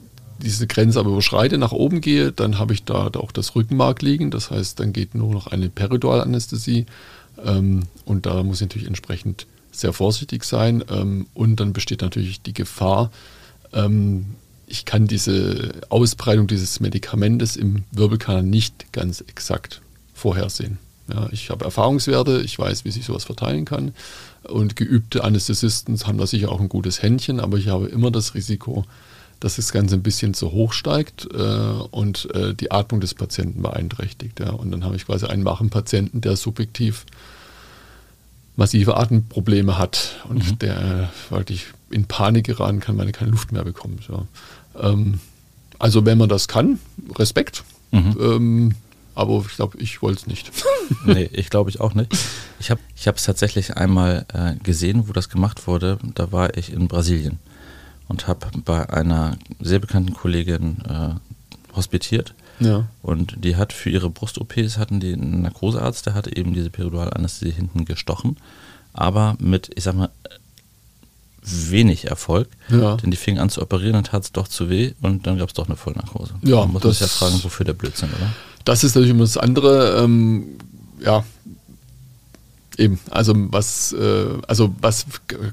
diese 0.42 0.66
Grenze 0.66 0.98
aber 0.98 1.10
überschreite, 1.10 1.58
nach 1.58 1.72
oben 1.72 2.00
gehe, 2.00 2.32
dann 2.32 2.58
habe 2.58 2.74
ich 2.74 2.84
da, 2.84 3.06
auch 3.14 3.32
das 3.32 3.54
Rückenmark 3.54 4.02
liegen. 4.02 4.30
Das 4.30 4.50
heißt, 4.50 4.80
dann 4.80 4.92
geht 4.92 5.14
nur 5.14 5.32
noch 5.32 5.46
eine 5.46 5.68
Peridualanästhesie. 5.68 6.86
Ähm, 7.44 7.84
und 8.04 8.26
da 8.26 8.42
muss 8.42 8.56
ich 8.60 8.68
natürlich 8.68 8.88
entsprechend 8.88 9.46
sehr 9.70 9.92
vorsichtig 9.92 10.44
sein. 10.44 10.84
Ähm, 10.90 11.26
und 11.34 11.60
dann 11.60 11.72
besteht 11.72 12.02
natürlich 12.02 12.42
die 12.42 12.54
Gefahr, 12.54 13.10
ähm, 13.72 14.26
ich 14.66 14.84
kann 14.84 15.06
diese 15.06 15.72
Ausbreitung 15.90 16.46
dieses 16.46 16.80
Medikamentes 16.80 17.56
im 17.56 17.84
Wirbelkanal 17.92 18.42
nicht 18.42 18.92
ganz 18.92 19.20
exakt 19.20 19.82
vorhersehen. 20.14 20.78
Ja, 21.12 21.28
ich 21.32 21.50
habe 21.50 21.66
Erfahrungswerte, 21.66 22.40
ich 22.40 22.58
weiß, 22.58 22.86
wie 22.86 22.90
sich 22.90 23.04
sowas 23.04 23.24
verteilen 23.24 23.66
kann. 23.66 23.92
Und 24.42 24.74
geübte 24.74 25.22
Anästhesisten 25.22 25.98
haben 26.06 26.18
da 26.18 26.26
sicher 26.26 26.50
auch 26.50 26.60
ein 26.60 26.70
gutes 26.70 27.02
Händchen, 27.02 27.40
aber 27.40 27.58
ich 27.58 27.68
habe 27.68 27.86
immer 27.86 28.10
das 28.10 28.34
Risiko, 28.34 28.84
dass 29.44 29.56
das 29.56 29.72
Ganze 29.72 29.96
ein 29.96 30.02
bisschen 30.02 30.32
zu 30.32 30.52
hoch 30.52 30.72
steigt 30.72 31.28
äh, 31.34 31.36
und 31.90 32.34
äh, 32.34 32.54
die 32.54 32.70
Atmung 32.70 33.02
des 33.02 33.12
Patienten 33.12 33.60
beeinträchtigt. 33.60 34.40
Ja. 34.40 34.52
Und 34.52 34.70
dann 34.70 34.84
habe 34.84 34.96
ich 34.96 35.04
quasi 35.04 35.26
einen 35.26 35.44
wachen 35.44 35.68
Patienten, 35.68 36.22
der 36.22 36.36
subjektiv 36.36 37.04
massive 38.56 38.96
Atemprobleme 38.96 39.76
hat 39.76 40.24
und 40.30 40.52
mhm. 40.52 40.58
der 40.60 41.12
wirklich 41.28 41.66
in 41.90 42.06
Panik 42.06 42.46
geraten 42.46 42.80
kann, 42.80 42.96
weil 42.96 43.04
er 43.04 43.12
keine 43.12 43.32
Luft 43.32 43.52
mehr 43.52 43.64
bekommt. 43.64 44.08
Ja. 44.08 44.24
Ähm, 44.80 45.20
also 45.78 46.06
wenn 46.06 46.16
man 46.16 46.30
das 46.30 46.48
kann, 46.48 46.78
Respekt. 47.14 47.64
Mhm. 47.90 48.16
Ähm, 48.18 48.74
aber 49.14 49.44
ich 49.46 49.56
glaube, 49.56 49.76
ich 49.76 50.00
wollte 50.00 50.20
es 50.22 50.26
nicht. 50.26 50.52
nee, 51.04 51.28
ich 51.34 51.50
glaube 51.50 51.68
ich 51.68 51.82
auch 51.82 51.92
nicht. 51.92 52.16
Ich 52.58 52.70
habe 52.70 52.80
es 52.96 53.24
tatsächlich 53.24 53.76
einmal 53.76 54.24
äh, 54.32 54.54
gesehen, 54.62 55.06
wo 55.06 55.12
das 55.12 55.28
gemacht 55.28 55.66
wurde. 55.66 55.98
Da 56.14 56.32
war 56.32 56.56
ich 56.56 56.72
in 56.72 56.88
Brasilien 56.88 57.40
und 58.08 58.28
habe 58.28 58.46
bei 58.64 58.88
einer 58.90 59.36
sehr 59.60 59.78
bekannten 59.78 60.14
Kollegin 60.14 60.78
äh, 60.88 61.76
hospitiert. 61.76 62.34
Ja. 62.60 62.86
Und 63.02 63.44
die 63.44 63.56
hat 63.56 63.72
für 63.72 63.90
ihre 63.90 64.10
Brust-OPs 64.10 64.78
hatten 64.78 65.00
die 65.00 65.12
einen 65.12 65.42
Narkosearzt, 65.42 66.06
der 66.06 66.14
hatte 66.14 66.36
eben 66.36 66.54
diese 66.54 66.70
Peridualanästhesie 66.70 67.52
hinten 67.52 67.84
gestochen, 67.84 68.36
aber 68.92 69.36
mit, 69.40 69.70
ich 69.74 69.84
sag 69.84 69.96
mal, 69.96 70.10
wenig 71.42 72.06
Erfolg, 72.06 72.48
ja. 72.70 72.96
denn 72.96 73.10
die 73.10 73.16
fingen 73.16 73.38
an 73.38 73.50
zu 73.50 73.60
operieren 73.60 73.96
und 73.96 74.12
hat 74.12 74.22
es 74.22 74.32
doch 74.32 74.48
zu 74.48 74.70
weh 74.70 74.92
und 75.02 75.26
dann 75.26 75.38
gab 75.38 75.48
es 75.48 75.54
doch 75.54 75.66
eine 75.66 75.76
Vollnarkose. 75.76 76.34
Ja, 76.42 76.60
man 76.60 76.72
muss 76.72 76.82
das, 76.82 77.00
ja 77.00 77.06
fragen, 77.06 77.42
wofür 77.42 77.66
der 77.66 77.74
Blödsinn, 77.74 78.08
oder? 78.16 78.30
Das 78.64 78.82
ist 78.82 78.94
natürlich 78.94 79.10
immer 79.10 79.24
das 79.24 79.36
andere. 79.36 80.02
Ähm, 80.02 80.56
ja, 81.04 81.22
eben. 82.78 82.98
Also 83.10 83.34
was, 83.36 83.92
äh, 83.92 84.26
also 84.46 84.74
was 84.80 85.06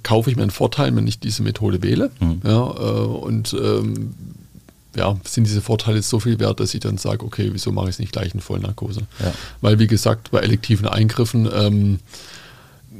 kaufe 0.03 0.29
ich 0.29 0.35
mir 0.35 0.43
einen 0.43 0.51
Vorteil, 0.51 0.95
wenn 0.95 1.07
ich 1.07 1.19
diese 1.19 1.43
Methode 1.43 1.81
wähle? 1.81 2.11
Mhm. 2.19 2.41
Ja, 2.43 2.67
äh, 2.67 3.05
und 3.05 3.53
ähm, 3.53 4.13
ja, 4.95 5.17
sind 5.23 5.47
diese 5.47 5.61
Vorteile 5.61 6.01
so 6.01 6.19
viel 6.19 6.39
wert, 6.39 6.59
dass 6.59 6.73
ich 6.73 6.81
dann 6.81 6.97
sage, 6.97 7.25
okay, 7.25 7.49
wieso 7.53 7.71
mache 7.71 7.85
ich 7.85 7.95
es 7.95 7.99
nicht 7.99 8.11
gleich 8.11 8.33
in 8.33 8.41
Vollnarkose? 8.41 9.01
Ja. 9.19 9.33
Weil, 9.61 9.79
wie 9.79 9.87
gesagt, 9.87 10.31
bei 10.31 10.39
elektiven 10.39 10.87
Eingriffen 10.87 11.49
ähm, 11.53 11.99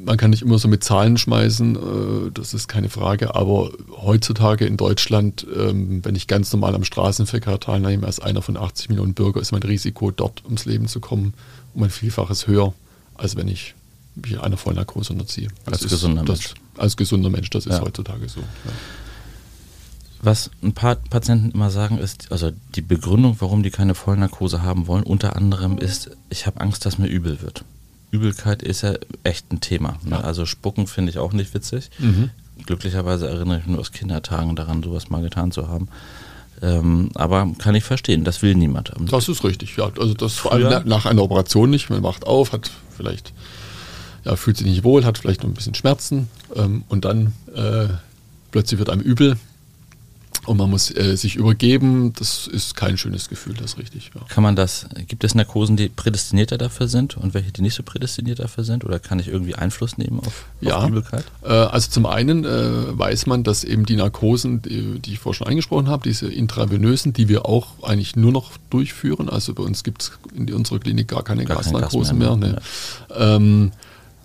man 0.06 0.18
kann 0.18 0.32
nicht 0.32 0.42
immer 0.42 0.58
so 0.58 0.68
mit 0.68 0.84
Zahlen 0.84 1.18
schmeißen, 1.18 1.76
äh, 1.76 2.32
das 2.34 2.54
ist 2.54 2.68
keine 2.68 2.90
Frage, 2.90 3.36
aber 3.36 3.72
heutzutage 4.02 4.66
in 4.66 4.78
Deutschland, 4.78 5.46
ähm, 5.56 6.04
wenn 6.04 6.16
ich 6.16 6.28
ganz 6.28 6.52
normal 6.54 6.76
am 6.76 6.84
Straßenverkehr 6.84 7.60
teilnehme, 7.60 8.06
als 8.06 8.20
einer 8.20 8.42
von 8.42 8.58
80 8.58 8.90
Millionen 8.90 9.14
Bürger, 9.14 9.42
ist 9.42 9.52
mein 9.52 9.64
Risiko, 9.64 10.12
dort 10.12 10.44
ums 10.46 10.66
Leben 10.66 10.88
zu 10.88 11.00
kommen, 11.00 11.34
um 11.74 11.84
ein 11.84 11.90
Vielfaches 11.90 12.48
höher, 12.48 12.74
als 13.16 13.36
wenn 13.36 13.48
ich 13.48 13.76
mich 14.16 14.40
einer 14.40 14.58
Vollnarkose 14.58 15.14
unterziehe. 15.14 15.50
Das 15.66 15.82
als 15.82 15.92
gesunder 15.92 16.24
das, 16.24 16.40
Mensch. 16.40 16.54
Als 16.78 16.98
gesunder 16.98 17.30
Mensch, 17.30 17.50
das 17.50 17.66
ist 17.66 17.74
ja. 17.74 17.82
heutzutage 17.82 18.28
so. 18.28 18.42
Ja. 18.42 18.72
Was 20.24 20.52
ein 20.62 20.74
paar 20.74 20.96
Patienten 20.96 21.52
immer 21.52 21.72
sagen, 21.72 21.98
ist, 21.98 22.32
also 22.32 22.52
die 22.76 22.82
Begründung, 22.82 23.38
warum 23.40 23.64
die 23.64 23.72
keine 23.72 23.96
Vollnarkose 23.96 24.62
haben 24.62 24.86
wollen, 24.86 25.04
unter 25.04 25.36
anderem 25.36 25.80
ist, 25.80 26.12
ich 26.30 26.46
habe 26.46 26.62
Angst, 26.62 26.86
dass 26.86 27.00
mir 27.00 27.08
übel 27.08 27.42
wird. 27.42 27.64
Übelkeit 28.12 28.62
ist 28.62 28.82
ja 28.82 28.94
echt 29.24 29.52
ein 29.52 29.62
Thema. 29.62 29.98
Ne? 30.04 30.12
Ja. 30.12 30.22
Also 30.22 30.46
Spucken 30.46 30.86
finde 30.86 31.12
ich 31.12 31.18
auch 31.18 31.34
nicht 31.34 31.54
witzig. 31.54 31.90
Mhm. 31.98 32.30
Glücklicherweise 32.66 33.28
erinnere 33.28 33.60
ich 33.60 33.66
mich 33.66 33.72
nur 33.72 33.80
aus 33.80 33.92
Kindertagen 33.94 34.56
daran, 34.56 34.84
sowas 34.84 35.10
mal 35.10 35.22
getan 35.24 35.52
zu 35.52 35.68
haben. 35.68 35.88
Ähm, 36.62 37.10
aber 37.16 37.48
kann 37.58 37.74
ich 37.74 37.84
verstehen, 37.84 38.24
das 38.24 38.44
will 38.44 38.54
niemand. 38.54 38.92
Das 39.10 39.28
ist 39.28 39.44
richtig, 39.44 39.76
ja. 39.78 39.90
Also 40.00 40.14
das 40.14 40.36
vor 40.36 40.52
allem 40.52 40.88
nach 40.88 41.08
einer 41.08 41.24
Operation 41.24 41.72
nicht. 41.72 41.90
Man 41.90 42.04
wacht 42.04 42.28
auf, 42.28 42.52
hat 42.52 42.70
vielleicht, 42.96 43.34
ja, 44.24 44.36
fühlt 44.36 44.58
sich 44.58 44.68
nicht 44.68 44.84
wohl, 44.84 45.06
hat 45.06 45.18
vielleicht 45.18 45.44
noch 45.44 45.50
ein 45.50 45.54
bisschen 45.54 45.76
Schmerzen 45.76 46.30
ähm, 46.56 46.84
und 46.90 47.06
dann 47.06 47.34
äh, 47.56 47.88
plötzlich 48.52 48.80
wird 48.80 48.90
einem 48.90 49.02
übel 49.02 49.38
und 50.46 50.58
man 50.58 50.70
muss 50.70 50.96
äh, 50.96 51.16
sich 51.16 51.36
übergeben. 51.36 52.14
Das 52.18 52.48
ist 52.48 52.76
kein 52.76 52.98
schönes 52.98 53.30
Gefühl, 53.30 53.54
das 53.54 53.74
ist 53.74 53.78
richtig. 53.78 54.12
Ja. 54.16 54.22
Kann 54.28 54.44
man 54.44 54.56
das, 54.56 54.88
gibt 55.08 55.24
es 55.24 55.36
Narkosen, 55.36 55.78
die 55.78 55.88
prädestinierter 55.90 56.58
dafür 56.58 56.88
sind 56.88 57.16
und 57.16 57.34
welche, 57.34 57.52
die 57.52 57.62
nicht 57.62 57.76
so 57.76 57.84
prädestiniert 57.84 58.40
dafür 58.40 58.64
sind? 58.64 58.84
Oder 58.84 59.00
kann 59.00 59.20
ich 59.20 59.28
irgendwie 59.28 59.56
Einfluss 59.56 59.98
nehmen 59.98 60.20
auf, 60.20 60.46
ja, 60.60 60.78
auf 60.78 60.90
Übelkeit? 60.90 61.26
Äh, 61.44 61.50
also 61.50 61.92
zum 61.92 62.08
einen 62.08 62.44
äh, 62.44 62.98
weiß 62.98 63.28
man, 63.28 63.44
dass 63.44 63.64
eben 63.64 63.86
die 63.86 63.96
Narkosen, 63.96 64.62
die, 64.64 65.00
die 65.00 65.14
ich 65.14 65.20
vorher 65.20 65.38
schon 65.38 65.48
angesprochen 65.48 65.88
habe, 65.88 66.04
diese 66.04 66.32
intravenösen, 66.32 67.14
die 67.14 67.30
wir 67.30 67.46
auch 67.46 67.84
eigentlich 67.84 68.16
nur 68.16 68.32
noch 68.32 68.52
durchführen, 68.72 69.30
also 69.30 69.54
bei 69.54 69.64
uns 69.64 69.84
gibt 69.84 70.02
es 70.02 70.12
in 70.36 70.52
unserer 70.54 70.80
Klinik 70.80 71.10
gar 71.10 71.24
keine 71.24 71.46
gar 71.46 71.58
Gasnarkosen 71.58 72.18
mehr. 72.18 72.36
mehr 72.36 72.54
ne? 72.54 72.62
ja. 73.10 73.36
ähm, 73.36 73.72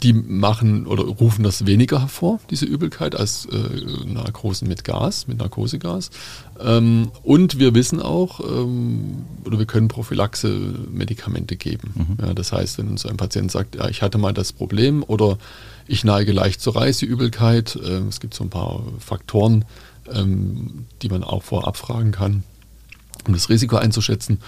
die 0.02 0.12
machen 0.12 0.86
oder 0.86 1.04
rufen 1.04 1.42
das 1.42 1.66
weniger 1.66 2.00
hervor, 2.00 2.38
diese 2.50 2.66
Übelkeit, 2.66 3.14
als 3.14 3.46
äh, 3.46 4.06
Narkosen 4.06 4.68
mit 4.68 4.84
Gas, 4.84 5.26
mit 5.26 5.38
Narkosegas. 5.38 6.10
Ähm, 6.60 7.10
und 7.22 7.58
wir 7.58 7.74
wissen 7.74 8.00
auch, 8.00 8.40
ähm, 8.40 9.24
oder 9.44 9.58
wir 9.58 9.66
können 9.66 9.88
Prophylaxe-Medikamente 9.88 11.56
geben. 11.56 11.92
Mhm. 11.94 12.26
Ja, 12.26 12.34
das 12.34 12.52
heißt, 12.52 12.78
wenn 12.78 12.88
uns 12.88 13.06
ein 13.06 13.16
Patient 13.16 13.50
sagt, 13.50 13.76
ja, 13.76 13.88
ich 13.88 14.02
hatte 14.02 14.18
mal 14.18 14.34
das 14.34 14.52
Problem 14.52 15.02
oder 15.02 15.38
ich 15.86 16.04
neige 16.04 16.32
leicht 16.32 16.60
zur 16.60 16.76
Reiseübelkeit, 16.76 17.76
äh, 17.76 18.00
es 18.08 18.20
gibt 18.20 18.34
so 18.34 18.44
ein 18.44 18.50
paar 18.50 18.82
Faktoren, 18.98 19.64
ähm, 20.12 20.84
die 21.00 21.08
man 21.08 21.24
auch 21.24 21.42
vorab 21.42 21.78
fragen 21.78 22.12
kann, 22.12 22.42
um 23.26 23.32
das 23.32 23.48
Risiko 23.48 23.76
einzuschätzen. 23.76 24.40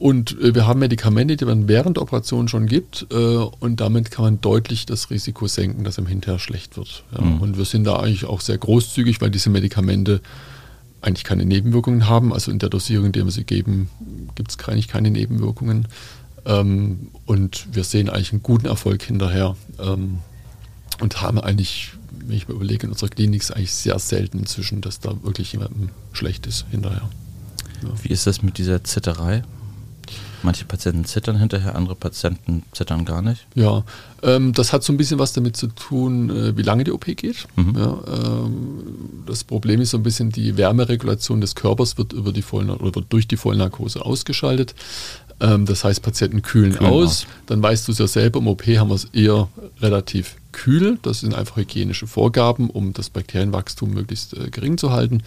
Und 0.00 0.40
äh, 0.40 0.54
wir 0.54 0.66
haben 0.66 0.80
Medikamente, 0.80 1.36
die 1.36 1.44
man 1.44 1.68
während 1.68 1.98
der 1.98 2.02
Operation 2.02 2.48
schon 2.48 2.66
gibt 2.66 3.06
äh, 3.12 3.14
und 3.14 3.80
damit 3.80 4.10
kann 4.10 4.24
man 4.24 4.40
deutlich 4.40 4.86
das 4.86 5.10
Risiko 5.10 5.46
senken, 5.46 5.84
dass 5.84 5.98
ihm 5.98 6.06
hinterher 6.06 6.38
schlecht 6.38 6.78
wird. 6.78 7.04
Ja. 7.12 7.20
Mhm. 7.22 7.42
Und 7.42 7.58
wir 7.58 7.66
sind 7.66 7.84
da 7.84 7.96
eigentlich 7.96 8.24
auch 8.24 8.40
sehr 8.40 8.56
großzügig, 8.56 9.20
weil 9.20 9.30
diese 9.30 9.50
Medikamente 9.50 10.22
eigentlich 11.02 11.24
keine 11.24 11.44
Nebenwirkungen 11.44 12.08
haben. 12.08 12.32
Also 12.32 12.50
in 12.50 12.58
der 12.58 12.70
Dosierung, 12.70 13.06
in 13.06 13.12
der 13.12 13.26
wir 13.26 13.30
sie 13.30 13.44
geben, 13.44 13.90
gibt 14.36 14.50
es 14.50 14.68
eigentlich 14.68 14.88
keine 14.88 15.10
Nebenwirkungen. 15.10 15.86
Ähm, 16.46 17.08
und 17.26 17.68
wir 17.70 17.84
sehen 17.84 18.08
eigentlich 18.08 18.32
einen 18.32 18.42
guten 18.42 18.68
Erfolg 18.68 19.02
hinterher 19.02 19.54
ähm, 19.78 20.20
und 21.00 21.20
haben 21.20 21.38
eigentlich, 21.38 21.90
wenn 22.24 22.38
ich 22.38 22.48
mir 22.48 22.54
überlege, 22.54 22.86
in 22.86 22.92
unserer 22.92 23.10
Klinik 23.10 23.42
ist 23.42 23.50
eigentlich 23.50 23.74
sehr 23.74 23.98
selten 23.98 24.38
inzwischen, 24.38 24.80
dass 24.80 24.98
da 24.98 25.22
wirklich 25.22 25.52
jemandem 25.52 25.90
schlecht 26.14 26.46
ist 26.46 26.64
hinterher. 26.70 27.10
Ja. 27.82 27.90
Wie 28.02 28.08
ist 28.08 28.26
das 28.26 28.40
mit 28.40 28.56
dieser 28.56 28.82
Zitterei? 28.82 29.42
Manche 30.42 30.64
Patienten 30.64 31.04
zittern 31.04 31.36
hinterher, 31.36 31.76
andere 31.76 31.94
Patienten 31.94 32.62
zittern 32.72 33.04
gar 33.04 33.22
nicht. 33.22 33.46
Ja, 33.54 33.84
ähm, 34.22 34.52
das 34.52 34.72
hat 34.72 34.82
so 34.82 34.92
ein 34.92 34.96
bisschen 34.96 35.18
was 35.18 35.32
damit 35.32 35.56
zu 35.56 35.68
tun, 35.68 36.30
äh, 36.30 36.56
wie 36.56 36.62
lange 36.62 36.84
die 36.84 36.92
OP 36.92 37.04
geht. 37.04 37.46
Mhm. 37.56 37.76
Ja, 37.76 37.98
ähm, 38.06 38.84
das 39.26 39.44
Problem 39.44 39.80
ist 39.80 39.90
so 39.90 39.98
ein 39.98 40.02
bisschen, 40.02 40.30
die 40.30 40.56
Wärmeregulation 40.56 41.40
des 41.40 41.54
Körpers 41.54 41.98
wird, 41.98 42.12
über 42.12 42.32
die 42.32 42.42
Vollna 42.42 42.74
oder 42.74 43.00
durch 43.00 43.28
die 43.28 43.36
Vollnarkose 43.36 44.04
ausgeschaltet. 44.04 44.74
Ähm, 45.40 45.66
das 45.66 45.84
heißt, 45.84 46.02
Patienten 46.02 46.42
kühlen, 46.42 46.74
Kühlen 46.74 46.90
aus. 46.90 47.04
aus. 47.04 47.26
Dann 47.46 47.62
weißt 47.62 47.88
du 47.88 47.92
es 47.92 47.98
ja 47.98 48.06
selber, 48.06 48.40
im 48.40 48.46
OP 48.46 48.66
haben 48.66 48.90
wir 48.90 48.94
es 48.94 49.06
eher 49.06 49.48
relativ 49.80 50.36
kühl. 50.52 50.98
Das 51.02 51.20
sind 51.20 51.34
einfach 51.34 51.56
hygienische 51.56 52.06
Vorgaben, 52.06 52.70
um 52.70 52.92
das 52.92 53.10
Bakterienwachstum 53.10 53.90
möglichst 53.90 54.34
äh, 54.34 54.50
gering 54.50 54.78
zu 54.78 54.92
halten. 54.92 55.22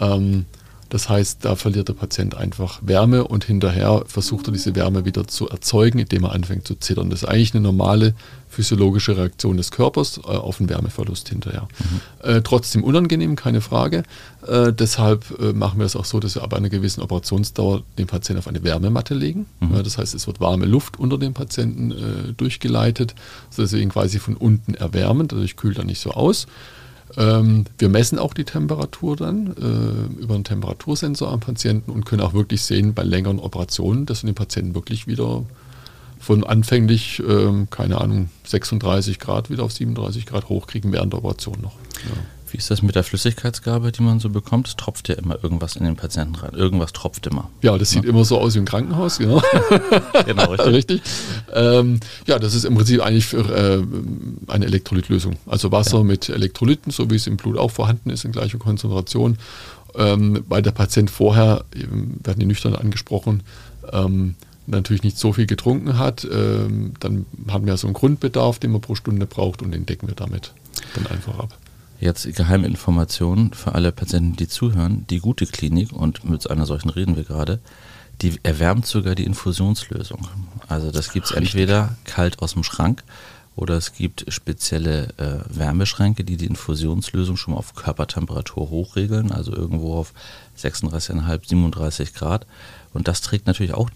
Ähm, 0.00 0.46
das 0.88 1.08
heißt, 1.08 1.44
da 1.44 1.56
verliert 1.56 1.88
der 1.88 1.94
Patient 1.94 2.34
einfach 2.36 2.80
Wärme 2.82 3.24
und 3.24 3.44
hinterher 3.44 4.04
versucht 4.06 4.48
er 4.48 4.52
diese 4.52 4.74
Wärme 4.74 5.04
wieder 5.04 5.26
zu 5.26 5.48
erzeugen, 5.48 5.98
indem 5.98 6.24
er 6.24 6.32
anfängt 6.32 6.66
zu 6.66 6.74
zittern. 6.74 7.10
Das 7.10 7.22
ist 7.22 7.28
eigentlich 7.28 7.54
eine 7.54 7.62
normale 7.62 8.14
physiologische 8.48 9.16
Reaktion 9.16 9.56
des 9.56 9.70
Körpers 9.70 10.18
äh, 10.18 10.28
auf 10.28 10.60
einen 10.60 10.68
Wärmeverlust 10.68 11.28
hinterher. 11.28 11.68
Äh, 12.22 12.42
trotzdem 12.42 12.84
unangenehm, 12.84 13.36
keine 13.36 13.60
Frage. 13.60 14.04
Äh, 14.46 14.72
deshalb 14.72 15.38
äh, 15.40 15.52
machen 15.52 15.78
wir 15.78 15.86
es 15.86 15.96
auch 15.96 16.04
so, 16.04 16.20
dass 16.20 16.36
wir 16.36 16.42
ab 16.42 16.54
einer 16.54 16.68
gewissen 16.68 17.02
Operationsdauer 17.02 17.82
den 17.98 18.06
Patienten 18.06 18.38
auf 18.38 18.48
eine 18.48 18.62
Wärmematte 18.62 19.14
legen. 19.14 19.46
Ja, 19.72 19.82
das 19.82 19.98
heißt, 19.98 20.14
es 20.14 20.26
wird 20.26 20.40
warme 20.40 20.66
Luft 20.66 20.98
unter 20.98 21.18
dem 21.18 21.34
Patienten 21.34 21.90
äh, 21.90 22.32
durchgeleitet, 22.36 23.14
sodass 23.50 23.72
wir 23.72 23.80
ihn 23.80 23.90
quasi 23.90 24.18
von 24.18 24.36
unten 24.36 24.74
erwärmen. 24.74 25.28
Dadurch 25.28 25.56
kühlt 25.56 25.78
er 25.78 25.84
nicht 25.84 26.00
so 26.00 26.12
aus. 26.12 26.46
Ähm, 27.16 27.64
wir 27.78 27.88
messen 27.88 28.18
auch 28.18 28.34
die 28.34 28.44
Temperatur 28.44 29.16
dann 29.16 29.54
äh, 29.56 30.22
über 30.22 30.34
einen 30.34 30.44
Temperatursensor 30.44 31.30
am 31.30 31.40
Patienten 31.40 31.90
und 31.90 32.04
können 32.04 32.22
auch 32.22 32.34
wirklich 32.34 32.62
sehen 32.62 32.94
bei 32.94 33.02
längeren 33.02 33.38
Operationen, 33.38 34.06
dass 34.06 34.22
wir 34.22 34.30
den 34.30 34.34
Patienten 34.34 34.74
wirklich 34.74 35.06
wieder 35.06 35.44
von 36.18 36.42
anfänglich, 36.42 37.22
ähm, 37.28 37.68
keine 37.70 38.00
Ahnung, 38.00 38.30
36 38.44 39.18
Grad 39.18 39.50
wieder 39.50 39.62
auf 39.62 39.72
37 39.72 40.26
Grad 40.26 40.48
hochkriegen 40.48 40.92
während 40.92 41.12
der 41.12 41.18
Operation 41.18 41.60
noch. 41.60 41.74
Ja. 42.04 42.16
Wie 42.54 42.58
ist 42.58 42.70
das 42.70 42.82
mit 42.82 42.94
der 42.94 43.02
Flüssigkeitsgabe, 43.02 43.90
die 43.90 44.00
man 44.00 44.20
so 44.20 44.30
bekommt? 44.30 44.68
Es 44.68 44.76
tropft 44.76 45.08
ja 45.08 45.16
immer 45.16 45.42
irgendwas 45.42 45.74
in 45.74 45.84
den 45.84 45.96
Patienten 45.96 46.36
rein. 46.36 46.54
Irgendwas 46.54 46.92
tropft 46.92 47.26
immer. 47.26 47.50
Ja, 47.62 47.76
das 47.76 47.90
sieht 47.90 48.04
immer 48.04 48.24
so 48.24 48.38
aus 48.38 48.54
wie 48.54 48.60
im 48.60 48.64
Krankenhaus, 48.64 49.18
genau. 49.18 49.42
Genau, 50.24 50.52
richtig. 50.52 51.02
Ähm, 51.52 51.98
ja, 52.28 52.38
das 52.38 52.54
ist 52.54 52.64
im 52.64 52.76
Prinzip 52.76 53.02
eigentlich 53.02 53.26
für, 53.26 53.38
äh, 53.38 53.82
eine 54.46 54.66
Elektrolytlösung. 54.66 55.34
Also 55.46 55.72
Wasser 55.72 56.04
mit 56.04 56.28
Elektrolyten, 56.28 56.92
so 56.92 57.10
wie 57.10 57.16
es 57.16 57.26
im 57.26 57.38
Blut 57.38 57.58
auch 57.58 57.72
vorhanden 57.72 58.10
ist 58.10 58.24
in 58.24 58.30
gleicher 58.30 58.58
Konzentration. 58.58 59.36
Ähm, 59.96 60.44
weil 60.48 60.62
der 60.62 60.70
Patient 60.70 61.10
vorher, 61.10 61.64
eben, 61.74 62.20
werden 62.22 62.38
die 62.38 62.46
nüchtern 62.46 62.76
angesprochen, 62.76 63.42
ähm, 63.90 64.36
natürlich 64.68 65.02
nicht 65.02 65.18
so 65.18 65.32
viel 65.32 65.46
getrunken 65.46 65.98
hat. 65.98 66.24
Ähm, 66.24 66.92
dann 67.00 67.26
haben 67.48 67.66
wir 67.66 67.76
so 67.76 67.88
einen 67.88 67.94
Grundbedarf, 67.94 68.60
den 68.60 68.70
man 68.70 68.80
pro 68.80 68.94
Stunde 68.94 69.26
braucht 69.26 69.60
und 69.60 69.72
den 69.72 69.86
decken 69.86 70.06
wir 70.06 70.14
damit 70.14 70.52
dann 70.94 71.08
einfach 71.08 71.36
ab. 71.40 71.58
Jetzt 72.00 72.32
geheime 72.34 72.66
Informationen 72.66 73.52
für 73.52 73.74
alle 73.74 73.92
Patienten, 73.92 74.36
die 74.36 74.48
zuhören. 74.48 75.06
Die 75.08 75.20
gute 75.20 75.46
Klinik, 75.46 75.92
und 75.92 76.24
mit 76.24 76.50
einer 76.50 76.66
solchen 76.66 76.90
reden 76.90 77.16
wir 77.16 77.24
gerade, 77.24 77.60
die 78.20 78.38
erwärmt 78.42 78.86
sogar 78.86 79.14
die 79.14 79.24
Infusionslösung. 79.24 80.28
Also 80.68 80.90
das 80.90 81.12
gibt 81.12 81.26
es 81.26 81.32
entweder 81.32 81.96
kalt 82.04 82.40
aus 82.40 82.54
dem 82.54 82.62
Schrank 82.62 83.02
oder 83.56 83.76
es 83.76 83.92
gibt 83.92 84.24
spezielle 84.28 85.08
äh, 85.16 85.38
Wärmeschränke, 85.48 86.24
die 86.24 86.36
die 86.36 86.46
Infusionslösung 86.46 87.36
schon 87.36 87.54
mal 87.54 87.58
auf 87.58 87.74
Körpertemperatur 87.74 88.70
hochregeln, 88.70 89.30
also 89.30 89.52
irgendwo 89.52 89.94
auf 89.94 90.12
36,5, 90.58 91.48
37 91.48 92.14
Grad. 92.14 92.46
Und 92.92 93.08
das 93.08 93.20
trägt 93.20 93.46
natürlich 93.46 93.74
auch 93.74 93.90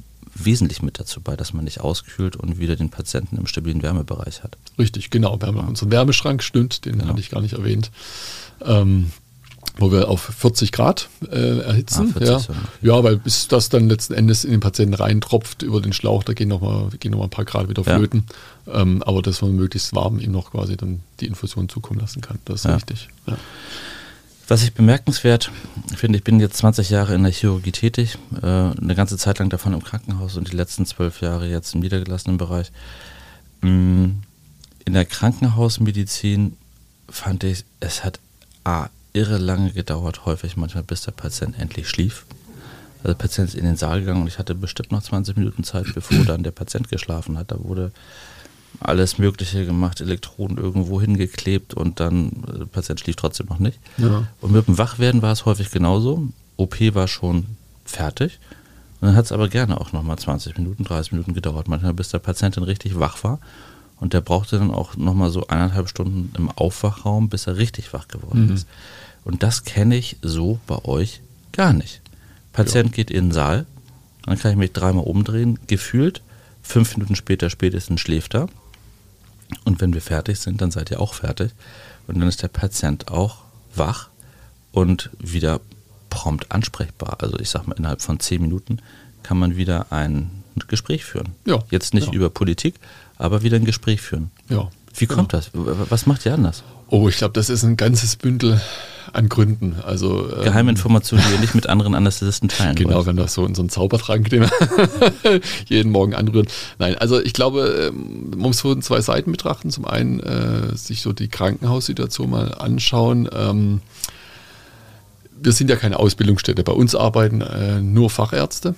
wesentlich 0.44 0.82
mit 0.82 0.98
dazu 0.98 1.20
bei, 1.20 1.36
dass 1.36 1.52
man 1.52 1.64
nicht 1.64 1.80
auskühlt 1.80 2.36
und 2.36 2.58
wieder 2.58 2.76
den 2.76 2.90
Patienten 2.90 3.36
im 3.36 3.46
stabilen 3.46 3.82
Wärmebereich 3.82 4.42
hat. 4.42 4.56
Richtig, 4.78 5.10
genau. 5.10 5.40
Wir 5.40 5.48
haben 5.48 5.56
noch 5.56 5.68
unseren 5.68 5.90
Wärmeschrank, 5.90 6.42
stimmt, 6.42 6.84
den 6.84 6.98
Genau. 6.98 7.08
hatte 7.08 7.20
ich 7.20 7.30
gar 7.30 7.40
nicht 7.40 7.54
erwähnt. 7.54 7.90
Ähm, 8.64 9.12
wo 9.80 9.92
wir 9.92 10.08
auf 10.08 10.20
40 10.22 10.72
Grad 10.72 11.08
äh, 11.30 11.60
erhitzen. 11.60 12.12
Ah, 12.16 12.18
40 12.18 12.28
ja. 12.28 12.38
so. 12.40 12.52
ja, 12.82 13.04
weil 13.04 13.16
bis 13.18 13.46
das 13.46 13.68
dann 13.68 13.88
letzten 13.88 14.12
Endes 14.14 14.44
in 14.44 14.50
den 14.50 14.60
Patienten 14.60 14.94
reintropft 14.94 15.62
über 15.62 15.80
den 15.80 15.92
Schlauch, 15.92 16.24
da 16.24 16.32
gehen 16.32 16.48
nochmal 16.48 16.88
gehen 16.98 17.12
noch 17.12 17.18
mal 17.18 17.24
ein 17.24 17.30
paar 17.30 17.44
Grad 17.44 17.68
wieder 17.68 17.82
Ja. 17.84 17.96
flöten. 17.96 18.24
Ähm, 18.66 19.02
aber 19.04 19.22
dass 19.22 19.40
man 19.40 19.52
möglichst 19.54 19.94
warm 19.94 20.18
ihm 20.18 20.32
noch 20.32 20.50
quasi 20.50 20.76
dann 20.76 21.00
die 21.20 21.26
Infusion 21.26 21.68
zukommen 21.68 22.00
lassen 22.00 22.20
kann. 22.22 22.38
Das 22.44 22.56
ist 22.60 22.64
Ja. 22.64 22.74
richtig. 22.74 23.08
Ja. 23.26 23.36
Was 24.48 24.62
ich 24.62 24.72
bemerkenswert 24.72 25.50
finde, 25.94 26.16
ich 26.16 26.24
bin 26.24 26.40
jetzt 26.40 26.56
20 26.56 26.88
Jahre 26.88 27.14
in 27.14 27.22
der 27.22 27.32
Chirurgie 27.32 27.70
tätig, 27.70 28.16
äh, 28.42 28.46
eine 28.46 28.94
ganze 28.94 29.18
Zeit 29.18 29.38
lang 29.38 29.50
davon 29.50 29.74
im 29.74 29.84
Krankenhaus 29.84 30.38
und 30.38 30.50
die 30.50 30.56
letzten 30.56 30.86
zwölf 30.86 31.20
Jahre 31.20 31.46
jetzt 31.46 31.74
im 31.74 31.80
niedergelassenen 31.80 32.38
Bereich. 32.38 32.72
Mm, 33.60 34.06
In 34.86 34.94
der 34.94 35.04
Krankenhausmedizin 35.04 36.56
fand 37.10 37.44
ich, 37.44 37.66
es 37.80 38.04
hat 38.04 38.20
A, 38.64 38.88
irre 39.12 39.36
lange 39.36 39.72
gedauert, 39.72 40.24
häufig 40.24 40.56
manchmal, 40.56 40.82
bis 40.82 41.02
der 41.02 41.12
Patient 41.12 41.58
endlich 41.58 41.90
schlief. 41.90 42.24
Also 42.98 43.08
der 43.08 43.14
Patient 43.14 43.48
ist 43.50 43.54
in 43.54 43.66
den 43.66 43.76
Saal 43.76 44.00
gegangen 44.00 44.22
und 44.22 44.28
ich 44.28 44.38
hatte 44.38 44.54
bestimmt 44.54 44.92
noch 44.92 45.02
20 45.02 45.36
Minuten 45.36 45.62
Zeit, 45.62 45.92
bevor 45.94 46.24
dann 46.24 46.42
der 46.42 46.52
Patient 46.52 46.88
geschlafen 46.88 47.36
hat. 47.36 47.50
Da 47.50 47.62
wurde 47.62 47.92
alles 48.80 49.18
Mögliche 49.18 49.64
gemacht, 49.66 50.00
Elektroden 50.00 50.56
irgendwo 50.56 51.00
hingeklebt 51.00 51.74
und 51.74 52.00
dann 52.00 52.44
äh, 52.54 52.58
der 52.58 52.66
Patient 52.66 53.00
schlief 53.00 53.16
trotzdem 53.16 53.46
noch 53.46 53.58
nicht. 53.58 53.78
Ja. 53.96 54.28
Und 54.40 54.52
mit 54.52 54.66
dem 54.68 54.78
Wachwerden 54.78 55.22
war 55.22 55.32
es 55.32 55.44
häufig 55.44 55.70
genauso. 55.70 56.28
OP 56.56 56.78
war 56.94 57.08
schon 57.08 57.46
fertig. 57.84 58.38
Und 59.00 59.08
dann 59.08 59.16
hat 59.16 59.24
es 59.26 59.32
aber 59.32 59.48
gerne 59.48 59.80
auch 59.80 59.92
nochmal 59.92 60.18
20 60.18 60.58
Minuten, 60.58 60.84
30 60.84 61.12
Minuten 61.12 61.34
gedauert, 61.34 61.68
manchmal 61.68 61.94
bis 61.94 62.08
der 62.10 62.18
Patient 62.18 62.56
dann 62.56 62.64
richtig 62.64 62.98
wach 62.98 63.22
war. 63.24 63.38
Und 64.00 64.12
der 64.12 64.20
brauchte 64.20 64.58
dann 64.58 64.70
auch 64.72 64.96
nochmal 64.96 65.30
so 65.30 65.46
eineinhalb 65.48 65.88
Stunden 65.88 66.32
im 66.36 66.50
Aufwachraum, 66.50 67.28
bis 67.28 67.46
er 67.48 67.56
richtig 67.56 67.92
wach 67.92 68.06
geworden 68.08 68.46
Mhm. 68.46 68.54
ist. 68.54 68.68
Und 69.24 69.42
das 69.42 69.64
kenne 69.64 69.96
ich 69.96 70.16
so 70.22 70.60
bei 70.68 70.84
euch 70.84 71.20
gar 71.52 71.72
nicht. 71.72 72.00
Patient 72.52 72.92
geht 72.92 73.10
in 73.10 73.26
den 73.26 73.32
Saal, 73.32 73.66
dann 74.24 74.38
kann 74.38 74.52
ich 74.52 74.56
mich 74.56 74.72
dreimal 74.72 75.04
umdrehen, 75.04 75.58
gefühlt, 75.66 76.22
fünf 76.68 76.96
Minuten 76.96 77.16
später 77.16 77.48
spätestens 77.48 78.00
schläft 78.00 78.34
er. 78.34 78.48
Und 79.64 79.80
wenn 79.80 79.94
wir 79.94 80.02
fertig 80.02 80.38
sind, 80.38 80.60
dann 80.60 80.70
seid 80.70 80.90
ihr 80.90 81.00
auch 81.00 81.14
fertig. 81.14 81.52
Und 82.06 82.20
dann 82.20 82.28
ist 82.28 82.42
der 82.42 82.48
Patient 82.48 83.08
auch 83.08 83.38
wach 83.74 84.10
und 84.72 85.10
wieder 85.18 85.60
prompt 86.10 86.52
ansprechbar. 86.52 87.18
Also 87.20 87.38
ich 87.38 87.48
sag 87.48 87.66
mal, 87.66 87.76
innerhalb 87.76 88.02
von 88.02 88.20
zehn 88.20 88.42
Minuten 88.42 88.80
kann 89.22 89.38
man 89.38 89.56
wieder 89.56 89.86
ein 89.90 90.44
Gespräch 90.68 91.04
führen. 91.04 91.30
Ja, 91.46 91.62
Jetzt 91.70 91.94
nicht 91.94 92.08
ja. 92.08 92.12
über 92.12 92.28
Politik, 92.28 92.74
aber 93.16 93.42
wieder 93.42 93.56
ein 93.56 93.64
Gespräch 93.64 94.02
führen. 94.02 94.30
Ja. 94.48 94.70
Wie 94.98 95.06
kommt 95.06 95.32
das? 95.32 95.52
W- 95.54 95.72
Was 95.88 96.06
macht 96.06 96.24
ihr 96.26 96.34
anders? 96.34 96.62
Oh, 96.88 97.08
ich 97.08 97.16
glaube, 97.18 97.32
das 97.34 97.48
ist 97.50 97.62
ein 97.64 97.76
ganzes 97.76 98.16
Bündel 98.16 98.60
an 99.12 99.28
Gründen. 99.28 99.76
Also 99.84 100.30
ähm, 100.36 100.44
Geheime 100.44 100.70
Informationen, 100.70 101.22
die 101.28 101.34
ihr 101.34 101.40
nicht 101.40 101.54
mit 101.54 101.66
anderen 101.66 101.94
Anästhesisten 101.94 102.48
teilen 102.48 102.74
Genau, 102.76 102.96
wollt. 102.96 103.06
wenn 103.06 103.16
das 103.16 103.32
so 103.34 103.46
in 103.46 103.54
so 103.54 103.62
einen 103.62 103.68
Zaubertrank, 103.70 104.28
den 104.30 104.42
wir 104.42 105.40
jeden 105.66 105.92
Morgen 105.92 106.14
anrühren. 106.14 106.46
Nein, 106.78 106.96
also 106.98 107.20
ich 107.20 107.32
glaube, 107.32 107.90
ähm, 107.92 108.30
man 108.30 108.38
muss 108.40 108.60
von 108.60 108.82
zwei 108.82 109.00
Seiten 109.00 109.30
betrachten. 109.32 109.70
Zum 109.70 109.86
einen 109.86 110.20
äh, 110.20 110.76
sich 110.76 111.00
so 111.02 111.12
die 111.12 111.28
Krankenhaussituation 111.28 112.28
mal 112.30 112.54
anschauen. 112.54 113.28
Ähm, 113.34 113.80
wir 115.40 115.52
sind 115.52 115.70
ja 115.70 115.76
keine 115.76 115.98
Ausbildungsstätte. 115.98 116.62
Bei 116.64 116.72
uns 116.72 116.94
arbeiten 116.94 117.40
äh, 117.40 117.80
nur 117.80 118.10
Fachärzte. 118.10 118.74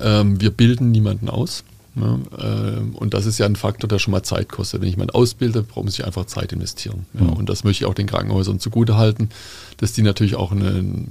Ähm, 0.00 0.40
wir 0.40 0.50
bilden 0.50 0.90
niemanden 0.90 1.28
aus. 1.28 1.64
Ja, 1.96 2.18
ähm, 2.38 2.94
und 2.94 3.14
das 3.14 3.26
ist 3.26 3.38
ja 3.38 3.46
ein 3.46 3.56
Faktor, 3.56 3.88
der 3.88 3.98
schon 3.98 4.12
mal 4.12 4.22
Zeit 4.22 4.48
kostet. 4.48 4.80
Wenn 4.80 4.88
ich 4.88 4.94
jemanden 4.94 5.14
ausbilde, 5.14 5.62
brauche 5.62 5.88
ich 5.88 6.04
einfach 6.04 6.26
Zeit 6.26 6.52
investieren. 6.52 7.06
Ja, 7.14 7.22
Mhm. 7.22 7.32
Und 7.34 7.48
das 7.48 7.64
möchte 7.64 7.84
ich 7.84 7.90
auch 7.90 7.94
den 7.94 8.06
Krankenhäusern 8.06 8.58
zugutehalten, 8.58 9.30
dass 9.76 9.92
die 9.92 10.02
natürlich 10.02 10.34
auch 10.34 10.52
eine 10.52 11.06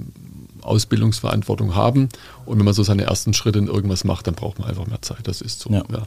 Ausbildungsverantwortung 0.62 1.74
haben. 1.74 2.08
Und 2.46 2.58
wenn 2.58 2.64
man 2.64 2.74
so 2.74 2.82
seine 2.82 3.04
ersten 3.04 3.34
Schritte 3.34 3.58
in 3.58 3.66
irgendwas 3.68 4.04
macht, 4.04 4.26
dann 4.26 4.34
braucht 4.34 4.58
man 4.58 4.68
einfach 4.68 4.86
mehr 4.86 5.02
Zeit. 5.02 5.20
Das 5.24 5.40
ist 5.40 5.60
so. 5.60 5.70
Ja. 5.70 5.82
Ja. 5.90 6.06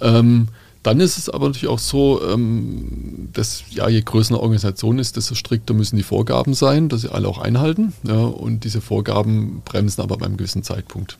Ähm, 0.00 0.48
dann 0.82 1.00
ist 1.00 1.16
es 1.16 1.30
aber 1.30 1.46
natürlich 1.46 1.68
auch 1.68 1.78
so, 1.78 2.20
ähm, 2.30 3.30
dass 3.32 3.64
ja, 3.70 3.88
je 3.88 4.02
größer 4.02 4.34
eine 4.34 4.40
Organisation 4.42 4.98
ist, 4.98 5.16
desto 5.16 5.34
strikter 5.34 5.72
müssen 5.72 5.96
die 5.96 6.02
Vorgaben 6.02 6.52
sein, 6.52 6.90
dass 6.90 7.00
sie 7.00 7.10
alle 7.10 7.26
auch 7.26 7.38
einhalten. 7.38 7.94
Ja, 8.06 8.18
und 8.18 8.64
diese 8.64 8.82
Vorgaben 8.82 9.62
bremsen 9.64 10.02
aber 10.02 10.18
beim 10.18 10.36
gewissen 10.36 10.62
Zeitpunkt. 10.62 11.16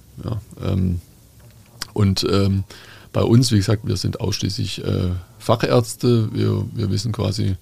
Ähm, 0.62 1.00
und 1.94 2.26
ähm, 2.30 2.64
bei 3.12 3.22
uns, 3.22 3.52
wie 3.52 3.56
gesagt, 3.56 3.86
wir 3.86 3.96
sind 3.96 4.20
ausschließlich 4.20 4.84
äh, 4.84 5.10
Fachärzte. 5.38 6.28
Wir, 6.34 6.66
wir 6.74 6.90
wissen 6.90 7.12
quasi, 7.12 7.56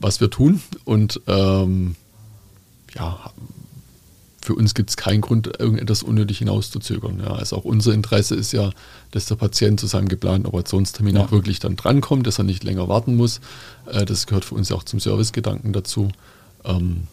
was 0.00 0.20
wir 0.20 0.28
tun. 0.28 0.60
Und 0.84 1.20
ähm, 1.28 1.94
ja, 2.94 3.30
für 4.42 4.56
uns 4.56 4.74
gibt 4.74 4.90
es 4.90 4.96
keinen 4.96 5.20
Grund, 5.20 5.60
irgendetwas 5.60 6.02
unnötig 6.02 6.38
hinauszuzögern. 6.38 7.20
Ja, 7.20 7.32
also 7.34 7.56
auch 7.56 7.64
unser 7.64 7.94
Interesse 7.94 8.34
ist 8.34 8.52
ja, 8.52 8.70
dass 9.12 9.26
der 9.26 9.36
Patient 9.36 9.78
zu 9.78 9.86
seinem 9.86 10.08
geplanten 10.08 10.48
Operationstermin 10.48 11.14
Ja. 11.14 11.22
auch 11.24 11.30
wirklich 11.30 11.60
dann 11.60 11.76
drankommt, 11.76 12.26
dass 12.26 12.38
er 12.38 12.44
nicht 12.44 12.64
länger 12.64 12.88
warten 12.88 13.14
muss. 13.16 13.40
Äh, 13.86 14.04
das 14.04 14.26
gehört 14.26 14.44
für 14.44 14.56
uns 14.56 14.68
ja 14.68 14.76
auch 14.76 14.82
zum 14.82 14.98
Servicegedanken 14.98 15.72
dazu. 15.72 16.10
Ähm, 16.64 17.06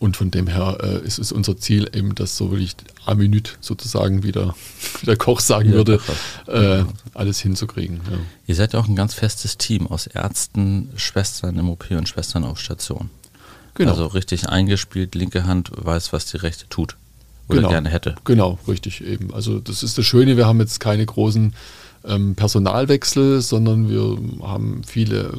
Und 0.00 0.16
von 0.16 0.30
dem 0.30 0.46
her 0.48 0.78
äh, 0.82 1.06
ist 1.06 1.18
es 1.18 1.30
unser 1.32 1.56
Ziel 1.56 1.88
eben, 1.94 2.14
dass 2.14 2.36
so 2.36 2.50
wirklich 2.50 2.74
a 3.04 3.14
Minute 3.14 3.52
sozusagen, 3.60 4.22
wie 4.22 4.32
der, 4.32 4.54
wie 5.00 5.06
der 5.06 5.16
Koch 5.16 5.40
sagen 5.40 5.70
Ja, 5.70 5.74
würde, 5.76 6.00
äh, 6.46 6.84
alles 7.14 7.38
hinzukriegen. 7.40 8.00
Ja. 8.10 8.18
Ihr 8.46 8.54
seid 8.56 8.72
ja 8.72 8.80
auch 8.80 8.88
ein 8.88 8.96
ganz 8.96 9.14
festes 9.14 9.58
Team 9.58 9.86
aus 9.86 10.06
Ärzten, 10.06 10.90
Schwestern 10.96 11.58
im 11.58 11.68
OP 11.70 11.90
und 11.92 12.08
Schwestern 12.08 12.44
auf 12.44 12.58
Station. 12.58 13.10
Genau. 13.74 13.90
Also 13.92 14.06
richtig 14.06 14.48
eingespielt, 14.48 15.14
linke 15.14 15.46
Hand 15.46 15.70
weiß, 15.74 16.12
was 16.12 16.26
die 16.26 16.38
rechte 16.38 16.68
tut. 16.68 16.96
Oder 17.48 17.58
Genau. 17.58 17.68
gerne 17.68 17.88
hätte. 17.90 18.16
Genau, 18.24 18.58
richtig 18.66 19.04
eben. 19.04 19.32
Also 19.32 19.60
das 19.60 19.82
ist 19.84 19.96
das 19.98 20.04
Schöne, 20.04 20.36
wir 20.36 20.46
haben 20.46 20.58
jetzt 20.58 20.80
keine 20.80 21.06
großen 21.06 21.54
Personalwechsel, 22.36 23.40
sondern 23.40 23.88
wir 23.90 24.16
haben 24.46 24.82
viele 24.86 25.32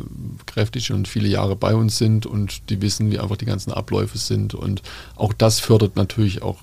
Kräfte, 0.45 0.80
die 0.80 0.86
schon 0.86 1.05
viele 1.05 1.28
Jahre 1.28 1.55
bei 1.55 1.74
uns 1.76 1.97
sind 1.97 2.26
und 2.26 2.70
die 2.70 2.82
wissen, 2.82 3.09
wie 3.11 3.20
einfach 3.20 3.38
die 3.38 3.45
ganzen 3.45 3.72
Abläufe 3.72 4.18
sind. 4.18 4.53
Und 4.53 4.82
auch 5.15 5.34
das 5.34 5.59
fördert 5.59 5.95
natürlich 5.95 6.41
auch 6.41 6.57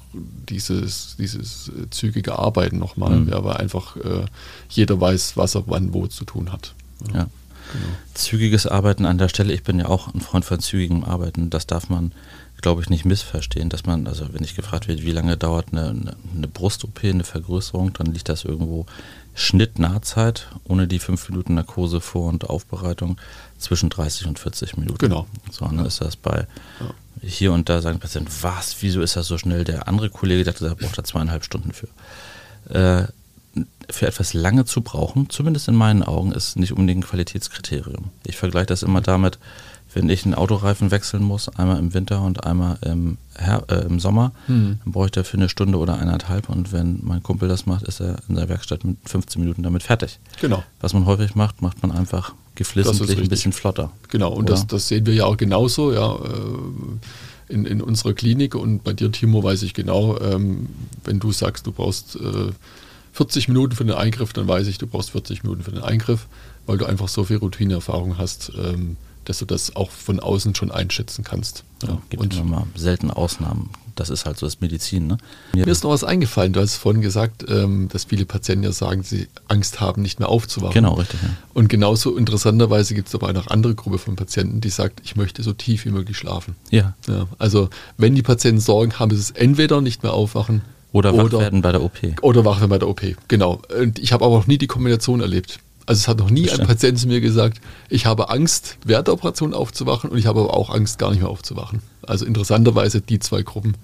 dieses, 0.48 1.16
dieses 1.18 1.68
äh, 1.68 1.88
zügige 1.90 2.38
Arbeiten 2.38 2.78
nochmal, 2.78 3.20
Mhm. 3.20 3.28
ja, 3.30 3.42
weil 3.44 3.57
einfach 3.57 3.96
äh, 3.96 4.24
jeder 4.68 5.00
weiß, 5.00 5.36
was 5.36 5.55
er 5.55 5.64
wann 5.66 5.94
wo 5.94 6.07
zu 6.07 6.24
tun 6.24 6.52
hat. 6.52 6.74
Ja. 7.12 7.28
Genau. 7.72 7.84
Zügiges 8.12 8.66
Arbeiten 8.66 9.07
an 9.07 9.18
der 9.18 9.28
Stelle, 9.28 9.52
ich 9.55 9.62
bin 9.62 9.78
ja 9.78 9.86
auch 9.86 10.12
ein 10.12 10.20
Freund 10.20 10.44
von 10.44 10.61
zügigem 10.61 11.02
Arbeiten, 11.02 11.48
das 11.48 11.66
darf 11.66 11.88
man, 11.88 12.12
glaube 12.61 12.82
ich, 12.82 12.90
nicht 12.90 13.05
missverstehen, 13.07 13.70
dass 13.70 13.86
man, 13.86 14.07
also 14.07 14.26
wenn 14.32 14.44
ich 14.44 14.55
gefragt 14.55 14.86
wird, 14.86 15.02
wie 15.02 15.12
lange 15.12 15.36
dauert 15.36 15.68
eine, 15.72 16.14
eine 16.36 16.48
Brust-OP, 16.48 17.02
eine 17.05 17.24
Vergrößerung, 17.24 17.92
dann 17.94 18.07
liegt 18.12 18.28
das 18.28 18.44
irgendwo 18.44 18.86
Schnitt-Nahzeit, 19.35 20.49
ohne 20.64 20.87
die 20.87 20.99
fünf 20.99 21.28
Minuten 21.28 21.55
Narkose 21.55 22.01
Vor- 22.01 22.28
und 22.28 22.49
Aufbereitung, 22.49 23.18
zwischen 23.59 23.91
30 23.91 24.26
und 24.26 24.39
40 24.39 24.76
Minuten. 24.76 24.99
Genau. 24.99 25.26
So, 25.51 25.64
dann 25.64 25.85
ist 25.85 26.01
das 26.01 26.16
bei 26.16 26.47
hier 27.22 27.53
und 27.53 27.68
da 27.68 27.80
sagen 27.80 28.01
Patienten, 28.01 28.30
was, 28.43 28.76
wieso 28.80 29.01
ist 29.01 29.16
das 29.16 29.26
so 29.26 29.39
schnell? 29.39 29.64
Der 29.64 29.89
andere 29.89 30.11
Kollege 30.11 30.45
dachte, 30.45 30.66
er 30.66 30.74
braucht 30.74 30.99
da 30.99 31.05
zweieinhalb 31.05 31.45
Stunden 31.45 31.72
für. 31.72 31.89
Äh, 32.72 33.07
für 33.91 34.07
etwas 34.07 34.35
lange 34.35 34.64
zu 34.64 34.80
brauchen, 34.80 35.30
zumindest 35.30 35.68
in 35.68 35.74
meinen 35.74 36.03
Augen, 36.03 36.32
ist 36.32 36.57
nicht 36.57 36.72
unbedingt 36.72 37.05
ein 37.05 37.09
Qualitätskriterium. 37.09 38.11
Ich 38.26 38.37
vergleiche 38.37 38.66
das 38.66 38.82
immer 38.82 39.01
damit, 39.01 39.39
wenn 39.95 40.09
ich 40.09 40.24
einen 40.24 40.34
Autoreifen 40.34 40.90
wechseln 40.90 41.22
muss, 41.22 41.49
einmal 41.49 41.78
im 41.78 41.95
Winter 41.95 42.22
und 42.22 42.45
einmal 42.45 42.78
im, 42.82 43.16
Her 43.36 43.64
äh, 43.68 43.86
im 43.86 44.01
Sommer, 44.01 44.32
Hm. 44.47 44.78
dann 44.84 44.92
brauche 44.92 45.07
ich 45.07 45.12
dafür 45.12 45.38
eine 45.38 45.49
Stunde 45.49 45.78
oder 45.78 45.99
eineinhalb 45.99 46.49
und 46.49 46.72
wenn 46.72 47.01
mein 47.03 47.22
Kumpel 47.22 47.49
das 47.49 47.66
macht, 47.66 47.84
ist 47.84 48.01
er 48.01 48.16
in 48.28 48.34
der 48.34 48.49
Werkstatt 48.49 48.84
mit 48.84 48.97
15 49.05 49.40
Minuten 49.40 49.62
damit 49.62 49.82
fertig. 49.82 50.18
Genau. 50.40 50.62
Was 50.80 50.92
man 50.95 51.07
häufig 51.07 51.34
macht, 51.34 51.62
macht 51.62 51.82
man 51.82 51.90
einfach 51.92 52.32
geflissentlich 52.55 53.18
ein 53.18 53.28
bisschen 53.28 53.53
flotter. 53.53 53.90
Genau, 54.11 54.32
und 54.32 54.49
das, 54.49 54.66
das 54.66 54.88
sehen 54.88 55.07
wir 55.07 55.14
ja 55.14 55.24
auch 55.24 55.36
genauso, 55.36 55.92
ja, 55.92 56.14
äh, 56.14 57.53
in, 57.53 57.66
in 57.66 57.80
unserer 57.82 58.14
Klinik 58.14 58.55
und 58.55 58.84
bei 58.84 58.92
dir, 58.92 59.12
Timo, 59.12 59.42
weiß 59.42 59.62
ich 59.62 59.74
genau, 59.74 60.18
ähm, 60.20 60.68
wenn 61.05 61.20
du 61.20 61.30
sagst, 61.32 61.66
du 61.66 61.72
brauchst 61.72 62.16
äh, 62.16 62.53
40 63.12 63.49
Minuten 63.49 63.76
für 63.76 63.84
den 63.84 63.95
Eingriff, 63.95 64.32
dann 64.32 64.49
weiß 64.49 64.66
ich, 64.66 64.78
du 64.78 64.86
brauchst 64.86 65.11
40 65.11 65.42
Minuten 65.45 65.62
für 65.62 65.70
den 65.70 65.82
Eingriff, 65.82 66.26
weil 66.66 66.78
du 66.78 66.86
einfach 66.86 67.09
so 67.09 67.24
viel 67.24 67.36
Routineerfahrung 67.36 68.18
hast, 68.18 68.51
ähm, 68.59 68.97
dass 69.25 69.39
du 69.39 69.45
das 69.45 69.75
auch 69.77 69.91
von 69.91 70.20
außen 70.20 70.55
schon 70.55 70.70
einschätzen 70.70 71.25
kannst. 71.25 71.64
Ja. 71.83 71.89
Ja, 71.91 71.99
gibt 72.09 72.22
und 72.22 72.35
immer 72.35 72.45
mal 72.61 72.66
selten 72.77 73.11
Ausnahmen. 73.11 73.70
Das 73.95 74.11
ist 74.11 74.27
halt 74.27 74.39
so 74.39 74.47
das 74.47 74.61
Medizin, 74.61 75.07
ne? 75.07 75.18
mir 75.55 75.68
ist 75.68 75.85
noch 75.85 75.91
was 75.91 76.03
eingefallen. 76.03 76.53
Du 76.53 76.61
hast 76.61 76.75
vorhin 76.75 77.01
gesagt, 77.01 77.45
ähm, 77.49 77.89
dass 77.93 78.05
viele 78.05 78.27
Patienten 78.27 78.64
ja 78.64 78.72
sagen, 78.72 79.05
sie 79.05 79.29
Angst 79.47 79.81
haben, 79.81 80.03
nicht 80.03 80.18
mehr 80.18 80.29
aufzuwachen. 80.29 80.75
Genau, 80.75 80.95
richtig. 80.95 81.22
Ja. 81.22 81.29
Und 81.53 81.68
genauso 81.68 82.16
interessanterweise 82.16 82.95
gibt 82.95 83.07
es 83.09 83.14
aber 83.14 83.31
auch 83.39 83.47
andere 83.49 83.77
Gruppe 83.77 83.99
von 83.99 84.16
Patienten, 84.16 84.61
die 84.61 84.70
sagt, 84.70 85.01
ich 85.05 85.14
möchte 85.14 85.45
so 85.45 85.53
tief 85.53 85.85
wie 85.85 85.91
möglich 85.91 86.16
schlafen. 86.18 86.57
ja. 86.70 86.95
Ja, 87.07 87.27
also 87.39 87.68
wenn 87.97 88.14
die 88.16 88.22
Patienten 88.22 88.61
Sorgen 88.61 88.99
haben, 88.99 89.12
ist 89.12 89.20
es 89.20 89.31
entweder 89.31 89.81
nicht 89.81 90.03
mehr 90.03 90.12
aufwachen 90.12 90.62
Oder 90.93 91.16
wach 91.16 91.31
werden 91.33 91.62
bei 91.62 91.70
der 91.70 91.83
OP. 91.83 91.99
oder 92.22 92.45
wach 92.45 92.59
werden 92.61 92.70
bei 92.70 92.79
der 92.79 92.89
OP. 92.89 93.03
Genau. 93.29 93.61
Und 93.81 93.99
ich 94.01 94.12
habe 94.12 94.25
aber 94.25 94.37
noch 94.37 94.47
nie 94.49 94.59
die 94.59 94.66
Kombination 94.66 95.20
erlebt. 95.20 95.61
Also 95.87 96.01
es 96.01 96.09
hat 96.09 96.18
noch 96.18 96.30
nie 96.30 96.51
ein. 96.51 96.66
Patient 96.66 96.99
zu 96.99 97.07
mir 97.09 97.20
gesagt, 97.20 97.61
ich 97.91 98.07
habe 98.07 98.30
Angst, 98.30 98.78
während 98.85 99.09
der 99.09 99.14
Operation 99.14 99.53
aufzuwachen 99.55 100.11
und 100.11 100.18
ich 100.18 100.26
habe 100.26 100.41
aber 100.41 100.55
auch 100.55 100.70
Angst, 100.70 100.99
gar 100.99 101.11
nicht 101.11 101.20
mehr 101.20 101.28
aufzuwachen. 101.28 101.80
Also 102.07 102.24
interessanterweise 102.24 103.01
die 103.01 103.18
zwei 103.18 103.43
Gruppen. 103.43 103.76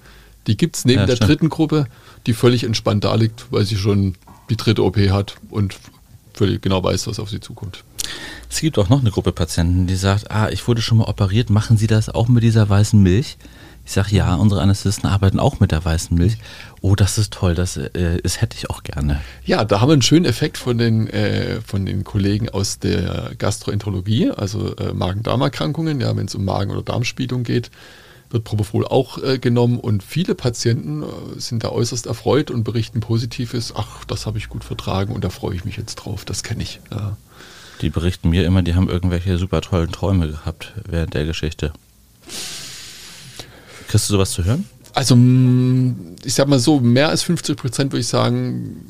Die 0.46 0.56
gibt 0.56 0.76
es 0.76 0.84
neben 0.84 1.00
Ja, 1.00 1.06
der 1.06 1.16
stimmt. 1.16 1.30
dritten 1.30 1.48
Gruppe, 1.50 1.86
die 2.26 2.32
völlig 2.32 2.64
entspannt 2.64 3.04
da 3.04 3.14
liegt, 3.14 3.46
weil 3.50 3.64
sie 3.66 3.76
schon 3.76 4.14
die 4.48 4.56
dritte 4.56 4.82
OP 4.82 4.96
hat 4.96 5.36
und 5.50 5.76
völlig 6.32 6.62
genau 6.62 6.82
weiß, 6.82 7.06
was 7.06 7.20
auf 7.20 7.28
sie 7.28 7.40
zukommt. 7.40 7.84
Es 8.48 8.60
gibt 8.60 8.78
auch 8.78 8.88
noch 8.88 9.00
eine 9.00 9.10
Gruppe 9.10 9.32
Patienten, 9.32 9.86
die 9.86 9.94
sagt, 9.94 10.30
ah, 10.30 10.48
ich 10.48 10.66
wurde 10.66 10.82
schon 10.82 10.98
mal 10.98 11.04
operiert, 11.04 11.50
machen 11.50 11.76
Sie 11.76 11.86
das 11.86 12.08
auch 12.08 12.28
mit 12.28 12.42
dieser 12.42 12.68
weißen 12.68 13.00
Milch? 13.00 13.36
Ich 13.90 13.94
sage, 13.94 14.14
ja, 14.14 14.36
unsere 14.36 14.62
Anästhesisten 14.62 15.10
arbeiten 15.10 15.40
auch 15.40 15.58
mit 15.58 15.72
der 15.72 15.84
weißen 15.84 16.16
Milch. 16.16 16.36
Oh, 16.80 16.94
das 16.94 17.18
ist 17.18 17.32
toll, 17.32 17.56
das, 17.56 17.76
äh, 17.76 18.22
das 18.22 18.40
hätte 18.40 18.56
ich 18.56 18.70
auch 18.70 18.84
gerne. 18.84 19.20
Ja, 19.44 19.64
da 19.64 19.80
haben 19.80 19.88
wir 19.88 19.94
einen 19.94 20.02
schönen 20.02 20.26
Effekt 20.26 20.58
von 20.58 20.78
den, 20.78 21.08
äh, 21.08 21.60
von 21.60 21.84
den 21.84 22.04
Kollegen 22.04 22.48
aus 22.48 22.78
der 22.78 23.32
Gastroenterologie, 23.36 24.30
also 24.30 24.76
äh, 24.76 24.92
Magen-Darm-Erkrankungen. 24.92 26.00
Ja, 26.00 26.16
wenn 26.16 26.26
es 26.26 26.36
um 26.36 26.44
Magen- 26.44 26.70
oder 26.70 26.82
Darmspiegelung 26.82 27.42
geht, 27.42 27.72
wird 28.30 28.44
Propofol 28.44 28.86
auch 28.86 29.20
äh, 29.24 29.40
genommen 29.40 29.80
und 29.80 30.04
viele 30.04 30.36
Patienten 30.36 31.02
äh, 31.02 31.06
sind 31.38 31.64
da 31.64 31.70
äußerst 31.70 32.06
erfreut 32.06 32.52
und 32.52 32.62
berichten 32.62 33.00
Positives. 33.00 33.72
Ach, 33.74 34.04
das 34.04 34.24
habe 34.24 34.38
ich 34.38 34.48
gut 34.48 34.62
vertragen 34.62 35.12
und 35.12 35.24
da 35.24 35.30
freue 35.30 35.56
ich 35.56 35.64
mich 35.64 35.76
jetzt 35.76 35.96
drauf. 35.96 36.24
Das 36.24 36.44
kenne 36.44 36.62
ich. 36.62 36.78
Ja. 36.92 37.16
Die 37.80 37.90
berichten 37.90 38.30
mir 38.30 38.44
immer, 38.46 38.62
die 38.62 38.76
haben 38.76 38.88
irgendwelche 38.88 39.36
super 39.36 39.60
tollen 39.62 39.90
Träume 39.90 40.28
gehabt 40.28 40.74
während 40.88 41.14
der 41.14 41.24
Geschichte. 41.24 41.72
Kriegst 43.90 44.08
du 44.08 44.12
sowas 44.12 44.30
zu 44.30 44.44
hören? 44.44 44.66
Also, 44.94 45.16
ich 46.24 46.34
sag 46.34 46.46
mal 46.46 46.60
so, 46.60 46.78
mehr 46.78 47.08
als 47.08 47.24
50 47.24 47.56
Prozent 47.56 47.92
würde 47.92 48.00
ich 48.00 48.06
sagen, 48.06 48.86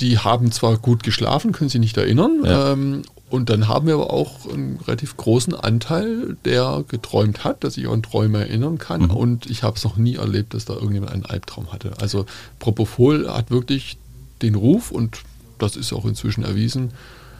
die 0.00 0.18
haben 0.18 0.50
zwar 0.50 0.76
gut 0.76 1.04
geschlafen, 1.04 1.52
können 1.52 1.70
sich 1.70 1.80
nicht 1.80 1.96
erinnern. 1.96 2.40
Ja. 2.44 2.72
Ähm, 2.72 3.02
und 3.30 3.48
dann 3.48 3.68
haben 3.68 3.86
wir 3.86 3.94
aber 3.94 4.12
auch 4.12 4.52
einen 4.52 4.80
relativ 4.86 5.16
großen 5.16 5.54
Anteil, 5.54 6.36
der 6.44 6.84
geträumt 6.88 7.44
hat, 7.44 7.62
dass 7.62 7.74
sich 7.74 7.88
an 7.88 8.02
Träume 8.02 8.40
erinnern 8.40 8.78
kann. 8.78 9.02
Mhm. 9.02 9.10
Und 9.12 9.50
ich 9.50 9.62
habe 9.62 9.76
es 9.76 9.84
noch 9.84 9.96
nie 9.96 10.16
erlebt, 10.16 10.52
dass 10.52 10.64
da 10.64 10.74
irgendjemand 10.74 11.12
einen 11.12 11.26
Albtraum 11.26 11.72
hatte. 11.72 11.92
Also 12.00 12.26
Propofol 12.58 13.28
hat 13.28 13.52
wirklich 13.52 13.98
den 14.42 14.56
Ruf, 14.56 14.90
und 14.90 15.18
das 15.58 15.76
ist 15.76 15.92
auch 15.92 16.06
inzwischen 16.06 16.44
erwiesen, 16.44 16.90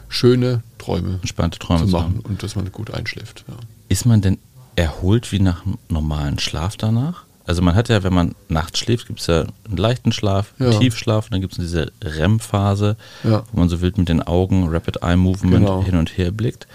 schöne 0.07 0.63
Träume 0.77 1.19
Entspannte 1.21 1.59
Träume 1.59 1.85
zu 1.85 1.91
machen 1.91 2.21
und 2.23 2.41
dass 2.41 2.55
man 2.55 2.71
gut 2.71 2.93
einschläft. 2.93 3.43
Ja. 3.47 3.55
Ist 3.89 4.05
man 4.05 4.21
denn 4.21 4.37
erholt 4.75 5.31
wie 5.31 5.39
nach 5.39 5.65
einem 5.65 5.77
normalen 5.89 6.39
Schlaf 6.39 6.77
danach? 6.77 7.23
Also 7.47 7.61
man 7.61 7.75
hat 7.75 7.89
ja, 7.89 8.01
wenn 8.03 8.13
man 8.13 8.33
nachts 8.49 8.79
schläft, 8.79 9.05
gibt 9.07 9.19
es 9.19 9.27
ja 9.27 9.41
einen 9.67 9.77
leichten 9.77 10.11
Schlaf, 10.11 10.53
einen 10.57 10.71
Ja. 10.71 10.79
Tiefschlaf, 10.79 11.25
und 11.25 11.33
dann 11.33 11.41
gibt 11.41 11.53
es 11.53 11.59
diese 11.59 11.91
REM-Phase, 12.03 12.97
Ja. 13.23 13.43
wo 13.51 13.59
man 13.59 13.69
so 13.69 13.81
wild 13.81 13.97
mit 13.99 14.09
den 14.09 14.21
Augen, 14.23 14.67
Rapid 14.69 15.03
Eye 15.03 15.15
Movement 15.15 15.65
Genau. 15.65 15.83
hin 15.83 15.95
und 15.95 16.17
her 16.17 16.31
blickt. 16.31 16.65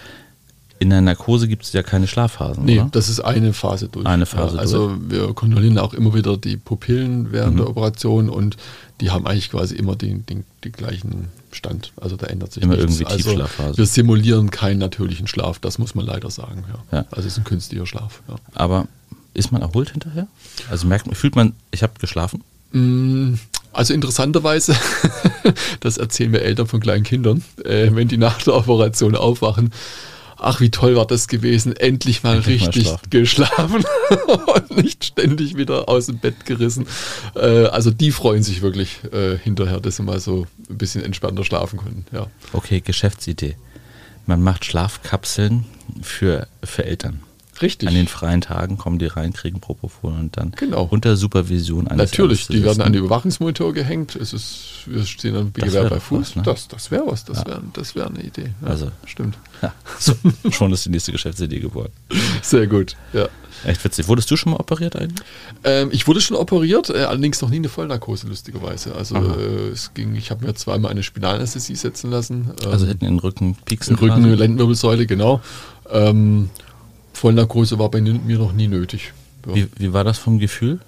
In 0.79 0.89
der 0.89 1.01
Narkose 1.01 1.47
gibt 1.47 1.63
es 1.63 1.73
ja 1.73 1.83
keine 1.83 2.07
Schlafphasen, 2.07 2.65
Nee, 2.65 2.79
oder? 2.79 2.89
das 2.91 3.07
ist 3.09 3.19
eine 3.19 3.53
Phase 3.53 3.87
durch. 3.89 4.05
Eine 4.07 4.25
Phase 4.25 4.55
ja, 4.55 4.61
also 4.61 4.95
wir 5.09 5.31
kontrollieren 5.33 5.77
auch 5.77 5.93
immer 5.93 6.13
wieder 6.15 6.37
die 6.37 6.57
Pupillen 6.57 7.31
während 7.31 7.53
Mhm. 7.53 7.57
der 7.57 7.69
Operation 7.69 8.29
und 8.29 8.57
die 9.01 9.11
haben 9.11 9.27
eigentlich 9.27 9.51
quasi 9.51 9.75
immer 9.75 9.95
den, 9.95 10.25
den, 10.25 10.43
den 10.63 10.71
gleichen 10.71 11.27
Stand. 11.53 11.91
Also 11.99 12.15
da 12.15 12.27
ändert 12.27 12.51
sich 12.53 12.63
Immer 12.63 12.75
nichts. 12.75 12.85
irgendwie 12.99 13.05
also 13.05 13.29
Tiefschlafphase. 13.29 13.77
Wir 13.77 13.85
simulieren 13.85 14.51
keinen 14.51 14.79
natürlichen 14.79 15.27
Schlaf, 15.27 15.59
das 15.59 15.77
muss 15.77 15.95
man 15.95 16.05
leider 16.05 16.29
sagen. 16.29 16.63
Ja. 16.91 16.99
Ja. 16.99 17.05
Also 17.11 17.27
es 17.27 17.33
ist 17.33 17.37
ein 17.39 17.43
künstlicher 17.43 17.85
Schlaf. 17.85 18.21
Ja. 18.27 18.35
Aber 18.55 18.87
ist 19.33 19.51
man 19.51 19.61
erholt 19.61 19.91
hinterher? 19.91 20.27
Also 20.69 20.87
merkt 20.87 21.05
man, 21.07 21.15
fühlt 21.15 21.35
man, 21.35 21.53
ich 21.71 21.83
habe 21.83 21.93
geschlafen? 21.99 22.43
Mm, 22.71 23.35
Also 23.73 23.93
interessanterweise, 23.93 24.75
das 25.79 25.97
erzählen 25.97 26.33
wir 26.33 26.41
Eltern 26.41 26.67
von 26.67 26.79
kleinen 26.81 27.03
Kindern, 27.03 27.43
äh, 27.63 27.89
wenn 27.93 28.07
die 28.09 28.17
nach 28.17 28.41
der 28.41 28.55
Operation 28.55 29.15
aufwachen. 29.15 29.71
Ach, 30.43 30.59
wie 30.59 30.71
toll 30.71 30.95
war 30.95 31.05
das 31.05 31.27
gewesen, 31.27 31.75
endlich 31.75 32.23
mal 32.23 32.37
Endlich 32.37 32.61
mal 32.61 32.65
richtig 32.67 32.87
schlafen. 32.87 33.09
geschlafen 33.11 33.83
und 34.55 34.77
nicht 34.83 35.05
ständig 35.05 35.55
wieder 35.55 35.87
aus 35.87 36.07
dem 36.07 36.17
Bett 36.17 36.45
gerissen. 36.45 36.87
Äh, 37.35 37.65
also 37.65 37.91
die 37.91 38.11
freuen 38.11 38.41
sich 38.41 38.61
wirklich 38.63 38.99
äh, 39.13 39.37
hinterher, 39.37 39.79
dass 39.79 39.97
sie 39.97 40.03
mal 40.03 40.19
so 40.19 40.47
ein 40.69 40.77
bisschen 40.77 41.03
entspannter 41.03 41.43
schlafen 41.43 41.77
können. 41.79 42.05
Ja. 42.11 42.27
Okay, 42.53 42.81
Geschäftsidee. 42.81 43.55
Man 44.25 44.41
macht 44.41 44.65
Schlafkapseln 44.65 45.65
für, 46.01 46.47
für 46.63 46.85
Eltern. 46.85 47.21
Richtig. 47.61 47.87
An 47.89 47.95
den 47.95 48.07
freien 48.07 48.41
Tagen 48.41 48.77
kommen 48.77 48.97
die 48.99 49.05
rein, 49.07 49.33
kriegen 49.33 49.59
Propofol 49.59 50.13
und 50.13 50.37
dann 50.37 50.51
Genau. 50.57 50.87
unter 50.89 51.15
Supervision 51.15 51.87
eines 51.87 52.11
Natürlich, 52.11 52.47
die 52.47 52.53
werden 52.63 52.63
an 52.63 52.67
Anästhesisten. 52.87 53.05
Überwachungsmonitor 53.05 53.73
gehängt. 53.73 54.15
Es 54.15 54.33
ist, 54.33 54.59
wir 54.87 55.05
stehen 55.05 55.33
dann 55.35 55.53
Gewehr 55.53 55.89
bei 55.89 55.99
Fuß. 55.99 56.19
was, 56.31 56.35
ne? 56.37 56.41
Das, 56.43 56.67
das 56.67 56.91
wäre 56.91 57.03
was, 57.07 57.25
das 57.25 57.37
Ja. 57.39 57.47
wäre 57.47 57.61
das 57.73 57.95
wär 57.95 58.07
eine 58.07 58.21
Idee. 58.23 58.53
Ja, 58.61 58.67
Also. 58.67 58.91
stimmt. 59.05 59.37
Ja, 59.61 59.73
so, 59.99 60.13
schon 60.49 60.71
ist 60.73 60.85
die 60.85 60.89
nächste 60.89 61.11
Geschäftsidee 61.11 61.59
geworden. 61.59 61.91
Sehr 62.41 62.67
gut. 62.67 62.95
Ja. 63.13 63.27
Echt 63.63 63.83
witzig. 63.85 64.07
Wurdest 64.07 64.31
du 64.31 64.37
schon 64.37 64.53
mal 64.53 64.59
operiert 64.59 64.95
eigentlich? 64.95 65.23
Ähm, 65.63 65.89
ich 65.91 66.07
wurde 66.07 66.19
schon 66.19 66.35
operiert, 66.35 66.89
äh, 66.89 67.03
allerdings 67.03 67.41
noch 67.43 67.49
nie 67.49 67.57
eine 67.57 67.69
Vollnarkose, 67.69 68.25
lustigerweise. 68.27 68.95
Also 68.95 69.15
äh, 69.17 69.67
es 69.69 69.93
ging, 69.93 70.15
ich 70.15 70.31
habe 70.31 70.45
mir 70.47 70.55
zweimal 70.55 70.89
eine 70.89 71.03
Spinalanästhesie 71.03 71.75
setzen 71.75 72.09
lassen. 72.09 72.49
Ähm, 72.63 72.71
Also 72.71 72.87
hinten 72.87 73.05
in 73.05 73.11
den 73.15 73.19
Rücken 73.19 73.55
pieksen 73.65 73.97
Rücken? 73.97 74.23
Lendenwirbelsäule, 74.33 75.05
genau. 75.05 75.41
Ähm, 75.91 76.49
Vollnarkose 77.21 77.77
war 77.77 77.89
bei 77.91 78.01
mir 78.01 78.37
noch 78.39 78.51
nie 78.51 78.67
nötig. 78.67 79.13
Ja. 79.45 79.53
Wie, 79.55 79.67
wie 79.77 79.93
war 79.93 80.03
das 80.03 80.17
vom 80.17 80.39
Gefühl? 80.39 80.79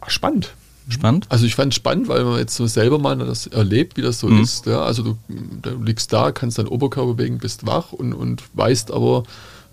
Ach, 0.00 0.10
spannend. 0.10 0.54
Spannend? 0.88 1.26
Also 1.28 1.44
ich 1.44 1.56
fand 1.56 1.72
es 1.72 1.76
spannend, 1.76 2.06
weil 2.08 2.22
man 2.24 2.38
jetzt 2.38 2.54
so 2.54 2.66
selber 2.68 2.98
mal 3.00 3.16
das 3.18 3.48
erlebt, 3.48 3.96
wie 3.96 4.02
das 4.02 4.20
so 4.20 4.28
Mhm. 4.28 4.42
ist. 4.42 4.66
Ja, 4.66 4.82
also 4.82 5.02
du, 5.02 5.18
du 5.28 5.82
liegst 5.82 6.12
da, 6.12 6.30
kannst 6.30 6.58
deinen 6.58 6.68
Oberkörper 6.68 7.14
bewegen, 7.14 7.38
bist 7.38 7.66
wach 7.66 7.92
und, 7.92 8.12
und 8.14 8.42
weißt 8.54 8.92
aber, 8.92 9.24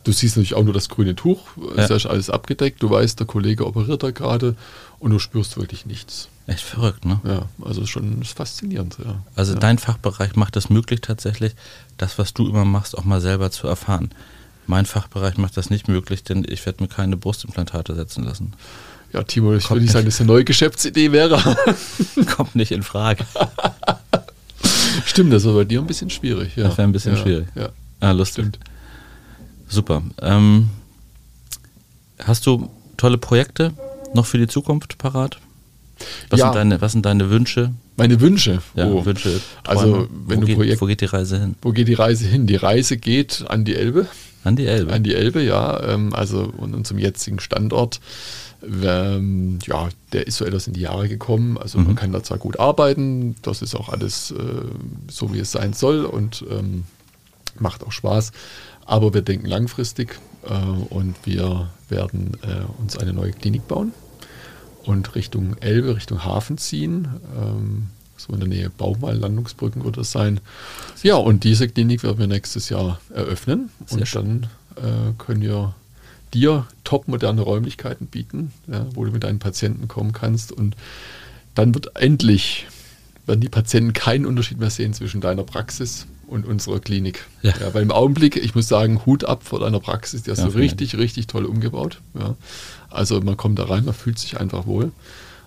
du 0.04 0.12
siehst 0.12 0.36
natürlich 0.36 0.56
auch 0.56 0.64
nur 0.64 0.74
das 0.74 0.90
grüne 0.90 1.16
Tuch, 1.16 1.42
Ja. 1.78 1.84
ist 1.86 2.04
ja 2.04 2.10
alles 2.10 2.30
abgedeckt, 2.32 2.82
du 2.82 2.90
weißt, 2.90 3.20
der 3.20 3.28
Kollege 3.28 3.68
operiert 3.68 4.02
da 4.02 4.10
gerade 4.12 4.56
und 5.00 5.12
du 5.12 5.20
spürst 5.20 5.58
wirklich 5.58 5.86
nichts. 5.86 6.28
Echt 6.48 6.62
verrückt, 6.64 7.06
ne? 7.06 7.20
Ja, 7.24 7.44
also 7.64 7.86
schon 7.86 8.20
ist 8.24 8.36
faszinierend. 8.36 8.98
Ja. 9.04 9.24
Also 9.36 9.54
ja. 9.54 9.60
dein 9.60 9.78
Fachbereich 9.78 10.36
macht 10.36 10.56
es 10.58 10.70
möglich 10.72 11.02
tatsächlich, 11.02 11.54
das, 11.98 12.18
was 12.18 12.34
du 12.34 12.48
immer 12.50 12.66
machst, 12.66 12.98
auch 12.98 13.04
mal 13.06 13.22
selber 13.22 13.52
zu 13.52 13.68
erfahren. 13.68 14.10
Mein 14.70 14.86
Fachbereich 14.86 15.38
macht 15.38 15.58
das 15.58 15.72
nicht 15.72 15.88
möglich, 15.88 16.24
denn 16.24 16.46
ich 16.48 16.64
werde 16.66 16.84
mir 16.84 16.88
keine 16.90 17.18
Brustimplantate 17.18 17.96
setzen 17.96 18.24
lassen. 18.24 18.54
ja, 19.12 19.24
Timo, 19.24 19.56
ich 19.56 19.68
würde 19.68 19.82
nicht 19.82 19.92
sagen, 19.92 20.06
dass 20.06 20.14
es 20.14 20.20
eine 20.22 20.28
neue 20.28 20.44
Geschäftsidee 20.44 21.12
wäre. 21.12 21.42
Kommt 22.36 22.54
nicht 22.56 22.72
in 22.72 22.84
Frage. 22.84 23.26
Stimmt, 25.06 25.34
das 25.34 25.44
war 25.46 25.54
bei 25.54 25.64
dir 25.66 25.80
ein 25.82 25.88
bisschen 25.88 26.10
schwierig. 26.12 26.56
Ja. 26.56 26.66
Das 26.66 26.78
wäre 26.78 26.88
ein 26.88 26.92
bisschen 26.92 27.16
ja, 27.16 27.22
schwierig. 27.22 27.48
Ja, 27.56 27.70
Ah, 28.00 28.12
lustig. 28.12 28.46
stimmt. 28.46 28.60
Super. 29.68 30.04
Ähm, 30.22 30.70
hast 32.24 32.46
du 32.46 32.70
tolle 32.98 33.18
Projekte 33.18 33.74
noch 34.14 34.26
für 34.28 34.38
die 34.38 34.48
Zukunft 34.48 34.98
parat? 35.00 35.40
Was, 36.30 36.40
Ja. 36.40 36.46
sind, 36.48 36.56
deine, 36.56 36.82
was 36.82 36.92
sind 36.94 37.06
deine 37.06 37.30
Wünsche? 37.30 37.74
Meine 37.98 38.22
Wünsche. 38.22 38.62
Ja, 38.76 38.86
oh. 38.88 39.04
Wünsche, 39.06 39.42
Also, 39.66 40.08
wenn 40.28 40.38
wo, 40.38 40.42
du 40.42 40.46
geht, 40.48 40.56
Projekt- 40.58 40.82
wo 40.82 40.86
geht 40.86 41.02
die 41.02 41.06
Reise 41.06 41.40
hin? 41.40 41.56
Wo 41.62 41.72
geht 41.72 41.88
die 41.88 41.94
Reise 41.96 42.26
hin? 42.28 42.48
Die 42.48 42.56
Reise 42.56 42.98
geht 42.98 43.44
an 43.50 43.66
die 43.66 43.76
Elbe. 43.76 44.08
An 44.44 44.56
die 44.56 44.68
Elbe. 44.68 44.94
An 44.94 45.04
die 45.04 45.16
Elbe, 45.16 45.42
ja. 45.42 45.82
Ähm, 45.84 46.14
also 46.14 46.52
und 46.58 46.74
unserem 46.74 47.00
jetzigen 47.00 47.40
Standort. 47.40 48.00
Ähm, 48.62 49.60
ja, 49.66 49.90
der 50.12 50.28
ist 50.28 50.38
so 50.38 50.46
etwas 50.46 50.68
in 50.68 50.74
die 50.74 50.82
Jahre 50.82 51.08
gekommen. 51.08 51.58
Also 51.58 51.80
man 51.80 51.96
kann 51.96 52.12
da 52.12 52.22
zwar 52.24 52.38
gut 52.38 52.60
arbeiten, 52.60 53.36
das 53.42 53.62
ist 53.62 53.74
auch 53.74 53.90
alles 53.90 54.32
äh, 54.32 54.36
so, 55.10 55.34
wie 55.34 55.40
es 55.40 55.52
sein 55.52 55.72
soll 55.74 56.06
und 56.06 56.44
ähm, 56.50 56.84
macht 57.58 57.86
auch 57.86 57.92
Spaß. 57.92 58.32
Aber 58.86 59.14
wir 59.14 59.22
denken 59.22 59.46
langfristig 59.46 60.20
äh, 60.44 60.54
und 60.54 61.16
wir 61.24 61.70
werden 61.88 62.38
äh, 62.42 62.82
uns 62.82 62.98
eine 62.98 63.14
neue 63.14 63.32
Klinik 63.32 63.68
bauen 63.68 63.94
und 64.84 65.16
Richtung 65.16 65.56
Elbe, 65.60 65.96
Richtung 65.96 66.26
Hafen 66.26 66.58
ziehen. 66.58 67.08
Ähm, 67.38 67.88
so 68.20 68.34
in 68.34 68.40
der 68.40 68.50
Nähe 68.50 68.70
Baumal, 68.70 69.16
Landungsbrücken 69.18 69.84
wird 69.84 69.98
das 69.98 70.12
sein. 70.12 70.40
Ja, 71.04 71.16
und 71.16 71.44
diese 71.44 71.68
Klinik 71.68 72.04
werden 72.04 72.20
wir 72.20 72.28
nächstes 72.28 72.70
Jahr 72.70 73.00
eröffnen. 73.14 73.70
Sehr 73.88 74.00
und 74.00 74.08
schön. 74.08 74.48
dann 74.76 75.10
äh, 75.10 75.14
können 75.18 75.42
wir 75.42 75.74
dir 76.34 76.68
top 76.84 77.08
moderne 77.08 77.42
Räumlichkeiten 77.42 78.08
bieten, 78.08 78.52
ja, 78.68 78.86
wo 78.94 79.06
du 79.06 79.12
mit 79.12 79.24
deinen 79.24 79.40
Patienten 79.40 79.88
kommen 79.88 80.14
kannst. 80.14 80.52
Und 80.52 80.76
dann 81.56 81.74
wird 81.74 81.96
endlich, 81.96 82.68
werden 83.26 83.42
die 83.42 83.50
Patienten 83.50 83.94
keinen 83.94 84.26
Unterschied 84.26 84.60
mehr 84.60 84.70
sehen 84.70 84.94
zwischen 84.94 85.22
deiner 85.22 85.44
Praxis 85.44 86.06
und 86.28 86.46
unserer 86.46 86.80
Klinik. 86.80 87.26
Ja. 87.42 87.54
weil 87.74 87.82
im 87.82 87.92
Augenblick, 87.92 88.36
ich 88.36 88.54
muss 88.54 88.68
sagen, 88.68 89.06
Hut 89.06 89.24
ab 89.24 89.44
vor 89.44 89.60
deiner 89.60 89.80
Praxis, 89.80 90.24
die 90.24 90.32
hast 90.32 90.40
Ja, 90.40 90.46
du 90.48 90.58
richtig, 90.58 90.96
richtig 90.98 91.26
toll 91.28 91.46
umgebaut. 91.46 92.00
Ja. 92.20 92.36
Also 92.90 93.20
man 93.22 93.38
kommt 93.38 93.58
da 93.58 93.66
rein, 93.66 93.86
man 93.86 93.96
fühlt 93.96 94.20
sich 94.20 94.40
einfach 94.40 94.68
wohl. 94.68 94.92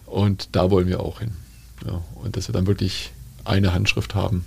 Und 0.07 0.49
da 0.53 0.71
wollen 0.71 0.89
wir 0.89 1.01
auch 1.01 1.21
hin. 1.21 1.31
Ja. 1.87 2.01
Und 2.23 2.37
dass 2.37 2.49
wir 2.49 2.53
dann 2.53 2.67
wirklich 2.67 3.11
eine 3.45 3.73
Handschrift 3.75 4.15
haben 4.15 4.45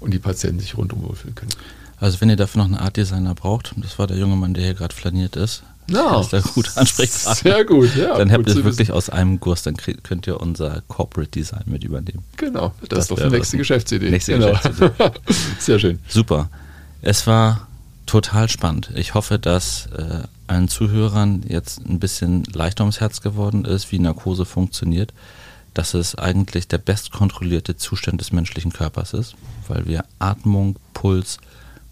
und 0.00 0.12
die 0.14 0.18
Patienten 0.18 0.60
sich 0.60 0.76
rundum 0.76 1.02
wohlfühlen 1.02 1.34
können. 1.34 1.52
Also 2.00 2.20
wenn 2.20 2.30
ihr 2.30 2.36
dafür 2.36 2.58
noch 2.60 2.66
einen 2.66 2.76
Art 2.78 2.96
Designer 2.96 3.34
braucht, 3.34 3.74
das 3.76 3.98
war 3.98 4.06
der 4.06 4.16
junge 4.16 4.36
Mann, 4.36 4.54
der 4.54 4.64
hier 4.64 4.74
gerade 4.74 4.94
flaniert 4.94 5.36
ist, 5.36 5.62
Ja. 5.88 6.12
das 6.16 6.26
ist 6.26 6.32
der 6.32 6.42
gute 6.42 6.76
Ansprechpartner. 6.76 7.34
Sehr 7.52 7.64
gut, 7.64 7.94
ja. 7.94 8.16
dann 8.16 8.28
gut 8.28 8.38
habt 8.38 8.46
ihr 8.48 8.56
es 8.56 8.64
wirklich 8.64 8.78
wissen. 8.88 8.92
aus 8.92 9.08
einem 9.10 9.38
Guss, 9.38 9.62
dann 9.62 9.76
kriegt, 9.76 10.02
könnt 10.02 10.26
ihr 10.26 10.40
unser 10.40 10.82
Corporate 10.88 11.30
Design 11.30 11.62
mit 11.66 11.84
übernehmen. 11.84 12.24
Genau, 12.38 12.72
das, 12.80 12.88
Das 12.88 12.98
ist 13.00 13.10
doch 13.12 13.18
die 13.20 13.28
nächste. 13.30 13.56
Geschäftsidee. 13.58 14.10
Nächste 14.10 14.32
genau. 14.38 14.50
Geschäftsidee. 14.52 15.12
Sehr 15.60 15.78
schön. 15.78 15.98
Super. 16.08 16.48
Es 17.02 17.26
war 17.28 17.68
total 18.06 18.48
spannend. 18.48 18.90
Ich 18.96 19.14
hoffe, 19.14 19.38
dass 19.38 19.86
äh, 19.96 20.22
allen 20.48 20.66
Zuhörern 20.68 21.44
jetzt 21.48 21.78
ein 21.86 22.00
bisschen 22.00 22.42
leichter 22.52 22.82
ums 22.84 22.98
Herz 23.00 23.20
geworden 23.20 23.64
ist, 23.64 23.92
wie 23.92 23.98
Narkose 24.00 24.44
funktioniert, 24.44 25.12
dass 25.74 25.94
es 25.94 26.14
eigentlich 26.14 26.68
der 26.68 26.78
bestkontrollierte 26.78 27.76
Zustand 27.76 28.20
des 28.20 28.32
menschlichen 28.32 28.72
Körpers 28.72 29.14
ist, 29.14 29.34
weil 29.68 29.86
wir 29.86 30.04
Atmung, 30.18 30.76
Puls, 30.94 31.38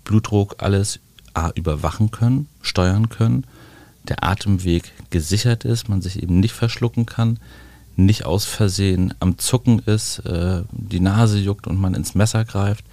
Blutdruck, 0.04 0.56
alles 0.58 1.00
A, 1.34 1.50
überwachen 1.54 2.10
können, 2.10 2.48
steuern 2.60 3.08
können, 3.08 3.46
der 4.08 4.24
Atemweg 4.24 4.92
gesichert 5.10 5.64
ist, 5.64 5.88
man 5.88 6.02
sich 6.02 6.22
eben 6.22 6.40
nicht 6.40 6.52
verschlucken 6.52 7.06
kann, 7.06 7.38
nicht 7.96 8.24
aus 8.24 8.44
Versehen 8.44 9.14
am 9.20 9.38
Zucken 9.38 9.80
ist, 9.80 10.20
äh, 10.20 10.62
die 10.72 11.00
Nase 11.00 11.38
juckt 11.38 11.66
und 11.66 11.78
man 11.78 11.94
ins 11.94 12.14
Messer 12.14 12.44
greift, 12.44 12.84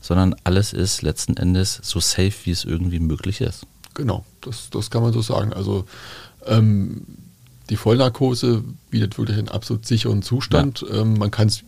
sondern 0.00 0.34
alles 0.44 0.72
ist 0.72 1.02
letzten 1.02 1.36
Endes 1.36 1.80
so 1.82 2.00
safe, 2.00 2.34
wie 2.44 2.50
es 2.50 2.64
irgendwie 2.64 2.98
möglich 2.98 3.40
ist. 3.40 3.66
Genau, 3.94 4.24
das, 4.40 4.68
das 4.70 4.90
kann 4.90 5.02
man 5.02 5.12
so 5.12 5.22
sagen. 5.22 5.52
Also 5.52 5.86
ähm, 6.46 7.02
die 7.70 7.76
Vollnarkose 7.76 8.62
bietet 8.90 9.18
wirklich 9.18 9.38
einen 9.38 9.48
absolut 9.48 9.86
sicheren 9.86 10.22
Zustand. 10.22 10.84
Ähm, 10.92 11.14
man 11.18 11.30
kann 11.30 11.48
es 11.48 11.62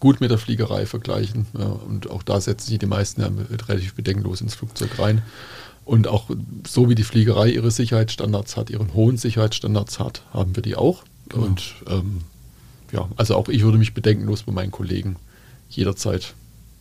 gut 0.00 0.20
mit 0.20 0.30
der 0.30 0.38
Fliegerei 0.38 0.86
vergleichen. 0.86 1.46
Ja, 1.58 1.66
und 1.66 2.10
auch 2.10 2.22
da 2.22 2.40
setzen 2.40 2.68
sich 2.68 2.78
die 2.78 2.86
meisten 2.86 3.20
ja 3.20 3.30
relativ 3.68 3.94
bedenkenlos 3.94 4.40
ins 4.40 4.54
Flugzeug 4.54 4.98
rein. 4.98 5.22
Und 5.84 6.06
auch 6.08 6.30
so 6.66 6.88
wie 6.88 6.94
die 6.94 7.02
Fliegerei 7.04 7.50
ihre 7.50 7.70
Sicherheitsstandards 7.70 8.56
hat, 8.56 8.70
ihren 8.70 8.94
hohen 8.94 9.16
Sicherheitsstandards 9.16 9.98
hat, 9.98 10.22
haben 10.32 10.54
wir 10.56 10.62
die 10.62 10.76
auch. 10.76 11.02
Genau. 11.28 11.46
Und 11.46 11.74
ähm, 11.88 12.22
ja, 12.92 13.08
also 13.16 13.34
auch 13.36 13.48
ich 13.48 13.62
würde 13.62 13.78
mich 13.78 13.94
bedenkenlos 13.94 14.42
bei 14.44 14.52
meinen 14.52 14.70
Kollegen 14.70 15.16
jederzeit 15.70 16.34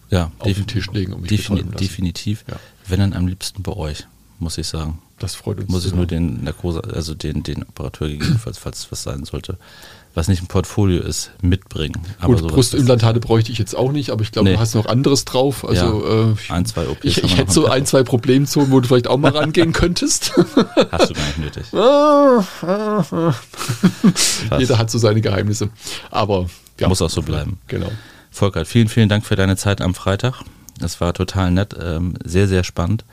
Ja, 0.10 0.32
auf 0.40 0.54
den 0.54 0.68
Tisch 0.68 0.92
legen 0.92 1.14
und 1.14 1.22
mich 1.22 1.30
defini 1.30 1.62
lassen. 1.62 1.78
definitiv. 1.78 2.44
Ja. 2.50 2.58
Wenn 2.88 3.00
dann 3.00 3.14
am 3.14 3.28
liebsten 3.28 3.64
bei 3.64 3.74
euch, 3.74 4.06
muss 4.42 4.58
ich 4.58 4.68
sagen. 4.68 5.00
Das 5.20 5.36
freut 5.36 5.60
uns. 5.60 5.70
Muss 5.70 5.86
ich 5.86 5.94
nur 5.94 6.08
den 6.08 6.44
Narkose, 6.44 6.82
also 6.94 7.14
den, 7.14 7.44
den 7.44 7.64
Operateur 7.64 8.08
gegebenenfalls, 8.10 8.58
falls 8.58 8.92
was 8.92 9.04
sein 9.04 9.24
sollte, 9.24 9.58
was 10.16 10.28
nicht 10.28 10.42
im 10.42 10.48
Portfolio 10.48 11.02
ist, 11.04 11.32
mitbringen. 11.42 12.02
Aber 12.20 12.36
Gut, 12.36 12.48
Brustimplantate 12.52 13.20
bräuchte 13.20 13.52
ich 13.52 13.60
jetzt 13.60 13.76
auch 13.76 13.92
nicht, 13.92 14.10
aber 14.10 14.24
ich 14.24 14.32
glaube, 14.32 14.50
Nee. 14.50 14.56
du 14.56 14.60
hast 14.60 14.74
noch 14.76 14.88
anderes 14.88 15.24
drauf. 15.26 15.64
Also 15.64 16.04
Ja, 16.04 16.32
äh, 16.32 16.36
ein, 16.50 16.66
zwei 16.66 16.88
OPs 16.88 17.04
ich, 17.06 17.24
ich 17.24 17.38
hätte 17.38 17.52
so 17.52 17.68
ein, 17.68 17.86
zwei 17.86 18.02
Problemzonen, 18.04 18.72
wo 18.72 18.80
du 18.80 18.88
vielleicht 18.88 19.08
auch 19.08 19.18
mal 19.18 19.32
rangehen 19.32 19.74
könntest. 19.82 20.34
hast 20.92 21.10
du 21.12 21.14
gar 21.14 21.26
nicht 21.28 21.38
nötig. 21.38 21.66
Jeder 24.60 24.78
hat 24.78 24.92
so 24.92 24.98
seine 24.98 25.22
Geheimnisse. 25.22 25.70
Aber 26.10 26.48
ja, 26.80 26.88
Muss 26.88 27.02
auch 27.02 27.10
so 27.10 27.22
bleiben. 27.22 27.60
genau. 27.68 27.92
Volker, 28.32 28.66
vielen, 28.66 28.88
vielen 28.88 29.10
Dank 29.10 29.26
für 29.26 29.36
deine 29.36 29.58
Zeit 29.58 29.82
am 29.82 29.94
Freitag. 29.94 30.42
Das 30.80 31.02
war 31.02 31.14
total 31.14 31.52
nett, 31.52 31.76
ähm, 31.80 32.16
sehr, 32.24 32.48
sehr 32.48 32.64
spannend. 32.64 33.04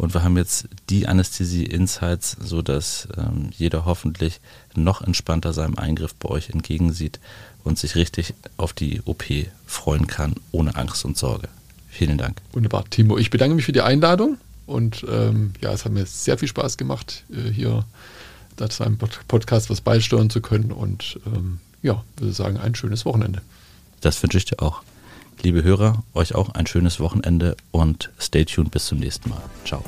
Und 0.00 0.14
wir 0.14 0.22
haben 0.22 0.38
jetzt 0.38 0.66
die 0.88 1.06
Anästhesie-Insights, 1.06 2.38
sodass 2.42 3.06
ähm, 3.18 3.50
jeder 3.54 3.84
hoffentlich 3.84 4.40
noch 4.74 5.02
entspannter 5.02 5.52
seinem 5.52 5.76
Eingriff 5.76 6.14
bei 6.14 6.30
euch 6.30 6.48
entgegensieht 6.48 7.20
und 7.64 7.78
sich 7.78 7.96
richtig 7.96 8.32
auf 8.56 8.72
die 8.72 9.02
OP 9.04 9.24
freuen 9.66 10.06
kann, 10.06 10.36
ohne 10.52 10.74
Angst 10.76 11.04
und 11.04 11.18
Sorge. 11.18 11.48
Vielen 11.90 12.16
Dank. 12.16 12.40
Wunderbar. 12.52 12.86
Timo, 12.88 13.18
ich 13.18 13.28
bedanke 13.28 13.54
mich 13.54 13.66
für 13.66 13.72
die 13.72 13.82
Einladung 13.82 14.38
und 14.64 15.04
ähm, 15.06 15.52
ja, 15.60 15.70
es 15.70 15.84
hat 15.84 15.92
mir 15.92 16.06
sehr 16.06 16.38
viel 16.38 16.48
Spaß 16.48 16.78
gemacht, 16.78 17.24
äh, 17.30 17.50
hier 17.50 17.84
zu 18.70 18.82
einem 18.82 18.96
Pod- 18.96 19.20
Podcast 19.28 19.68
was 19.68 19.82
beisteuern 19.82 20.30
zu 20.30 20.40
können 20.40 20.72
und 20.72 21.20
ähm, 21.26 21.60
ja, 21.82 22.02
würde 22.16 22.32
sagen, 22.32 22.56
ein 22.56 22.74
schönes 22.74 23.04
Wochenende. 23.04 23.42
Das 24.00 24.22
wünsche 24.22 24.38
ich 24.38 24.46
dir 24.46 24.62
auch. 24.62 24.82
Liebe 25.42 25.62
Hörer, 25.62 26.02
euch 26.12 26.34
auch 26.34 26.50
ein 26.50 26.66
schönes 26.66 27.00
Wochenende 27.00 27.56
und 27.70 28.10
stay 28.20 28.44
tuned 28.44 28.70
bis 28.70 28.86
zum 28.86 28.98
nächsten 28.98 29.30
Mal. 29.30 29.42
Ciao. 29.64 29.82